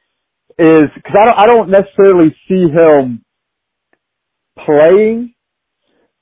is, 0.59 0.89
cause 1.05 1.17
I 1.19 1.25
don't, 1.25 1.39
I 1.39 1.47
don't 1.47 1.71
necessarily 1.71 2.35
see 2.49 2.67
him 2.69 3.24
playing 4.63 5.33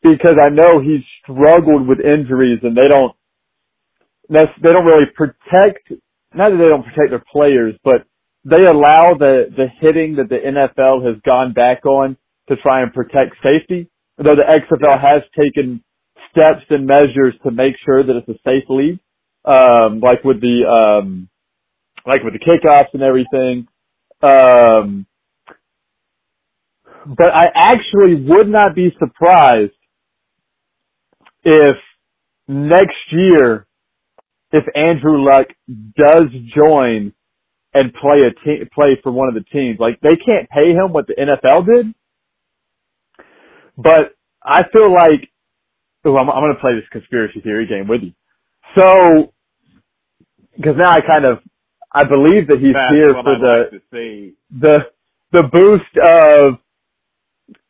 because 0.01 0.35
I 0.43 0.49
know 0.49 0.79
he's 0.81 1.03
struggled 1.23 1.87
with 1.87 1.99
injuries 1.99 2.59
and 2.63 2.75
they 2.75 2.87
don't, 2.87 3.13
they 4.29 4.71
don't 4.71 4.85
really 4.85 5.07
protect, 5.15 5.91
not 6.33 6.51
that 6.51 6.57
they 6.57 6.69
don't 6.69 6.83
protect 6.83 7.11
their 7.11 7.23
players, 7.31 7.75
but 7.83 8.05
they 8.45 8.65
allow 8.65 9.15
the, 9.17 9.45
the 9.55 9.67
hitting 9.79 10.17
that 10.17 10.29
the 10.29 10.37
NFL 10.37 11.05
has 11.05 11.21
gone 11.25 11.53
back 11.53 11.85
on 11.85 12.17
to 12.49 12.55
try 12.57 12.81
and 12.81 12.93
protect 12.93 13.35
safety. 13.43 13.89
Though 14.17 14.35
the 14.35 14.43
XFL 14.43 14.99
has 15.01 15.23
taken 15.37 15.83
steps 16.31 16.65
and 16.69 16.85
measures 16.85 17.35
to 17.43 17.51
make 17.51 17.75
sure 17.85 18.03
that 18.03 18.15
it's 18.15 18.29
a 18.29 18.39
safe 18.45 18.65
league, 18.69 18.99
um, 19.45 19.99
like 19.99 20.23
with 20.23 20.41
the, 20.41 20.65
um, 20.67 21.29
like 22.05 22.23
with 22.23 22.33
the 22.33 22.39
kickoffs 22.39 22.93
and 22.93 23.01
everything. 23.03 23.67
Um, 24.21 25.05
but 27.05 27.33
I 27.33 27.47
actually 27.53 28.15
would 28.27 28.47
not 28.47 28.75
be 28.75 28.95
surprised 28.99 29.73
if 31.43 31.75
next 32.47 32.95
year, 33.11 33.67
if 34.51 34.63
Andrew 34.75 35.23
Luck 35.23 35.47
does 35.97 36.29
join 36.55 37.13
and 37.73 37.93
play 37.93 38.21
a 38.21 38.31
te- 38.45 38.65
play 38.73 38.99
for 39.01 39.11
one 39.11 39.27
of 39.27 39.33
the 39.33 39.43
teams, 39.51 39.79
like 39.79 39.99
they 40.01 40.15
can't 40.15 40.49
pay 40.49 40.71
him 40.71 40.93
what 40.93 41.07
the 41.07 41.15
NFL 41.15 41.65
did, 41.65 41.93
but 43.77 44.15
I 44.43 44.63
feel 44.71 44.93
like, 44.93 45.29
oh, 46.05 46.17
I'm, 46.17 46.29
I'm 46.29 46.43
going 46.43 46.53
to 46.53 46.61
play 46.61 46.75
this 46.75 46.87
conspiracy 46.91 47.41
theory 47.41 47.67
game 47.67 47.87
with 47.87 48.01
you. 48.03 48.13
So, 48.77 49.33
because 50.55 50.75
now 50.77 50.91
I 50.91 51.01
kind 51.01 51.25
of, 51.25 51.39
I 51.91 52.03
believe 52.03 52.47
that 52.47 52.59
he's 52.59 52.73
That's 52.73 52.93
here 52.93 53.13
for 53.13 53.37
the 53.37 53.69
like 53.71 54.33
the 54.51 54.79
the 55.31 55.43
boost 55.43 55.97
of 56.03 56.59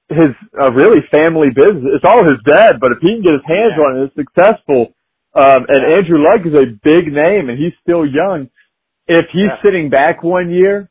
his 0.10 0.30
uh, 0.60 0.72
really 0.72 1.02
family 1.12 1.50
business. 1.56 1.96
It's 1.96 2.06
all 2.06 2.24
his 2.24 2.40
dad, 2.46 2.80
but 2.80 2.92
if 2.92 3.00
he 3.02 3.14
can 3.16 3.22
get 3.24 3.34
his 3.34 3.46
hands 3.46 3.74
Yeah. 3.78 3.84
on 3.84 3.98
it, 3.98 4.04
it's 4.06 4.16
successful. 4.16 4.94
Um, 5.36 5.66
and 5.68 5.82
Yeah. 5.82 5.96
Andrew 5.98 6.20
Luck 6.24 6.46
is 6.46 6.54
a 6.54 6.66
big 6.84 7.12
name, 7.12 7.50
and 7.50 7.58
he's 7.58 7.74
still 7.82 8.06
young. 8.06 8.50
If 9.08 9.30
he's 9.32 9.50
Yeah. 9.50 9.62
sitting 9.62 9.90
back 9.90 10.24
one 10.24 10.50
year 10.52 10.90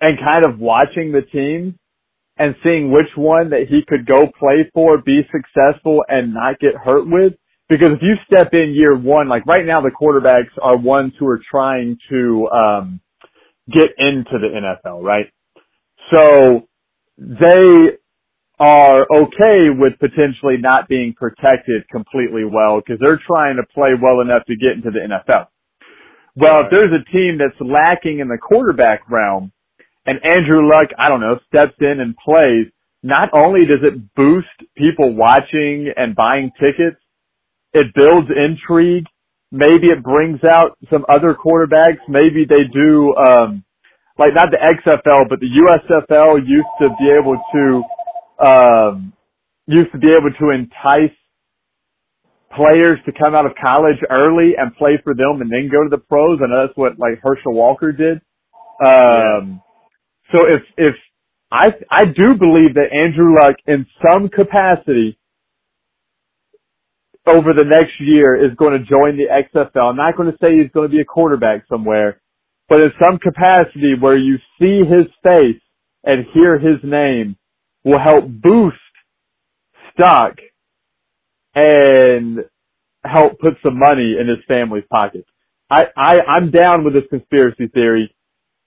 and 0.00 0.18
kind 0.18 0.44
of 0.44 0.60
watching 0.60 1.12
the 1.12 1.22
team 1.22 1.76
and 2.38 2.56
seeing 2.62 2.90
which 2.90 3.16
one 3.16 3.50
that 3.50 3.68
he 3.68 3.82
could 3.82 4.06
go 4.06 4.26
play 4.26 4.68
for, 4.74 4.98
be 4.98 5.26
successful, 5.30 6.04
and 6.08 6.34
not 6.34 6.58
get 6.58 6.74
hurt 6.74 7.06
with, 7.06 7.34
because 7.68 7.92
if 7.92 8.02
you 8.02 8.16
step 8.26 8.52
in 8.54 8.70
year 8.74 8.94
one, 8.96 9.28
like 9.28 9.46
right 9.46 9.64
now, 9.64 9.80
the 9.80 9.90
quarterbacks 9.90 10.50
are 10.60 10.76
ones 10.76 11.14
who 11.18 11.26
are 11.28 11.38
trying 11.50 11.96
to 12.10 12.48
um, 12.50 13.00
get 13.70 13.90
into 13.98 14.38
the 14.38 14.48
NFL, 14.48 15.02
right? 15.02 15.30
So 16.10 16.68
they 17.18 17.98
are 18.58 19.06
okay 19.14 19.68
with 19.76 19.98
potentially 19.98 20.56
not 20.58 20.88
being 20.88 21.14
protected 21.14 21.88
completely 21.90 22.44
well 22.44 22.80
because 22.80 23.00
they're 23.00 23.20
trying 23.26 23.56
to 23.56 23.62
play 23.74 23.90
well 24.00 24.20
enough 24.20 24.44
to 24.46 24.56
get 24.56 24.72
into 24.76 24.90
the 24.90 25.00
NFL. 25.00 25.46
Well, 26.36 26.62
if 26.62 26.66
there's 26.70 26.92
a 26.92 27.12
team 27.12 27.38
that's 27.38 27.60
lacking 27.60 28.20
in 28.20 28.28
the 28.28 28.38
quarterback 28.38 29.08
realm 29.10 29.52
and 30.06 30.18
Andrew 30.24 30.68
Luck, 30.68 30.88
I 30.98 31.08
don't 31.08 31.20
know, 31.20 31.38
steps 31.48 31.74
in 31.80 32.00
and 32.00 32.16
plays, 32.16 32.66
not 33.02 33.30
only 33.32 33.66
does 33.66 33.80
it 33.82 34.14
boost 34.14 34.48
people 34.76 35.14
watching 35.14 35.92
and 35.96 36.14
buying 36.14 36.50
tickets, 36.58 37.00
it 37.72 37.88
builds 37.94 38.28
intrigue. 38.30 39.04
Maybe 39.52 39.88
it 39.88 40.02
brings 40.02 40.40
out 40.44 40.78
some 40.90 41.04
other 41.08 41.34
quarterbacks. 41.34 42.00
Maybe 42.08 42.44
they 42.48 42.64
do, 42.72 43.14
um, 43.14 43.63
like 44.18 44.34
not 44.34 44.50
the 44.50 44.58
XFL, 44.58 45.28
but 45.28 45.40
the 45.40 45.50
USFL 45.50 46.38
used 46.46 46.68
to 46.80 46.88
be 46.98 47.10
able 47.10 47.36
to, 47.54 48.46
um, 48.46 49.12
used 49.66 49.92
to 49.92 49.98
be 49.98 50.10
able 50.10 50.30
to 50.38 50.50
entice 50.50 51.16
players 52.54 52.98
to 53.06 53.12
come 53.12 53.34
out 53.34 53.46
of 53.46 53.52
college 53.60 53.98
early 54.10 54.52
and 54.56 54.74
play 54.76 55.00
for 55.02 55.14
them 55.14 55.40
and 55.40 55.50
then 55.50 55.68
go 55.70 55.82
to 55.82 55.90
the 55.90 55.98
pros. 55.98 56.38
I 56.42 56.48
know 56.48 56.66
that's 56.66 56.76
what 56.76 56.98
like 56.98 57.20
Herschel 57.22 57.52
Walker 57.52 57.92
did. 57.92 58.20
Um, 58.84 59.60
so 60.32 60.46
if, 60.46 60.62
if 60.76 60.94
I, 61.50 61.68
I 61.90 62.04
do 62.04 62.34
believe 62.38 62.74
that 62.74 62.92
Andrew 62.92 63.34
Luck 63.34 63.56
in 63.66 63.86
some 64.10 64.28
capacity 64.28 65.18
over 67.26 67.52
the 67.54 67.64
next 67.64 67.92
year 68.00 68.34
is 68.34 68.54
going 68.56 68.72
to 68.78 68.84
join 68.84 69.16
the 69.16 69.26
XFL. 69.30 69.90
I'm 69.90 69.96
not 69.96 70.16
going 70.16 70.30
to 70.30 70.38
say 70.42 70.58
he's 70.60 70.70
going 70.72 70.88
to 70.88 70.94
be 70.94 71.00
a 71.00 71.04
quarterback 71.04 71.64
somewhere, 71.68 72.20
but 72.68 72.80
in 72.80 72.90
some 73.02 73.18
capacity 73.18 73.94
where 74.00 74.16
you 74.18 74.38
see 74.60 74.80
his 74.80 75.06
face 75.24 75.60
and 76.04 76.26
hear 76.34 76.58
his 76.58 76.78
name 76.84 77.36
will 77.84 78.00
help 78.00 78.24
boost 78.28 78.76
stock 79.94 80.34
and 81.54 82.40
help 83.04 83.38
put 83.40 83.54
some 83.64 83.78
money 83.78 84.16
in 84.20 84.28
his 84.28 84.38
family's 84.48 84.84
pockets. 84.90 85.28
I, 85.70 85.86
I, 85.96 86.16
I'm 86.28 86.50
down 86.50 86.84
with 86.84 86.94
this 86.94 87.04
conspiracy 87.10 87.68
theory. 87.72 88.14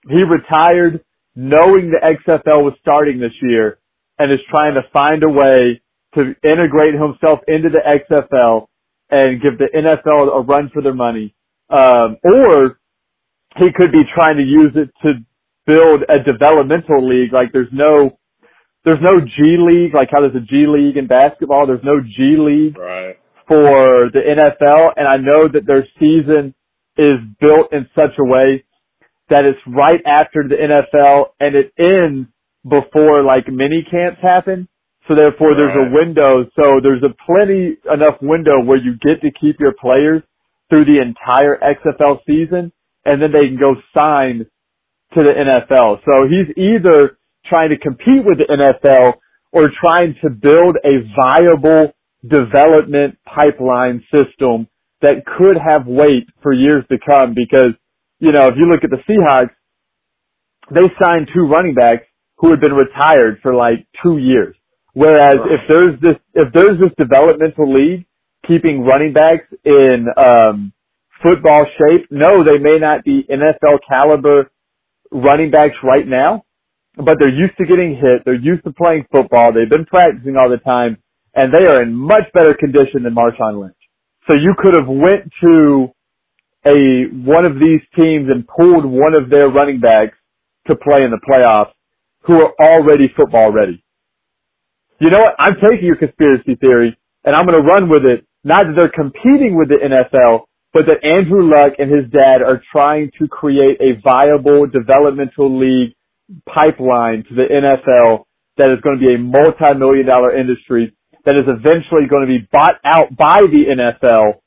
He 0.10 0.24
retired 0.24 1.04
knowing 1.36 1.92
the 1.92 2.02
XFL 2.28 2.64
was 2.64 2.74
starting 2.82 3.20
this 3.20 3.34
year 3.42 3.80
and 4.20 4.32
is 4.32 4.40
trying 4.50 4.76
to 4.76 4.82
find 4.94 5.24
a 5.24 5.30
way 5.30 5.82
to 6.16 6.36
integrate 6.44 6.94
himself 6.96 7.40
into 7.48 7.70
the 7.70 7.82
XFL 7.86 8.68
and 9.12 9.42
give 9.42 9.58
the 9.58 9.70
NFL 9.76 10.36
a 10.36 10.42
run 10.46 10.70
for 10.74 10.82
their 10.82 10.94
money 10.96 11.36
Um, 11.70 12.18
or 12.24 12.80
he 13.56 13.68
could 13.76 13.92
be 13.92 14.04
trying 14.14 14.38
to 14.38 14.44
use 14.44 14.72
it 14.76 14.90
to 15.04 15.14
build 15.66 16.04
a 16.10 16.20
developmental 16.20 17.08
league. 17.08 17.34
Like 17.34 17.52
there's 17.54 17.72
no, 17.72 18.18
there's 18.86 19.02
no 19.02 19.20
G 19.20 19.58
League, 19.60 19.94
like 19.94 20.10
how 20.12 20.22
there's 20.22 20.36
a 20.36 20.46
G 20.46 20.66
League 20.68 20.98
in 20.98 21.08
basketball. 21.08 21.66
There's 21.68 21.84
no 21.84 22.00
G 22.02 22.36
League 22.38 22.78
Right. 22.78 23.18
for 23.48 24.10
the 24.14 24.20
NFL. 24.20 24.94
And 24.96 25.08
I 25.08 25.16
know 25.18 25.48
that 25.48 25.66
their 25.66 25.88
season 26.00 26.54
is 26.98 27.18
built 27.40 27.74
in 27.74 27.88
such 27.96 28.18
a 28.20 28.24
way 28.24 28.64
that 29.30 29.44
it's 29.46 29.60
right 29.68 30.02
after 30.06 30.44
the 30.48 30.56
NFL 30.56 31.26
and 31.40 31.56
it 31.56 31.74
ends 31.78 32.30
before 32.64 33.24
like 33.24 33.48
mini 33.48 33.86
camps 33.90 34.20
happen. 34.22 34.68
So 35.08 35.16
therefore 35.16 35.56
there's 35.56 35.76
a 35.76 35.94
window. 35.94 36.46
So 36.56 36.80
there's 36.82 37.04
a 37.04 37.14
plenty 37.26 37.78
enough 37.92 38.16
window 38.22 38.62
where 38.64 38.78
you 38.78 38.94
get 39.02 39.22
to 39.22 39.32
keep 39.40 39.58
your 39.60 39.74
players 39.74 40.22
through 40.70 40.86
the 40.86 41.02
entire 41.02 41.58
XFL 41.60 42.20
season 42.28 42.72
and 43.08 43.22
then 43.22 43.32
they 43.32 43.48
can 43.48 43.58
go 43.58 43.76
sign 43.94 44.46
to 45.16 45.24
the 45.24 45.32
NFL. 45.34 46.00
So 46.06 46.28
he's 46.28 46.52
either 46.58 47.18
trying 47.46 47.70
to 47.70 47.78
compete 47.78 48.26
with 48.26 48.38
the 48.40 48.48
NFL 48.52 49.14
or 49.54 49.70
trying 49.82 50.16
to 50.22 50.30
build 50.30 50.76
a 50.84 51.08
viable 51.16 51.94
development 52.28 53.18
pipeline 53.26 54.04
system 54.12 54.68
that 55.02 55.26
could 55.38 55.58
have 55.58 55.88
weight 55.88 56.28
for 56.44 56.52
years 56.54 56.84
to 56.92 56.98
come 57.06 57.34
because, 57.34 57.72
you 58.20 58.32
know, 58.34 58.50
if 58.50 58.56
you 58.58 58.66
look 58.66 58.84
at 58.84 58.90
the 58.90 59.02
Seahawks, 59.08 59.52
they 60.74 60.82
signed 61.02 61.30
two 61.34 61.48
running 61.48 61.74
backs 61.74 62.04
who 62.38 62.52
had 62.52 62.60
been 62.60 62.74
retired 62.74 63.40
for 63.42 63.56
like 63.56 63.88
two 64.04 64.18
years. 64.18 64.56
Whereas 64.94 65.38
Right. 65.38 65.52
if 65.54 65.62
there's 65.70 66.00
this, 66.02 66.16
if 66.34 66.54
there's 66.54 66.80
this 66.80 66.92
developmental 66.98 67.72
league 67.74 68.06
keeping 68.46 68.84
running 68.84 69.14
backs 69.14 69.46
in, 69.64 70.08
um, 70.18 70.74
football 71.24 71.66
shape, 71.78 72.08
no, 72.12 72.44
they 72.44 72.60
may 72.60 72.80
not 72.80 73.04
be 73.04 73.26
NFL 73.30 73.80
caliber 73.88 74.52
running 75.12 75.52
backs 75.52 75.76
right 75.84 76.08
now, 76.08 76.44
but 76.98 77.18
they're 77.20 77.30
used 77.34 77.58
to 77.58 77.66
getting 77.66 77.96
hit. 77.96 78.24
They're 78.26 78.36
used 78.40 78.64
to 78.66 78.74
playing 78.74 79.06
football. 79.12 79.54
They've 79.54 79.70
been 79.70 79.86
practicing 79.86 80.36
all 80.38 80.50
the 80.50 80.58
time 80.58 80.98
and 81.36 81.54
they 81.54 81.68
are 81.68 81.84
in 81.84 81.94
much 81.94 82.24
better 82.34 82.56
condition 82.56 83.04
than 83.04 83.16
Marshawn 83.16 83.62
Lynch. 83.62 83.76
So 84.28 84.36
you 84.36 84.54
could 84.58 84.76
have 84.76 84.88
went 84.88 85.32
to 85.44 85.90
a, 86.66 87.06
one 87.26 87.46
of 87.46 87.56
these 87.56 87.82
teams 87.96 88.30
and 88.30 88.48
pulled 88.48 88.86
one 88.86 89.16
of 89.16 89.30
their 89.30 89.50
running 89.50 89.80
backs 89.80 90.18
to 90.68 90.76
play 90.76 91.04
in 91.04 91.12
the 91.12 91.22
playoffs 91.28 91.72
who 92.24 92.36
are 92.42 92.54
already 92.60 93.10
football 93.16 93.52
ready. 93.52 93.84
You 95.00 95.12
know 95.12 95.20
what? 95.20 95.36
I'm 95.40 95.56
taking 95.62 95.86
your 95.86 95.98
conspiracy 95.98 96.56
theory 96.56 96.98
and 97.26 97.36
I'm 97.36 97.46
going 97.46 97.62
to 97.62 97.68
run 97.68 97.90
with 97.90 98.06
it. 98.06 98.26
Not 98.44 98.66
that 98.68 98.74
they're 98.76 98.92
competing 98.92 99.58
with 99.58 99.70
the 99.70 99.78
NFL, 99.84 100.47
but 100.74 100.84
that 100.88 101.04
Andrew 101.04 101.50
Luck 101.50 101.74
and 101.80 101.92
his 101.92 102.10
dad 102.12 102.42
are 102.42 102.62
trying 102.72 103.12
to 103.20 103.28
create 103.28 103.80
a 103.82 104.00
viable 104.04 104.68
developmental 104.68 105.58
league 105.58 105.94
pipeline 106.46 107.24
to 107.30 107.36
the 107.36 107.48
NFL 107.50 108.26
that 108.58 108.70
is 108.72 108.80
going 108.82 109.00
to 109.00 109.06
be 109.06 109.14
a 109.14 109.18
multi-million 109.18 110.06
dollar 110.06 110.36
industry 110.38 110.94
that 111.26 111.36
is 111.36 111.46
eventually 111.48 112.08
going 112.10 112.22
to 112.22 112.28
be 112.28 112.48
bought 112.52 112.76
out 112.86 113.16
by 113.16 113.42
the 113.42 113.64
NFL 113.76 114.40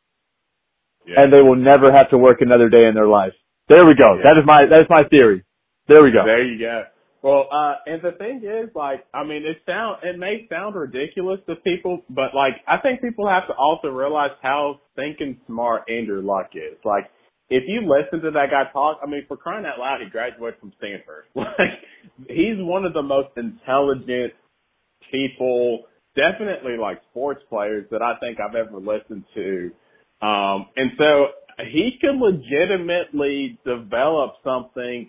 Yeah. 1.06 1.22
and 1.22 1.32
they 1.32 1.40
will 1.40 1.56
never 1.56 1.92
have 1.92 2.10
to 2.10 2.18
work 2.18 2.40
another 2.40 2.68
day 2.68 2.86
in 2.86 2.94
their 2.94 3.06
life. 3.06 3.32
There 3.68 3.84
we 3.86 3.94
go. 3.94 4.16
Yeah. 4.16 4.22
That 4.24 4.38
is 4.38 4.44
my, 4.46 4.66
that 4.68 4.80
is 4.80 4.86
my 4.90 5.04
theory. 5.04 5.44
There 5.88 6.02
we 6.02 6.10
go. 6.10 6.24
There 6.24 6.44
you 6.44 6.58
go. 6.58 6.84
Well, 7.22 7.48
uh, 7.52 7.74
and 7.84 8.00
the 8.02 8.12
thing 8.16 8.40
is, 8.42 8.70
like, 8.74 9.04
I 9.12 9.24
mean, 9.24 9.44
it 9.44 9.58
sound, 9.66 9.98
it 10.02 10.18
may 10.18 10.46
sound 10.48 10.74
ridiculous 10.74 11.40
to 11.48 11.56
people, 11.56 12.02
but 12.08 12.34
like, 12.34 12.54
I 12.66 12.78
think 12.78 13.02
people 13.02 13.28
have 13.28 13.46
to 13.48 13.54
also 13.54 13.88
realize 13.88 14.30
how 14.42 14.80
thinking 14.96 15.38
smart 15.46 15.82
Andrew 15.90 16.22
Luck 16.22 16.50
is. 16.54 16.78
Like, 16.82 17.04
if 17.50 17.64
you 17.66 17.82
listen 17.82 18.24
to 18.24 18.30
that 18.30 18.46
guy 18.50 18.70
talk, 18.72 19.00
I 19.02 19.06
mean, 19.06 19.24
for 19.28 19.36
crying 19.36 19.66
out 19.66 19.78
loud, 19.78 20.00
he 20.02 20.08
graduated 20.08 20.60
from 20.60 20.72
Stanford. 20.78 21.24
Like, 21.34 22.28
he's 22.28 22.56
one 22.56 22.84
of 22.86 22.94
the 22.94 23.02
most 23.02 23.30
intelligent 23.36 24.32
people, 25.10 25.84
definitely 26.16 26.76
like 26.80 27.00
sports 27.10 27.42
players 27.50 27.86
that 27.90 28.00
I 28.02 28.18
think 28.20 28.38
I've 28.40 28.54
ever 28.54 28.78
listened 28.78 29.24
to. 29.34 29.70
Um, 30.22 30.66
and 30.76 30.92
so 30.96 31.26
he 31.70 31.98
could 32.00 32.16
legitimately 32.16 33.58
develop 33.64 34.34
something 34.44 35.08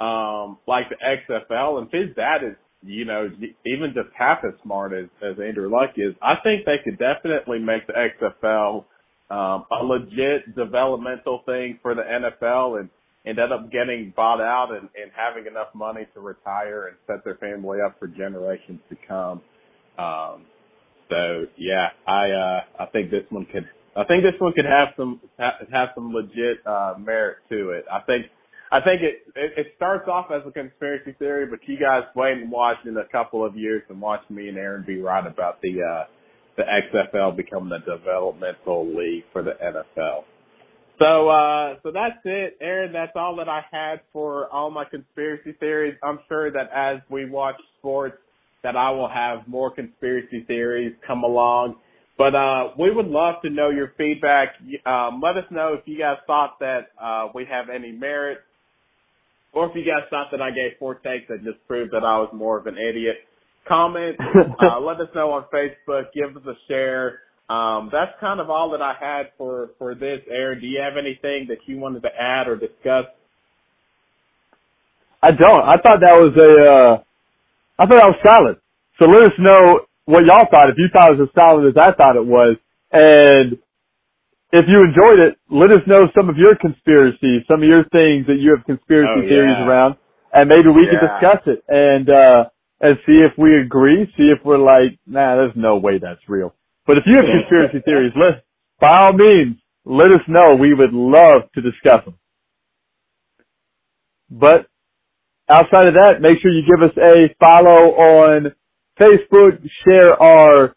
um, 0.00 0.58
like 0.66 0.86
the 0.90 0.96
XFL, 0.96 1.78
and 1.78 1.88
if 1.90 2.08
his 2.08 2.16
dad 2.16 2.44
is, 2.44 2.56
you 2.82 3.04
know, 3.04 3.28
even 3.64 3.94
just 3.94 4.08
half 4.16 4.38
as 4.44 4.52
smart 4.62 4.92
as, 4.92 5.06
as 5.22 5.38
Andrew 5.40 5.70
Luck 5.70 5.90
is, 5.96 6.14
I 6.22 6.34
think 6.42 6.64
they 6.64 6.76
could 6.84 6.98
definitely 6.98 7.58
make 7.58 7.86
the 7.86 7.94
XFL 7.94 8.84
um, 9.30 9.64
a 9.70 9.82
legit 9.82 10.54
developmental 10.54 11.42
thing 11.46 11.78
for 11.82 11.94
the 11.94 12.02
NFL 12.02 12.80
and 12.80 12.90
end 13.26 13.40
up 13.40 13.72
getting 13.72 14.12
bought 14.14 14.40
out 14.40 14.68
and, 14.70 14.88
and 14.94 15.10
having 15.16 15.46
enough 15.50 15.68
money 15.74 16.06
to 16.14 16.20
retire 16.20 16.88
and 16.88 16.96
set 17.06 17.24
their 17.24 17.34
family 17.36 17.78
up 17.84 17.98
for 17.98 18.06
generations 18.06 18.78
to 18.88 18.96
come. 19.08 19.42
Um, 19.98 20.44
so 21.08 21.46
yeah, 21.56 21.88
I 22.06 22.30
uh, 22.30 22.60
I 22.84 22.86
think 22.92 23.10
this 23.10 23.24
one 23.30 23.46
could 23.46 23.66
I 23.96 24.04
think 24.04 24.22
this 24.22 24.38
one 24.38 24.52
could 24.52 24.64
have 24.64 24.88
some 24.96 25.20
ha- 25.38 25.58
have 25.72 25.88
some 25.94 26.12
legit 26.12 26.64
uh, 26.66 26.94
merit 26.98 27.38
to 27.48 27.70
it. 27.70 27.84
I 27.90 28.00
think 28.00 28.26
I 28.72 28.80
think 28.80 29.02
it, 29.02 29.22
it 29.36 29.52
it 29.56 29.66
starts 29.76 30.08
off 30.08 30.26
as 30.30 30.42
a 30.46 30.50
conspiracy 30.50 31.14
theory, 31.18 31.46
but 31.46 31.60
you 31.66 31.78
guys 31.78 32.02
wait 32.14 32.38
and 32.38 32.50
watch 32.50 32.78
in 32.84 32.96
a 32.96 33.06
couple 33.10 33.44
of 33.44 33.56
years 33.56 33.82
and 33.88 34.00
watch 34.00 34.22
me 34.28 34.48
and 34.48 34.58
Aaron 34.58 34.84
be 34.86 35.00
right 35.00 35.26
about 35.26 35.60
the 35.62 35.80
uh, 35.82 36.04
the 36.56 36.62
XFL 36.62 37.36
becoming 37.36 37.72
a 37.72 37.78
developmental 37.78 38.86
league 38.86 39.24
for 39.32 39.42
the 39.42 39.52
NFL. 39.62 40.24
So 40.98 41.28
uh 41.28 41.74
so 41.82 41.92
that's 41.92 42.18
it, 42.24 42.56
Aaron. 42.60 42.92
That's 42.92 43.12
all 43.14 43.36
that 43.36 43.48
I 43.48 43.60
had 43.70 44.00
for 44.12 44.48
all 44.48 44.70
my 44.70 44.84
conspiracy 44.84 45.52
theories. 45.60 45.94
I'm 46.02 46.18
sure 46.28 46.50
that 46.50 46.70
as 46.74 47.00
we 47.10 47.28
watch 47.28 47.56
sports, 47.78 48.16
that 48.62 48.76
I 48.76 48.90
will 48.90 49.08
have 49.08 49.46
more 49.46 49.70
conspiracy 49.70 50.44
theories 50.46 50.94
come 51.06 51.22
along. 51.22 51.76
But 52.18 52.34
uh, 52.34 52.68
we 52.78 52.90
would 52.90 53.06
love 53.06 53.36
to 53.44 53.50
know 53.50 53.68
your 53.68 53.92
feedback. 53.98 54.54
Um, 54.86 55.20
let 55.22 55.36
us 55.36 55.44
know 55.50 55.74
if 55.74 55.86
you 55.86 55.98
guys 55.98 56.16
thought 56.26 56.58
that 56.60 56.88
uh, 57.00 57.28
we 57.34 57.44
have 57.44 57.66
any 57.68 57.92
merit, 57.92 58.38
or 59.52 59.68
if 59.70 59.76
you 59.76 59.84
guys 59.84 60.04
thought 60.10 60.28
that 60.32 60.42
I 60.42 60.50
gave 60.50 60.72
four 60.78 60.96
takes 60.96 61.28
that 61.28 61.44
just 61.44 61.66
proved 61.66 61.92
that 61.92 62.04
I 62.04 62.18
was 62.18 62.30
more 62.32 62.58
of 62.58 62.66
an 62.66 62.76
idiot. 62.76 63.16
Comment. 63.66 64.16
uh, 64.20 64.80
let 64.80 65.00
us 65.00 65.08
know 65.14 65.32
on 65.32 65.44
Facebook. 65.52 66.12
Give 66.14 66.36
us 66.36 66.42
a 66.46 66.54
share. 66.68 67.20
Um, 67.48 67.90
that's 67.92 68.12
kind 68.20 68.40
of 68.40 68.50
all 68.50 68.70
that 68.70 68.82
I 68.82 68.94
had 68.98 69.30
for 69.38 69.70
for 69.78 69.94
this. 69.94 70.20
Aaron, 70.28 70.60
do 70.60 70.66
you 70.66 70.80
have 70.80 70.96
anything 70.96 71.46
that 71.48 71.58
you 71.66 71.78
wanted 71.78 72.02
to 72.02 72.08
add 72.08 72.48
or 72.48 72.56
discuss? 72.56 73.06
I 75.22 75.30
don't. 75.30 75.62
I 75.62 75.76
thought 75.76 76.00
that 76.00 76.14
was 76.14 76.34
a, 76.36 76.52
uh, 76.70 77.02
I 77.82 77.86
thought 77.86 77.96
that 77.96 78.14
was 78.14 78.20
solid. 78.24 78.56
So 78.98 79.06
let 79.06 79.22
us 79.22 79.32
know 79.38 79.80
what 80.04 80.24
y'all 80.24 80.46
thought, 80.50 80.70
if 80.70 80.76
you 80.78 80.88
thought 80.92 81.12
it 81.12 81.18
was 81.18 81.28
as 81.28 81.34
solid 81.34 81.68
as 81.68 81.76
I 81.76 81.92
thought 81.92 82.16
it 82.16 82.26
was. 82.26 82.56
And 82.92 83.58
if 84.52 84.64
you 84.68 84.78
enjoyed 84.80 85.18
it, 85.18 85.38
let 85.50 85.70
us 85.70 85.82
know 85.86 86.08
some 86.16 86.28
of 86.28 86.36
your 86.36 86.54
conspiracies, 86.56 87.42
some 87.50 87.62
of 87.62 87.68
your 87.68 87.84
things 87.90 88.26
that 88.26 88.38
you 88.38 88.54
have 88.56 88.64
conspiracy 88.64 89.26
Oh, 89.26 89.28
theories 89.28 89.56
yeah. 89.58 89.66
around. 89.66 89.96
And 90.32 90.48
maybe 90.48 90.68
we 90.68 90.86
can 90.86 91.00
discuss 91.00 91.42
it 91.46 91.64
and, 91.68 92.08
uh, 92.10 92.44
and 92.80 92.98
see 93.06 93.20
if 93.20 93.32
we 93.38 93.58
agree, 93.60 94.04
see 94.16 94.28
if 94.30 94.38
we're 94.44 94.58
like, 94.58 94.98
nah, 95.06 95.36
there's 95.36 95.56
no 95.56 95.76
way 95.78 95.98
that's 95.98 96.20
real. 96.28 96.54
But 96.86 96.98
if 96.98 97.04
you 97.06 97.16
have 97.16 97.24
conspiracy 97.24 97.80
theories, 97.84 98.12
let, 98.14 98.44
by 98.80 98.98
all 98.98 99.12
means, 99.12 99.56
let 99.84 100.06
us 100.12 100.20
know. 100.28 100.54
We 100.54 100.74
would 100.74 100.92
love 100.92 101.42
to 101.54 101.60
discuss 101.62 102.04
them. 102.04 102.14
But 104.30 104.66
outside 105.48 105.88
of 105.88 105.94
that, 105.94 106.20
make 106.20 106.38
sure 106.42 106.50
you 106.50 106.62
give 106.66 106.82
us 106.88 106.96
a 106.98 107.34
follow 107.40 107.94
on 107.96 108.52
Facebook, 109.00 109.58
share 109.88 110.20
our, 110.20 110.74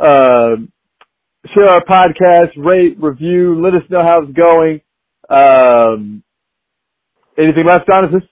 uh, 0.00 0.56
share 1.54 1.68
our 1.68 1.84
podcast, 1.84 2.50
rate, 2.56 2.96
review, 3.00 3.60
let 3.60 3.74
us 3.74 3.88
know 3.90 4.02
how 4.02 4.22
it's 4.22 4.32
going. 4.36 4.80
Um, 5.28 6.22
anything 7.38 7.66
left, 7.66 7.86
Jonathan? 7.86 8.22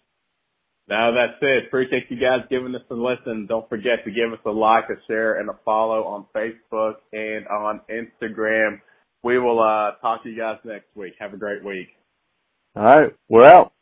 No, 0.88 1.14
that's 1.14 1.38
it. 1.40 1.66
Appreciate 1.68 2.04
you 2.08 2.16
guys 2.16 2.46
giving 2.50 2.74
us 2.74 2.82
a 2.90 2.94
listen. 2.94 3.46
Don't 3.48 3.68
forget 3.68 4.04
to 4.04 4.10
give 4.10 4.32
us 4.32 4.40
a 4.44 4.50
like, 4.50 4.84
a 4.90 4.98
share, 5.06 5.38
and 5.38 5.48
a 5.48 5.56
follow 5.64 6.02
on 6.04 6.26
Facebook 6.34 6.94
and 7.12 7.46
on 7.46 7.80
Instagram. 7.88 8.80
We 9.22 9.38
will 9.38 9.60
uh, 9.60 9.92
talk 10.00 10.24
to 10.24 10.30
you 10.30 10.36
guys 10.36 10.56
next 10.64 10.86
week. 10.96 11.14
Have 11.20 11.32
a 11.32 11.36
great 11.36 11.64
week. 11.64 11.88
All 12.74 12.82
right, 12.82 13.14
we're 13.28 13.44
out. 13.44 13.72